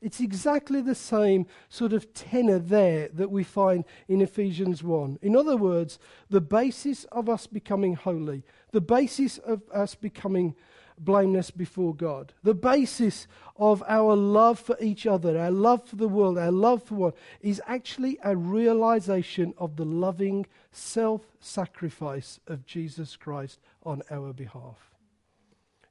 It's 0.00 0.20
exactly 0.20 0.80
the 0.80 0.94
same 0.94 1.46
sort 1.68 1.92
of 1.92 2.14
tenor 2.14 2.60
there 2.60 3.08
that 3.08 3.32
we 3.32 3.42
find 3.42 3.84
in 4.06 4.20
Ephesians 4.20 4.84
1. 4.84 5.18
In 5.22 5.34
other 5.34 5.56
words, 5.56 5.98
the 6.30 6.40
basis 6.40 7.02
of 7.04 7.28
us 7.28 7.48
becoming 7.48 7.94
holy, 7.94 8.44
the 8.70 8.80
basis 8.80 9.38
of 9.38 9.62
us 9.74 9.96
becoming 9.96 10.54
blameless 10.98 11.50
before 11.50 11.94
God. 11.94 12.32
The 12.42 12.54
basis 12.54 13.26
of 13.56 13.82
our 13.88 14.14
love 14.14 14.58
for 14.58 14.76
each 14.80 15.06
other, 15.06 15.38
our 15.38 15.50
love 15.50 15.86
for 15.86 15.96
the 15.96 16.08
world, 16.08 16.38
our 16.38 16.52
love 16.52 16.82
for 16.82 16.94
one, 16.94 17.12
is 17.40 17.60
actually 17.66 18.18
a 18.22 18.36
realization 18.36 19.54
of 19.58 19.76
the 19.76 19.84
loving 19.84 20.46
self 20.70 21.22
sacrifice 21.40 22.40
of 22.46 22.66
Jesus 22.66 23.16
Christ 23.16 23.60
on 23.82 24.02
our 24.10 24.32
behalf. 24.32 24.94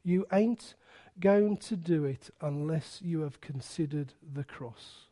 You 0.03 0.25
ain't 0.31 0.75
going 1.19 1.57
to 1.57 1.75
do 1.75 2.05
it 2.05 2.29
unless 2.41 3.01
you 3.03 3.21
have 3.21 3.41
considered 3.41 4.13
the 4.33 4.43
cross. 4.43 5.07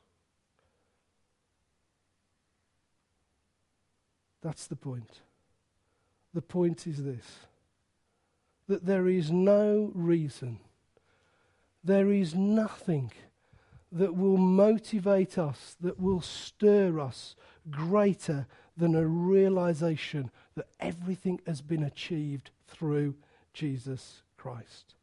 That's 4.41 4.67
the 4.67 4.75
point. 4.75 5.21
The 6.33 6.41
point 6.41 6.85
is 6.85 7.03
this 7.03 7.25
that 8.67 8.85
there 8.85 9.07
is 9.07 9.31
no 9.31 9.91
reason, 9.93 10.59
there 11.83 12.11
is 12.11 12.33
nothing 12.33 13.11
that 13.91 14.15
will 14.15 14.37
motivate 14.37 15.37
us, 15.37 15.75
that 15.79 15.99
will 15.99 16.21
stir 16.21 16.99
us 16.99 17.35
greater 17.69 18.47
than 18.75 18.95
a 18.95 19.07
realization 19.07 20.31
that 20.55 20.67
everything 20.79 21.39
has 21.47 21.61
been 21.61 21.83
achieved 21.83 22.51
through 22.67 23.15
Jesus 23.53 24.23
Christ. 24.37 24.95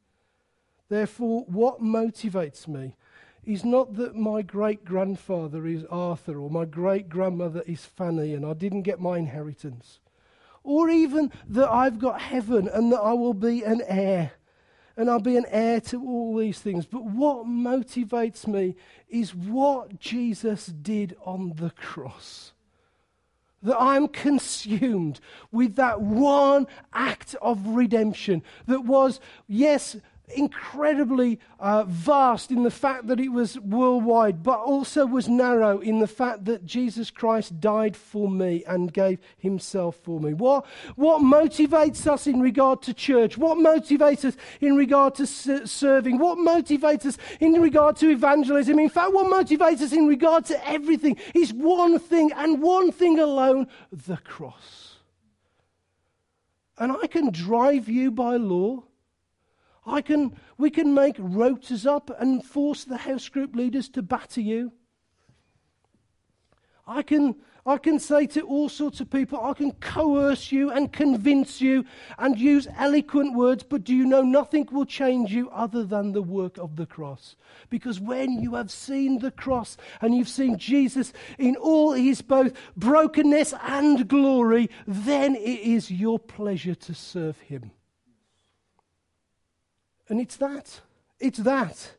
Therefore, 0.88 1.44
what 1.46 1.80
motivates 1.80 2.68
me 2.68 2.96
is 3.44 3.64
not 3.64 3.94
that 3.94 4.14
my 4.14 4.42
great 4.42 4.84
grandfather 4.84 5.66
is 5.66 5.84
Arthur 5.90 6.38
or 6.38 6.50
my 6.50 6.64
great 6.64 7.08
grandmother 7.08 7.62
is 7.66 7.84
Fanny 7.84 8.34
and 8.34 8.44
I 8.44 8.52
didn't 8.52 8.82
get 8.82 9.00
my 9.00 9.18
inheritance 9.18 10.00
or 10.64 10.88
even 10.88 11.32
that 11.48 11.68
I've 11.68 11.98
got 11.98 12.20
heaven 12.20 12.68
and 12.68 12.92
that 12.92 13.00
I 13.00 13.12
will 13.12 13.34
be 13.34 13.62
an 13.62 13.82
heir. 13.86 14.32
And 14.96 15.10
I'll 15.10 15.20
be 15.20 15.36
an 15.36 15.46
heir 15.48 15.80
to 15.80 16.06
all 16.06 16.36
these 16.36 16.60
things. 16.60 16.84
But 16.84 17.04
what 17.04 17.46
motivates 17.46 18.46
me 18.46 18.76
is 19.08 19.34
what 19.34 19.98
Jesus 19.98 20.66
did 20.66 21.16
on 21.24 21.54
the 21.56 21.70
cross. 21.70 22.52
That 23.62 23.80
I'm 23.80 24.08
consumed 24.08 25.20
with 25.50 25.76
that 25.76 26.02
one 26.02 26.66
act 26.92 27.34
of 27.40 27.68
redemption 27.68 28.42
that 28.66 28.84
was, 28.84 29.18
yes, 29.48 29.96
incredibly 30.35 31.39
uh, 31.61 31.85
vast 31.85 32.51
in 32.51 32.62
the 32.62 32.70
fact 32.70 33.07
that 33.07 33.20
it 33.20 33.30
was 33.30 33.59
worldwide, 33.61 34.43
but 34.43 34.59
also 34.59 35.07
was 35.07 35.28
narrow 35.28 35.78
in 35.78 36.01
the 36.01 36.07
fact 36.07 36.45
that 36.47 36.64
Jesus 36.64 37.11
Christ 37.11 37.61
died 37.61 37.97
for 37.97 38.30
me 38.30 38.64
and 38.66 38.93
gave 38.93 39.20
himself 39.39 39.97
for 39.97 40.20
me. 40.20 40.35
What, 40.35 40.66
what 40.97 41.22
motivates 41.22 42.07
us 42.07 42.26
in 42.26 42.41
regard 42.41 42.83
to 42.83 42.95
church? 42.95 43.39
What 43.39 43.59
motivates 43.59 44.24
us 44.24 44.37
in 44.61 44.76
regard 44.76 45.14
to 45.16 45.26
serving? 45.26 46.18
What 46.18 46.39
motivates 46.39 47.07
us 47.07 47.18
in 47.41 47.55
regard 47.61 47.97
to 47.97 48.11
evangelism? 48.11 48.78
In 48.78 48.89
fact, 48.89 49.12
what 49.12 49.26
motivates 49.26 49.80
us 49.80 49.93
in 49.93 50.07
regard 50.07 50.45
to 50.47 50.68
everything 50.68 51.16
is 51.35 51.53
one 51.53 51.99
thing 51.99 52.30
and 52.35 52.62
one 52.62 52.93
thing 52.93 53.18
alone 53.18 53.66
the 53.91 54.16
cross. 54.18 54.97
And 56.78 56.91
I 56.91 57.07
can 57.07 57.30
drive 57.30 57.89
you 57.89 58.11
by 58.11 58.37
law. 58.37 58.85
I 59.85 60.01
can, 60.01 60.37
we 60.59 60.70
can 60.70 60.95
make 60.95 61.16
rotas 61.16 61.87
up 61.87 62.11
and 62.20 62.45
force 62.45 62.85
the 62.85 62.99
house 62.99 63.28
group 63.28 63.57
leaders 63.57 63.89
to 63.91 64.03
batter 64.03 64.41
you. 64.41 64.72
I 66.87 67.03
can, 67.03 67.37
I 67.64 67.78
can 67.78 68.01
say 68.01 68.26
to 68.28 68.43
all 68.43 68.68
sorts 68.68 69.01
of 69.01 69.09
people, 69.11 69.41
I 69.41 69.55
can 69.55 69.72
coerce 69.72 70.51
you 70.51 70.70
and 70.70 70.93
convince 70.93 71.61
you 71.61 71.85
and 72.18 72.39
use 72.39 72.66
eloquent 72.76 73.35
words, 73.35 73.62
but 73.62 73.85
do 73.85 73.95
you 73.95 74.05
know 74.05 74.22
nothing 74.22 74.68
will 74.70 74.85
change 74.85 75.33
you 75.33 75.49
other 75.51 75.85
than 75.85 76.12
the 76.12 76.22
work 76.22 76.59
of 76.59 76.76
the 76.76 76.87
cross? 76.87 77.37
Because 77.70 78.01
when 78.01 78.41
you 78.43 78.55
have 78.55 78.70
seen 78.70 79.20
the 79.20 79.30
cross 79.30 79.76
and 80.01 80.14
you've 80.14 80.28
seen 80.28 80.59
Jesus 80.59 81.12
in 81.39 81.57
all 81.57 81.93
his 81.93 82.20
both 82.20 82.53
brokenness 82.76 83.55
and 83.62 84.09
glory, 84.09 84.68
then 84.87 85.37
it 85.37 85.61
is 85.61 85.91
your 85.91 86.18
pleasure 86.18 86.74
to 86.74 86.95
serve 86.95 87.39
him. 87.41 87.70
And 90.09 90.20
it's 90.20 90.36
that. 90.36 90.80
It's 91.20 91.38
that. 91.38 91.92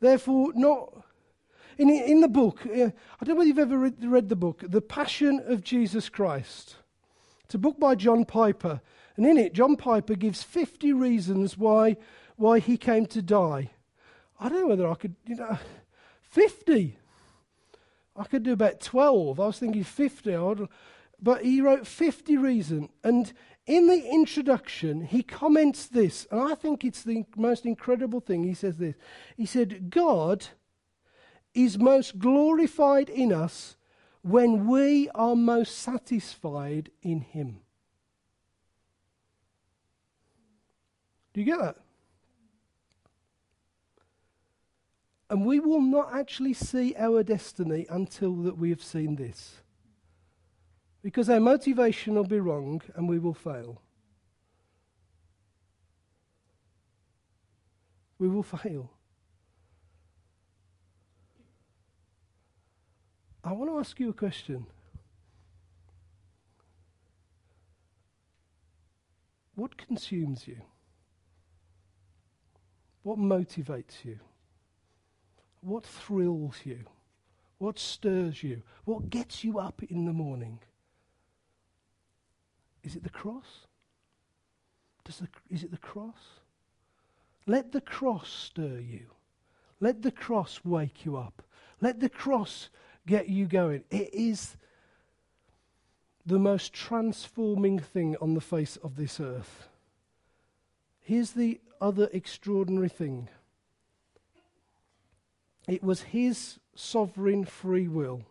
Therefore, 0.00 0.52
not 0.54 1.04
in, 1.80 1.88
in 1.88 2.20
the 2.20 2.28
book, 2.28 2.66
uh, 2.66 2.90
I 3.20 3.24
don't 3.24 3.28
know 3.28 3.34
whether 3.36 3.48
you've 3.48 3.58
ever 3.58 3.78
read, 3.78 4.04
read 4.04 4.28
the 4.28 4.36
book, 4.36 4.62
The 4.66 4.82
Passion 4.82 5.42
of 5.46 5.64
Jesus 5.64 6.08
Christ. 6.08 6.76
It's 7.44 7.54
a 7.54 7.58
book 7.58 7.80
by 7.80 7.94
John 7.94 8.24
Piper. 8.24 8.80
And 9.16 9.26
in 9.26 9.38
it, 9.38 9.54
John 9.54 9.76
Piper 9.76 10.14
gives 10.14 10.42
50 10.42 10.92
reasons 10.92 11.56
why, 11.56 11.96
why 12.36 12.58
he 12.58 12.76
came 12.76 13.06
to 13.06 13.22
die. 13.22 13.70
I 14.38 14.48
don't 14.48 14.60
know 14.60 14.66
whether 14.68 14.90
I 14.90 14.94
could, 14.94 15.16
you 15.26 15.36
know, 15.36 15.58
50. 16.22 16.96
I 18.16 18.24
could 18.24 18.42
do 18.42 18.52
about 18.52 18.80
12. 18.80 19.40
I 19.40 19.46
was 19.46 19.58
thinking 19.58 19.84
50. 19.84 20.66
But 21.22 21.44
he 21.44 21.60
wrote 21.60 21.86
50 21.86 22.36
reasons. 22.36 22.90
And 23.02 23.32
in 23.70 23.86
the 23.86 24.04
introduction, 24.04 25.02
he 25.02 25.22
comments 25.22 25.86
this, 25.86 26.26
and 26.32 26.40
I 26.40 26.56
think 26.56 26.84
it's 26.84 27.04
the 27.04 27.24
most 27.36 27.64
incredible 27.64 28.18
thing. 28.18 28.42
He 28.42 28.52
says 28.52 28.78
this 28.78 28.96
He 29.36 29.46
said, 29.46 29.90
God 29.90 30.48
is 31.54 31.78
most 31.78 32.18
glorified 32.18 33.08
in 33.08 33.32
us 33.32 33.76
when 34.22 34.66
we 34.66 35.08
are 35.10 35.36
most 35.36 35.78
satisfied 35.78 36.90
in 37.00 37.20
Him. 37.20 37.60
Do 41.32 41.40
you 41.40 41.46
get 41.46 41.60
that? 41.60 41.76
And 45.30 45.46
we 45.46 45.60
will 45.60 45.80
not 45.80 46.12
actually 46.12 46.54
see 46.54 46.96
our 46.98 47.22
destiny 47.22 47.86
until 47.88 48.34
that 48.42 48.58
we 48.58 48.70
have 48.70 48.82
seen 48.82 49.14
this. 49.14 49.60
Because 51.02 51.30
our 51.30 51.40
motivation 51.40 52.14
will 52.14 52.24
be 52.24 52.40
wrong 52.40 52.82
and 52.94 53.08
we 53.08 53.18
will 53.18 53.34
fail. 53.34 53.80
We 58.18 58.28
will 58.28 58.42
fail. 58.42 58.90
I 63.42 63.52
want 63.52 63.70
to 63.70 63.78
ask 63.78 63.98
you 63.98 64.10
a 64.10 64.12
question. 64.12 64.66
What 69.54 69.76
consumes 69.76 70.46
you? 70.46 70.58
What 73.02 73.18
motivates 73.18 74.04
you? 74.04 74.18
What 75.62 75.84
thrills 75.84 76.56
you? 76.64 76.80
What 77.58 77.78
stirs 77.78 78.42
you? 78.42 78.62
What 78.84 79.10
gets 79.10 79.44
you 79.44 79.58
up 79.58 79.82
in 79.82 80.04
the 80.04 80.12
morning? 80.12 80.60
Is 82.82 82.96
it 82.96 83.02
the 83.02 83.10
cross? 83.10 83.66
Does 85.04 85.18
the, 85.18 85.28
is 85.48 85.62
it 85.62 85.70
the 85.70 85.78
cross? 85.78 86.40
Let 87.46 87.72
the 87.72 87.80
cross 87.80 88.28
stir 88.28 88.78
you. 88.78 89.06
Let 89.80 90.02
the 90.02 90.10
cross 90.10 90.60
wake 90.64 91.04
you 91.04 91.16
up. 91.16 91.42
Let 91.80 92.00
the 92.00 92.08
cross 92.08 92.68
get 93.06 93.28
you 93.28 93.46
going. 93.46 93.84
It 93.90 94.12
is 94.12 94.56
the 96.26 96.38
most 96.38 96.72
transforming 96.72 97.78
thing 97.78 98.16
on 98.20 98.34
the 98.34 98.40
face 98.40 98.76
of 98.76 98.96
this 98.96 99.18
earth. 99.18 99.68
Here's 101.00 101.32
the 101.32 101.60
other 101.80 102.08
extraordinary 102.12 102.88
thing 102.88 103.28
it 105.66 105.82
was 105.82 106.02
His 106.02 106.58
sovereign 106.74 107.44
free 107.44 107.88
will 107.88 108.22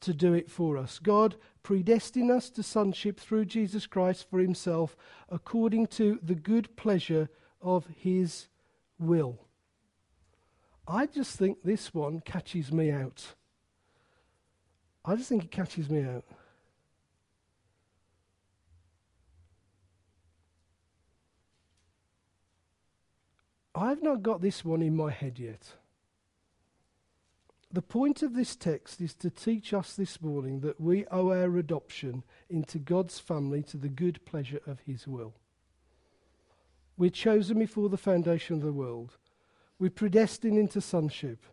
to 0.00 0.14
do 0.14 0.32
it 0.34 0.50
for 0.50 0.76
us. 0.76 0.98
God 0.98 1.36
predestined 1.62 2.30
us 2.30 2.50
to 2.50 2.62
sonship 2.62 3.20
through 3.20 3.44
Jesus 3.44 3.86
Christ 3.86 4.28
for 4.28 4.38
Himself 4.38 4.96
according 5.28 5.86
to 5.88 6.18
the 6.22 6.34
good 6.34 6.74
pleasure 6.76 7.28
of 7.60 7.86
His 7.86 8.48
will. 8.98 9.38
I 10.88 11.06
just 11.06 11.38
think 11.38 11.62
this 11.62 11.94
one 11.94 12.20
catches 12.20 12.72
me 12.72 12.90
out. 12.90 13.34
I 15.04 15.16
just 15.16 15.28
think 15.28 15.44
it 15.44 15.50
catches 15.50 15.88
me 15.88 16.02
out. 16.02 16.24
I've 23.74 24.02
not 24.02 24.22
got 24.22 24.42
this 24.42 24.64
one 24.64 24.82
in 24.82 24.96
my 24.96 25.10
head 25.10 25.38
yet. 25.38 25.74
The 27.72 27.82
point 27.82 28.22
of 28.22 28.34
this 28.34 28.56
text 28.56 29.00
is 29.00 29.14
to 29.14 29.30
teach 29.30 29.72
us 29.72 29.94
this 29.94 30.20
morning 30.20 30.60
that 30.60 30.80
we 30.80 31.06
owe 31.06 31.30
our 31.30 31.56
adoption 31.56 32.24
into 32.48 32.78
God's 32.78 33.20
family 33.20 33.62
to 33.64 33.76
the 33.76 33.88
good 33.88 34.24
pleasure 34.24 34.60
of 34.66 34.80
His 34.80 35.06
will. 35.06 35.34
We're 36.96 37.10
chosen 37.10 37.60
before 37.60 37.88
the 37.88 37.96
foundation 37.96 38.56
of 38.56 38.62
the 38.62 38.72
world. 38.72 39.16
We're 39.78 39.90
predestined 39.90 40.58
into 40.58 40.80
sonship. 40.80 41.46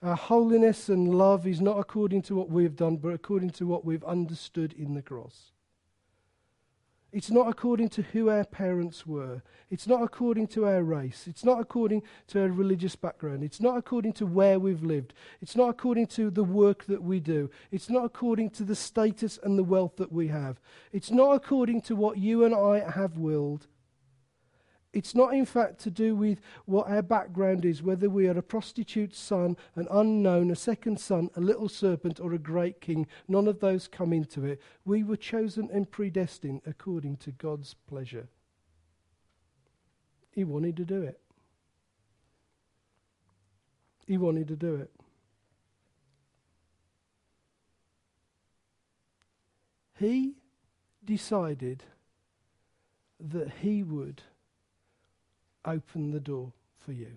Our 0.00 0.14
holiness 0.14 0.88
and 0.88 1.12
love 1.12 1.44
is 1.44 1.60
not 1.60 1.78
according 1.80 2.22
to 2.22 2.36
what 2.36 2.50
we 2.50 2.62
have 2.62 2.76
done, 2.76 2.96
but 2.96 3.08
according 3.08 3.50
to 3.50 3.66
what 3.66 3.84
we've 3.84 4.04
understood 4.04 4.72
in 4.74 4.94
the 4.94 5.02
cross. 5.02 5.50
It's 7.10 7.30
not 7.30 7.48
according 7.48 7.88
to 7.90 8.02
who 8.02 8.28
our 8.28 8.44
parents 8.44 9.06
were. 9.06 9.42
It's 9.70 9.86
not 9.86 10.02
according 10.02 10.48
to 10.48 10.66
our 10.66 10.82
race. 10.82 11.26
It's 11.26 11.42
not 11.42 11.58
according 11.58 12.02
to 12.28 12.42
our 12.42 12.48
religious 12.48 12.96
background. 12.96 13.42
It's 13.42 13.60
not 13.60 13.78
according 13.78 14.12
to 14.14 14.26
where 14.26 14.58
we've 14.58 14.82
lived. 14.82 15.14
It's 15.40 15.56
not 15.56 15.70
according 15.70 16.08
to 16.08 16.30
the 16.30 16.44
work 16.44 16.84
that 16.84 17.02
we 17.02 17.18
do. 17.18 17.50
It's 17.70 17.88
not 17.88 18.04
according 18.04 18.50
to 18.50 18.62
the 18.62 18.76
status 18.76 19.38
and 19.42 19.58
the 19.58 19.64
wealth 19.64 19.96
that 19.96 20.12
we 20.12 20.28
have. 20.28 20.60
It's 20.92 21.10
not 21.10 21.32
according 21.32 21.80
to 21.82 21.96
what 21.96 22.18
you 22.18 22.44
and 22.44 22.54
I 22.54 22.90
have 22.90 23.16
willed. 23.16 23.68
It's 24.98 25.14
not, 25.14 25.32
in 25.32 25.44
fact, 25.44 25.78
to 25.82 25.92
do 25.92 26.16
with 26.16 26.40
what 26.64 26.88
our 26.88 27.02
background 27.02 27.64
is, 27.64 27.84
whether 27.84 28.10
we 28.10 28.26
are 28.26 28.36
a 28.36 28.42
prostitute's 28.42 29.16
son, 29.16 29.56
an 29.76 29.86
unknown, 29.92 30.50
a 30.50 30.56
second 30.56 30.98
son, 30.98 31.30
a 31.36 31.40
little 31.40 31.68
serpent, 31.68 32.18
or 32.18 32.32
a 32.32 32.38
great 32.38 32.80
king. 32.80 33.06
None 33.28 33.46
of 33.46 33.60
those 33.60 33.86
come 33.86 34.12
into 34.12 34.44
it. 34.44 34.60
We 34.84 35.04
were 35.04 35.16
chosen 35.16 35.70
and 35.72 35.88
predestined 35.88 36.62
according 36.66 37.18
to 37.18 37.30
God's 37.30 37.74
pleasure. 37.86 38.26
He 40.32 40.42
wanted 40.42 40.76
to 40.78 40.84
do 40.84 41.00
it. 41.02 41.20
He 44.04 44.18
wanted 44.18 44.48
to 44.48 44.56
do 44.56 44.74
it. 44.74 44.90
He 49.96 50.38
decided 51.04 51.84
that 53.20 53.52
he 53.60 53.84
would 53.84 54.22
open 55.64 56.10
the 56.10 56.20
door 56.20 56.52
for 56.78 56.92
you. 56.92 57.16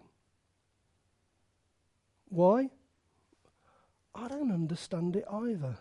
Why? 2.30 2.70
I 4.16 4.28
don't 4.28 4.52
understand 4.52 5.16
it 5.16 5.26
either. 5.32 5.78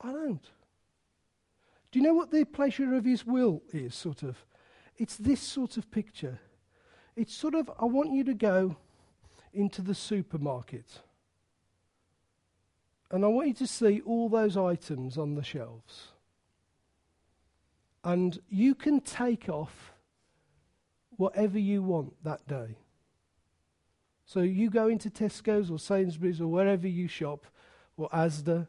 I 0.00 0.12
don't. 0.12 0.42
Do 1.90 1.98
you 1.98 2.02
know 2.02 2.14
what 2.14 2.30
the 2.30 2.44
pleasure 2.44 2.94
of 2.94 3.04
his 3.04 3.26
will 3.26 3.62
is, 3.72 3.94
sort 3.94 4.22
of? 4.22 4.44
It's 4.96 5.16
this 5.16 5.40
sort 5.40 5.76
of 5.76 5.90
picture. 5.90 6.40
It's 7.16 7.34
sort 7.34 7.54
of, 7.54 7.70
I 7.78 7.84
want 7.84 8.12
you 8.12 8.24
to 8.24 8.34
go 8.34 8.76
into 9.52 9.80
the 9.80 9.94
supermarket. 9.94 11.00
And 13.10 13.24
I 13.24 13.28
want 13.28 13.48
you 13.48 13.54
to 13.54 13.66
see 13.66 14.00
all 14.00 14.28
those 14.28 14.56
items 14.56 15.16
on 15.16 15.36
the 15.36 15.42
shelves. 15.42 16.08
And 18.04 18.38
you 18.48 18.74
can 18.74 19.00
take 19.00 19.48
off 19.48 19.92
whatever 21.16 21.58
you 21.58 21.82
want 21.82 22.12
that 22.22 22.46
day. 22.46 22.76
So 24.26 24.40
you 24.40 24.70
go 24.70 24.88
into 24.88 25.10
Tesco's 25.10 25.70
or 25.70 25.78
Sainsbury's 25.78 26.40
or 26.40 26.46
wherever 26.46 26.86
you 26.86 27.08
shop, 27.08 27.46
or 27.96 28.08
Asda, 28.10 28.68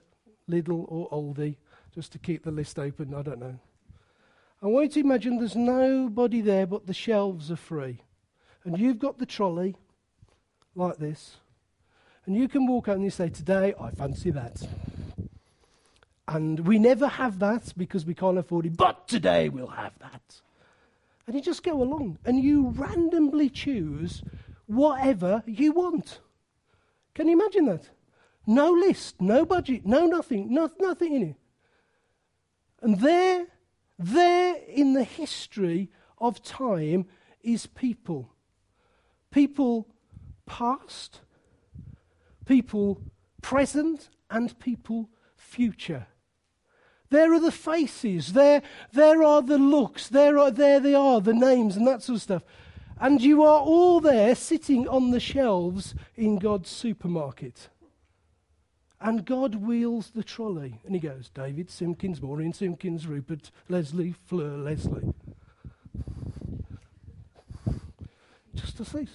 Lidl 0.49 0.85
or 0.87 1.09
Aldi, 1.09 1.55
just 1.93 2.11
to 2.11 2.19
keep 2.19 2.43
the 2.43 2.51
list 2.51 2.77
open, 2.77 3.13
I 3.13 3.21
don't 3.21 3.39
know. 3.39 3.59
I 4.61 4.67
want 4.67 4.95
you 4.95 5.01
to 5.01 5.07
imagine 5.07 5.37
there's 5.37 5.55
nobody 5.55 6.41
there 6.41 6.65
but 6.65 6.87
the 6.87 6.93
shelves 6.93 7.51
are 7.51 7.55
free. 7.55 8.01
And 8.63 8.79
you've 8.79 8.99
got 8.99 9.19
the 9.19 9.25
trolley 9.25 9.75
like 10.75 10.97
this. 10.97 11.37
And 12.25 12.35
you 12.35 12.47
can 12.47 12.65
walk 12.65 12.87
out 12.87 12.95
and 12.95 13.03
you 13.03 13.11
say, 13.11 13.29
Today 13.29 13.73
I 13.79 13.91
fancy 13.91 14.31
that. 14.31 14.61
And 16.27 16.61
we 16.61 16.79
never 16.79 17.07
have 17.07 17.39
that 17.39 17.73
because 17.77 18.05
we 18.05 18.15
can't 18.15 18.37
afford 18.37 18.65
it. 18.65 18.77
But 18.77 19.07
today 19.07 19.49
we'll 19.49 19.67
have 19.67 19.97
that. 19.99 20.41
And 21.27 21.35
you 21.35 21.41
just 21.41 21.63
go 21.63 21.81
along 21.81 22.17
and 22.25 22.43
you 22.43 22.69
randomly 22.69 23.49
choose 23.49 24.23
whatever 24.65 25.43
you 25.45 25.71
want. 25.71 26.19
Can 27.13 27.27
you 27.27 27.33
imagine 27.33 27.65
that? 27.65 27.89
No 28.47 28.71
list, 28.71 29.21
no 29.21 29.45
budget, 29.45 29.85
no 29.85 30.05
nothing, 30.05 30.53
no, 30.53 30.69
nothing 30.79 31.13
in 31.13 31.23
it. 31.23 31.35
And 32.81 32.99
there, 32.99 33.47
there 33.97 34.55
in 34.67 34.93
the 34.93 35.03
history 35.03 35.89
of 36.19 36.43
time 36.43 37.07
is 37.41 37.65
people. 37.65 38.31
People 39.31 39.87
past, 40.45 41.21
people 42.45 43.01
present, 43.41 44.09
and 44.29 44.57
people 44.59 45.09
future. 45.35 46.07
There 47.15 47.31
are 47.31 47.39
the 47.39 47.49
faces, 47.49 48.33
there, 48.33 48.61
there 48.91 49.23
are 49.23 49.41
the 49.41 49.57
looks, 49.57 50.09
there, 50.09 50.37
are, 50.37 50.51
there 50.51 50.81
they 50.81 50.93
are, 50.93 51.21
the 51.21 51.33
names 51.33 51.77
and 51.77 51.87
that 51.87 52.03
sort 52.03 52.17
of 52.17 52.21
stuff. 52.21 52.43
And 52.99 53.21
you 53.21 53.41
are 53.41 53.61
all 53.61 54.01
there 54.01 54.35
sitting 54.35 54.85
on 54.89 55.11
the 55.11 55.21
shelves 55.21 55.95
in 56.17 56.39
God's 56.39 56.69
supermarket. 56.69 57.69
And 58.99 59.23
God 59.23 59.55
wheels 59.55 60.11
the 60.13 60.25
trolley. 60.25 60.81
And 60.83 60.93
he 60.93 60.99
goes, 60.99 61.29
David 61.33 61.69
Simpkins, 61.69 62.21
Maureen 62.21 62.51
Simpkins, 62.51 63.07
Rupert, 63.07 63.49
Leslie, 63.69 64.15
Fleur, 64.25 64.57
Leslie. 64.57 65.13
Just 68.53 68.81
as 68.81 68.91
this. 68.91 69.09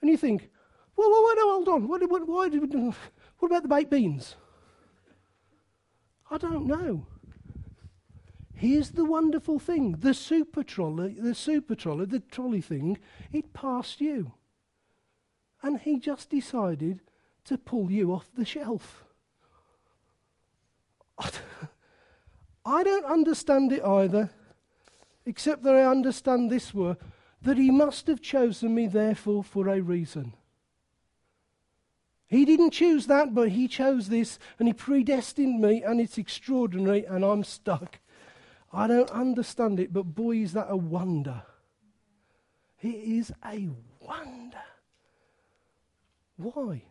And 0.00 0.10
you 0.10 0.16
think, 0.16 0.48
well, 0.96 1.10
well, 1.10 1.24
well 1.24 1.36
no, 1.36 1.52
hold 1.52 1.68
on. 1.68 1.88
What, 1.88 2.08
what, 2.08 2.26
why 2.26 2.48
did, 2.48 2.72
what 2.72 3.48
about 3.48 3.64
the 3.64 3.68
baked 3.68 3.90
beans? 3.90 4.36
I 6.32 6.38
don't 6.38 6.66
know. 6.66 7.06
Here's 8.54 8.92
the 8.92 9.04
wonderful 9.04 9.58
thing 9.58 9.92
the 9.98 10.14
super 10.14 10.62
trolley, 10.64 11.14
the 11.18 11.34
super 11.34 11.74
trolley, 11.74 12.06
the 12.06 12.20
trolley 12.20 12.62
thing, 12.62 12.98
it 13.32 13.52
passed 13.52 14.00
you. 14.00 14.32
And 15.62 15.78
he 15.78 15.98
just 15.98 16.30
decided 16.30 17.00
to 17.44 17.58
pull 17.58 17.90
you 17.90 18.12
off 18.12 18.30
the 18.34 18.46
shelf. 18.46 19.04
I 22.64 22.82
don't 22.82 23.04
understand 23.04 23.70
it 23.72 23.84
either, 23.84 24.30
except 25.26 25.62
that 25.64 25.74
I 25.74 25.84
understand 25.84 26.50
this 26.50 26.72
word 26.72 26.96
that 27.42 27.58
he 27.58 27.70
must 27.70 28.06
have 28.06 28.22
chosen 28.22 28.74
me, 28.74 28.86
therefore, 28.86 29.44
for 29.44 29.68
a 29.68 29.82
reason. 29.82 30.32
He 32.32 32.46
didn't 32.46 32.70
choose 32.70 33.08
that, 33.08 33.34
but 33.34 33.50
he 33.50 33.68
chose 33.68 34.08
this, 34.08 34.38
and 34.58 34.66
he 34.66 34.72
predestined 34.72 35.60
me, 35.60 35.82
and 35.82 36.00
it's 36.00 36.16
extraordinary, 36.16 37.04
and 37.04 37.26
I'm 37.26 37.44
stuck. 37.44 37.98
I 38.72 38.86
don't 38.86 39.10
understand 39.10 39.78
it, 39.78 39.92
but 39.92 40.14
boy, 40.14 40.36
is 40.36 40.54
that 40.54 40.68
a 40.70 40.76
wonder. 40.78 41.42
It 42.80 42.94
is 42.94 43.32
a 43.44 43.68
wonder. 44.00 44.62
Why? 46.38 46.84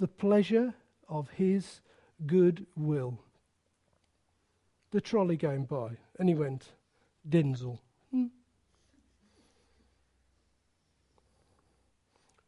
The 0.00 0.08
pleasure 0.08 0.74
of 1.08 1.30
his 1.30 1.80
good 2.26 2.66
will. 2.74 3.20
The 4.90 5.00
trolley 5.00 5.36
going 5.36 5.64
by, 5.64 5.90
and 6.18 6.28
he 6.28 6.34
went, 6.34 6.72
Denzel. 7.30 7.78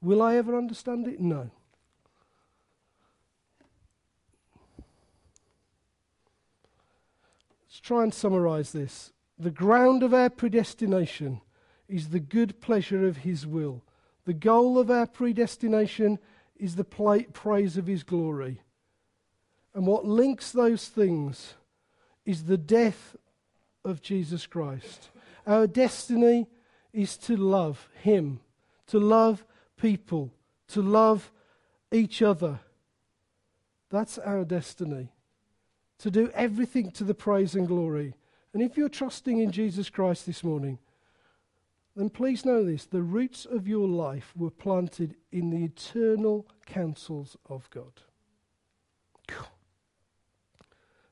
Will 0.01 0.23
I 0.23 0.37
ever 0.37 0.57
understand 0.57 1.09
it? 1.09 1.21
No. 1.21 1.51
Let's 7.67 7.81
try 7.81 8.03
and 8.03 8.15
summarize 8.15 8.73
this. 8.73 9.13
The 9.39 9.51
ground 9.51 10.03
of 10.03 10.15
our 10.15 10.31
predestination 10.31 11.41
is 11.89 12.09
the 12.09 12.21
good 12.21 12.61
pleasure 12.61 13.07
of 13.07 13.19
His 13.19 13.47
will. 13.47 13.83
The 14.25 14.35
goal 14.35 14.79
of 14.79 14.91
our 14.91 15.07
predestination 15.07 16.19
is 16.57 16.77
the 16.77 16.85
praise 16.85 17.77
of 17.77 17.87
His 17.87 18.03
glory. 18.03 18.63
And 19.75 19.87
what 19.87 20.05
links 20.05 20.51
those 20.53 20.89
things 20.89 21.55
is 22.25 22.45
the 22.45 22.59
death 22.59 23.17
of 23.85 24.03
Jesus 24.03 24.47
Christ. 24.47 25.11
Our 25.47 25.67
destiny 25.67 26.47
is 26.93 27.17
to 27.19 27.37
love 27.37 27.89
Him, 28.03 28.41
to 28.89 28.99
love 28.99 29.45
people, 29.79 30.33
to 30.69 30.83
love 30.83 31.33
each 31.91 32.21
other. 32.23 32.61
That's 33.91 34.19
our 34.19 34.45
destiny. 34.45 35.09
To 36.01 36.11
do 36.11 36.31
everything 36.35 36.91
to 36.93 37.05
the 37.05 37.15
praise 37.15 37.55
and 37.55 37.67
glory. 37.67 38.15
And 38.53 38.63
if 38.63 38.77
you're 38.77 38.89
trusting 38.89 39.39
in 39.39 39.51
Jesus 39.51 39.91
Christ 39.91 40.27
this 40.27 40.45
morning, 40.45 40.79
then 41.97 42.11
please 42.11 42.45
know 42.45 42.63
this 42.63 42.85
the 42.85 43.03
roots 43.03 43.45
of 43.45 43.67
your 43.67 43.89
life 43.89 44.33
were 44.37 44.51
planted 44.51 45.17
in 45.33 45.51
the 45.51 45.65
eternal 45.65 46.47
counsels 46.67 47.37
of 47.49 47.69
God. 47.71 48.03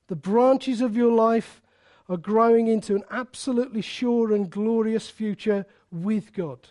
The 0.06 0.16
branches 0.16 0.80
of 0.80 0.96
your 0.96 1.12
life 1.12 1.60
are 2.08 2.16
growing 2.16 2.68
into 2.68 2.94
an 2.94 3.02
absolutely 3.10 3.82
sure 3.82 4.32
and 4.32 4.48
glorious 4.48 5.10
future 5.10 5.66
with 5.90 6.32
God 6.32 6.68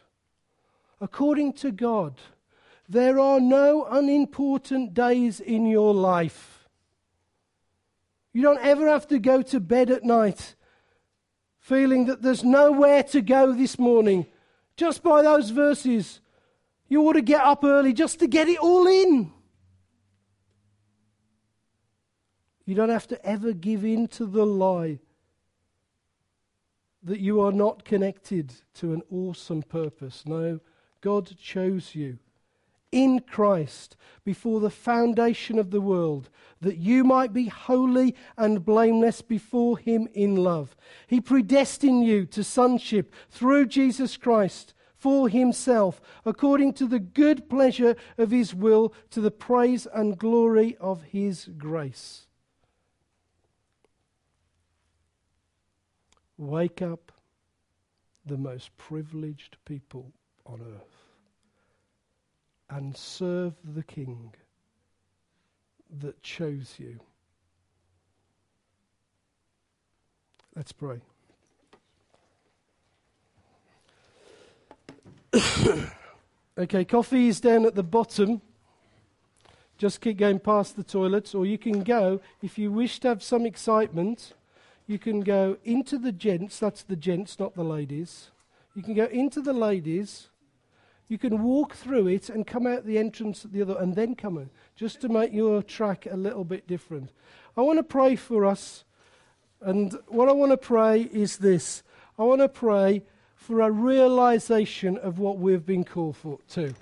according 1.06 1.53
to 1.53 1.72
God, 1.72 2.20
there 2.89 3.20
are 3.20 3.39
no 3.39 3.86
unimportant 3.86 4.95
days 4.95 5.39
in 5.39 5.68
your 5.68 5.93
life. 5.93 6.68
You 8.34 8.41
don't 8.41 8.66
ever 8.66 8.88
have 8.88 9.08
to 9.10 9.20
go 9.20 9.43
to 9.43 9.60
bed 9.60 9.91
at 9.91 10.03
night 10.03 10.56
feeling 11.60 12.06
that 12.06 12.24
there's 12.24 12.43
nowhere 12.43 13.03
to 13.03 13.22
go 13.22 13.53
this 13.53 13.78
morning. 13.78 14.26
Just 14.78 15.03
by 15.03 15.22
those 15.22 15.51
verses, 15.51 16.22
you 16.88 17.03
ought 17.03 17.14
to 17.14 17.22
get 17.22 17.41
up 17.41 17.64
early 17.64 17.93
just 17.93 18.18
to 18.20 18.28
get 18.28 18.47
it 18.47 18.58
all 18.58 18.88
in. 18.88 19.32
You 22.66 22.74
don't 22.74 22.89
have 22.89 23.08
to 23.10 23.24
ever 23.24 23.53
give 23.53 23.86
in 23.86 24.08
to 24.08 24.26
the 24.26 24.45
lie 24.45 24.97
that 27.03 27.20
you 27.20 27.39
are 27.41 27.51
not 27.51 27.86
connected 27.86 28.51
to 28.74 28.93
an 28.93 29.03
awesome 29.12 29.62
purpose. 29.62 30.24
No, 30.26 30.60
God 31.06 31.38
chose 31.38 31.93
you 31.93 32.18
in 32.91 33.20
Christ 33.20 33.95
before 34.24 34.60
the 34.60 34.72
foundation 34.72 35.60
of 35.60 35.70
the 35.70 35.80
world, 35.80 36.32
that 36.62 36.78
you 36.78 37.03
might 37.03 37.32
be 37.32 37.45
holy 37.45 38.16
and 38.39 38.66
blameless 38.66 39.22
before 39.22 39.78
Him 39.78 40.08
in 40.16 40.36
love. 40.36 40.76
He 41.06 41.22
predestined 41.22 42.08
you 42.08 42.26
to 42.26 42.43
sonship 42.43 43.14
through 43.30 43.68
Jesus 43.68 44.18
Christ 44.18 44.74
for 44.97 45.30
Himself, 45.30 46.01
according 46.26 46.74
to 46.74 46.88
the 46.88 46.97
good 46.97 47.51
pleasure 47.51 47.95
of 48.18 48.32
His 48.32 48.56
will, 48.56 48.91
to 49.12 49.22
the 49.22 49.30
praise 49.30 49.86
and 49.93 50.18
glory 50.18 50.76
of 50.82 51.03
His 51.03 51.47
grace. 51.56 52.26
Wake 56.36 56.82
up 56.82 57.12
the 58.26 58.38
most 58.38 58.76
privileged 58.76 59.58
people 59.66 60.12
on 60.47 60.62
earth 60.62 60.95
and 62.70 62.95
serve 62.95 63.53
the 63.63 63.84
King 63.84 64.34
that 65.99 66.22
chose 66.24 66.76
you. 66.78 66.99
Let's 70.55 70.72
pray. 70.72 71.01
okay, 76.57 76.86
coffee 76.86 77.28
is 77.28 77.41
down 77.41 77.66
at 77.66 77.76
the 77.76 77.84
bottom. 77.84 78.41
Just 79.78 79.99
keep 79.99 80.18
going 80.18 80.39
past 80.39 80.78
the 80.78 80.84
toilets, 80.84 81.36
or 81.36 81.45
you 81.45 81.57
can 81.57 81.84
go, 81.84 82.22
if 82.41 82.57
you 82.57 82.72
wish 82.72 82.99
to 83.01 83.09
have 83.09 83.22
some 83.22 83.45
excitement, 83.45 84.34
you 84.88 84.97
can 84.97 85.22
go 85.22 85.57
into 85.66 85.97
the 85.97 86.13
gents, 86.13 86.59
that's 86.59 86.84
the 86.84 86.95
gents, 86.95 87.38
not 87.39 87.55
the 87.55 87.63
ladies. 87.63 88.32
You 88.74 88.84
can 88.84 88.93
go 88.93 89.05
into 89.05 89.41
the 89.41 89.53
ladies 89.53 90.30
you 91.08 91.18
can 91.18 91.43
walk 91.43 91.76
through 91.76 92.08
it 92.08 92.30
and 92.30 92.47
come 92.47 92.66
out 92.66 92.86
the 92.86 92.97
entrance 92.97 93.45
at 93.45 93.51
the 93.51 93.62
other 93.62 93.78
and 93.78 93.95
then 93.95 94.16
come 94.16 94.38
in, 94.38 94.49
just 94.76 95.01
to 95.01 95.10
make 95.10 95.34
your 95.34 95.62
track 95.62 96.08
a 96.10 96.18
little 96.18 96.43
bit 96.43 96.68
different. 96.68 97.12
I 97.56 97.62
want 97.62 97.80
to 97.80 97.84
pray 97.84 98.16
for 98.16 98.45
us. 98.45 98.84
And 99.62 99.97
what 100.08 100.30
I 100.30 100.34
want 100.34 100.51
to 100.51 100.58
pray 100.58 101.01
is 101.01 101.38
this 101.38 101.84
I 102.18 102.24
want 102.24 102.41
to 102.41 102.49
pray 102.49 103.03
for 103.36 103.62
a 103.62 103.70
realization 103.70 104.97
of 104.97 105.20
what 105.20 105.38
we've 105.38 105.66
been 105.66 105.84
called 105.84 106.18
for, 106.18 106.39
to. 106.49 106.74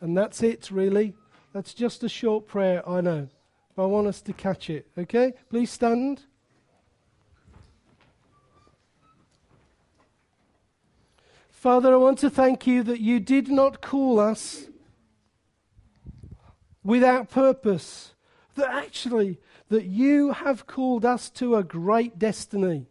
And 0.00 0.16
that's 0.16 0.42
it, 0.42 0.70
really. 0.70 1.14
That's 1.52 1.74
just 1.74 2.02
a 2.04 2.08
short 2.08 2.46
prayer, 2.46 2.88
I 2.88 3.00
know. 3.00 3.28
But 3.76 3.82
I 3.84 3.86
want 3.86 4.06
us 4.06 4.22
to 4.22 4.32
catch 4.32 4.70
it, 4.70 4.86
okay? 4.96 5.34
Please 5.50 5.70
stand. 5.70 6.22
Father, 11.60 11.92
I 11.92 11.98
want 11.98 12.18
to 12.20 12.30
thank 12.30 12.66
you 12.66 12.82
that 12.84 13.00
you 13.00 13.20
did 13.20 13.48
not 13.48 13.82
call 13.82 14.18
us 14.18 14.64
without 16.82 17.28
purpose, 17.28 18.14
that 18.54 18.70
actually 18.70 19.38
that 19.68 19.84
you 19.84 20.32
have 20.32 20.66
called 20.66 21.04
us 21.04 21.28
to 21.32 21.56
a 21.56 21.62
great 21.62 22.18
destiny. 22.18 22.86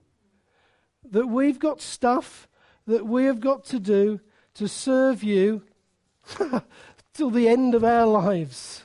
That 1.04 1.26
we've 1.26 1.58
got 1.58 1.82
stuff 1.82 2.48
that 2.86 3.08
we 3.08 3.26
have 3.26 3.40
got 3.40 3.66
to 3.66 3.80
do 3.80 4.20
to 4.54 4.68
serve 4.68 5.24
you 5.24 5.64
till 7.16 7.32
the 7.32 7.50
end 7.50 7.74
of 7.74 7.84
our 7.84 8.06
lives. 8.06 8.84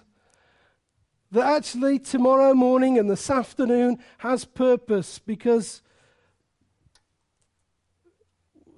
That 1.30 1.45
actually 1.45 1.99
tomorrow 1.99 2.55
morning 2.55 2.99
and 2.99 3.11
this 3.11 3.28
afternoon 3.28 3.99
has 4.16 4.47
purpose 4.47 5.18
because 5.18 5.82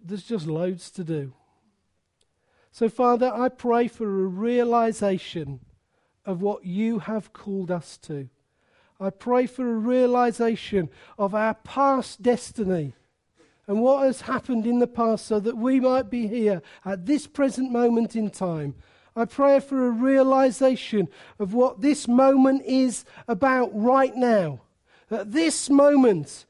there's 0.08 0.22
just 0.22 0.46
loads 0.46 0.90
to 0.92 1.04
do. 1.04 1.32
So, 2.70 2.88
Father, 2.88 3.32
I 3.32 3.48
pray 3.48 3.88
for 3.88 4.04
a 4.04 4.26
realization 4.26 5.60
of 6.24 6.42
what 6.42 6.64
you 6.64 6.98
have 6.98 7.32
called 7.32 7.70
us 7.70 7.96
to. 7.98 8.28
I 9.00 9.10
pray 9.10 9.46
for 9.46 9.68
a 9.68 9.78
realization 9.78 10.90
of 11.18 11.34
our 11.34 11.54
past 11.54 12.22
destiny 12.22 12.94
and 13.66 13.80
what 13.80 14.04
has 14.04 14.22
happened 14.22 14.66
in 14.66 14.78
the 14.78 14.86
past 14.86 15.26
so 15.26 15.40
that 15.40 15.56
we 15.56 15.80
might 15.80 16.08
be 16.08 16.26
here 16.26 16.62
at 16.84 17.06
this 17.06 17.26
present 17.26 17.70
moment 17.72 18.14
in 18.16 18.30
time. 18.30 18.74
I 19.14 19.24
pray 19.24 19.60
for 19.60 19.86
a 19.86 19.90
realization 19.90 21.08
of 21.38 21.54
what 21.54 21.80
this 21.80 22.06
moment 22.06 22.62
is 22.64 23.04
about 23.26 23.70
right 23.72 24.14
now. 24.14 24.60
At 25.10 25.32
this 25.32 25.70
moment, 25.70 26.44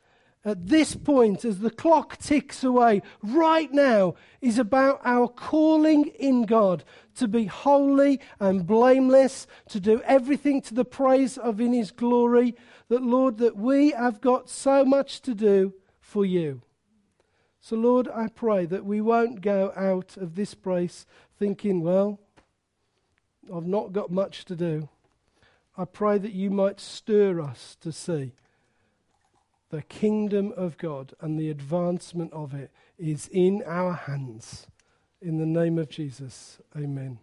at 0.47 0.68
this 0.68 0.94
point, 0.94 1.44
as 1.44 1.59
the 1.59 1.72
clock 1.72 2.18
ticks 2.18 2.62
away, 2.62 3.03
right 3.20 3.70
now, 3.72 4.14
is 4.40 4.61
about 4.61 5.01
our 5.05 5.26
calling 5.26 6.07
in 6.20 6.47
God 6.47 6.84
to 7.16 7.26
be 7.26 7.47
holy 7.47 8.20
and 8.38 8.64
blameless, 8.64 9.49
to 9.70 9.80
do 9.80 10.01
everything 10.03 10.62
to 10.62 10.72
the 10.72 10.84
praise 10.84 11.36
of 11.36 11.61
in 11.61 11.72
His 11.72 11.90
glory. 11.90 12.55
That, 12.88 13.03
Lord, 13.03 13.38
that 13.38 13.57
we 13.57 13.90
have 13.90 14.20
got 14.20 14.49
so 14.49 14.84
much 14.84 15.20
to 15.22 15.34
do 15.34 15.74
for 15.99 16.24
you. 16.24 16.62
So, 17.61 17.74
Lord, 17.74 18.07
I 18.14 18.28
pray 18.28 18.66
that 18.66 18.84
we 18.84 19.01
won't 19.01 19.40
go 19.40 19.72
out 19.74 20.16
of 20.16 20.36
this 20.36 20.55
place 20.55 21.07
thinking, 21.40 21.80
well, 21.80 22.20
I've 23.53 23.66
not 23.66 23.92
got 23.92 24.12
much 24.12 24.44
to 24.44 24.55
do. 24.55 24.88
I 25.76 25.86
pray 25.86 26.18
that 26.18 26.32
you 26.32 26.53
might 26.53 26.78
stir 26.78 27.40
us 27.40 27.76
to 27.80 27.90
see 27.90 28.32
the 29.70 29.82
kingdom 29.82 30.52
of 30.56 30.78
God 30.78 31.14
and 31.20 31.38
the 31.38 31.50
advancement 31.50 32.32
of 32.32 32.54
it 32.54 32.70
is 32.98 33.28
in 33.32 33.62
our 33.66 33.92
hands. 33.92 34.66
In 35.20 35.38
the 35.38 35.46
name 35.46 35.78
of 35.78 35.88
Jesus, 35.88 36.58
amen. 36.76 37.18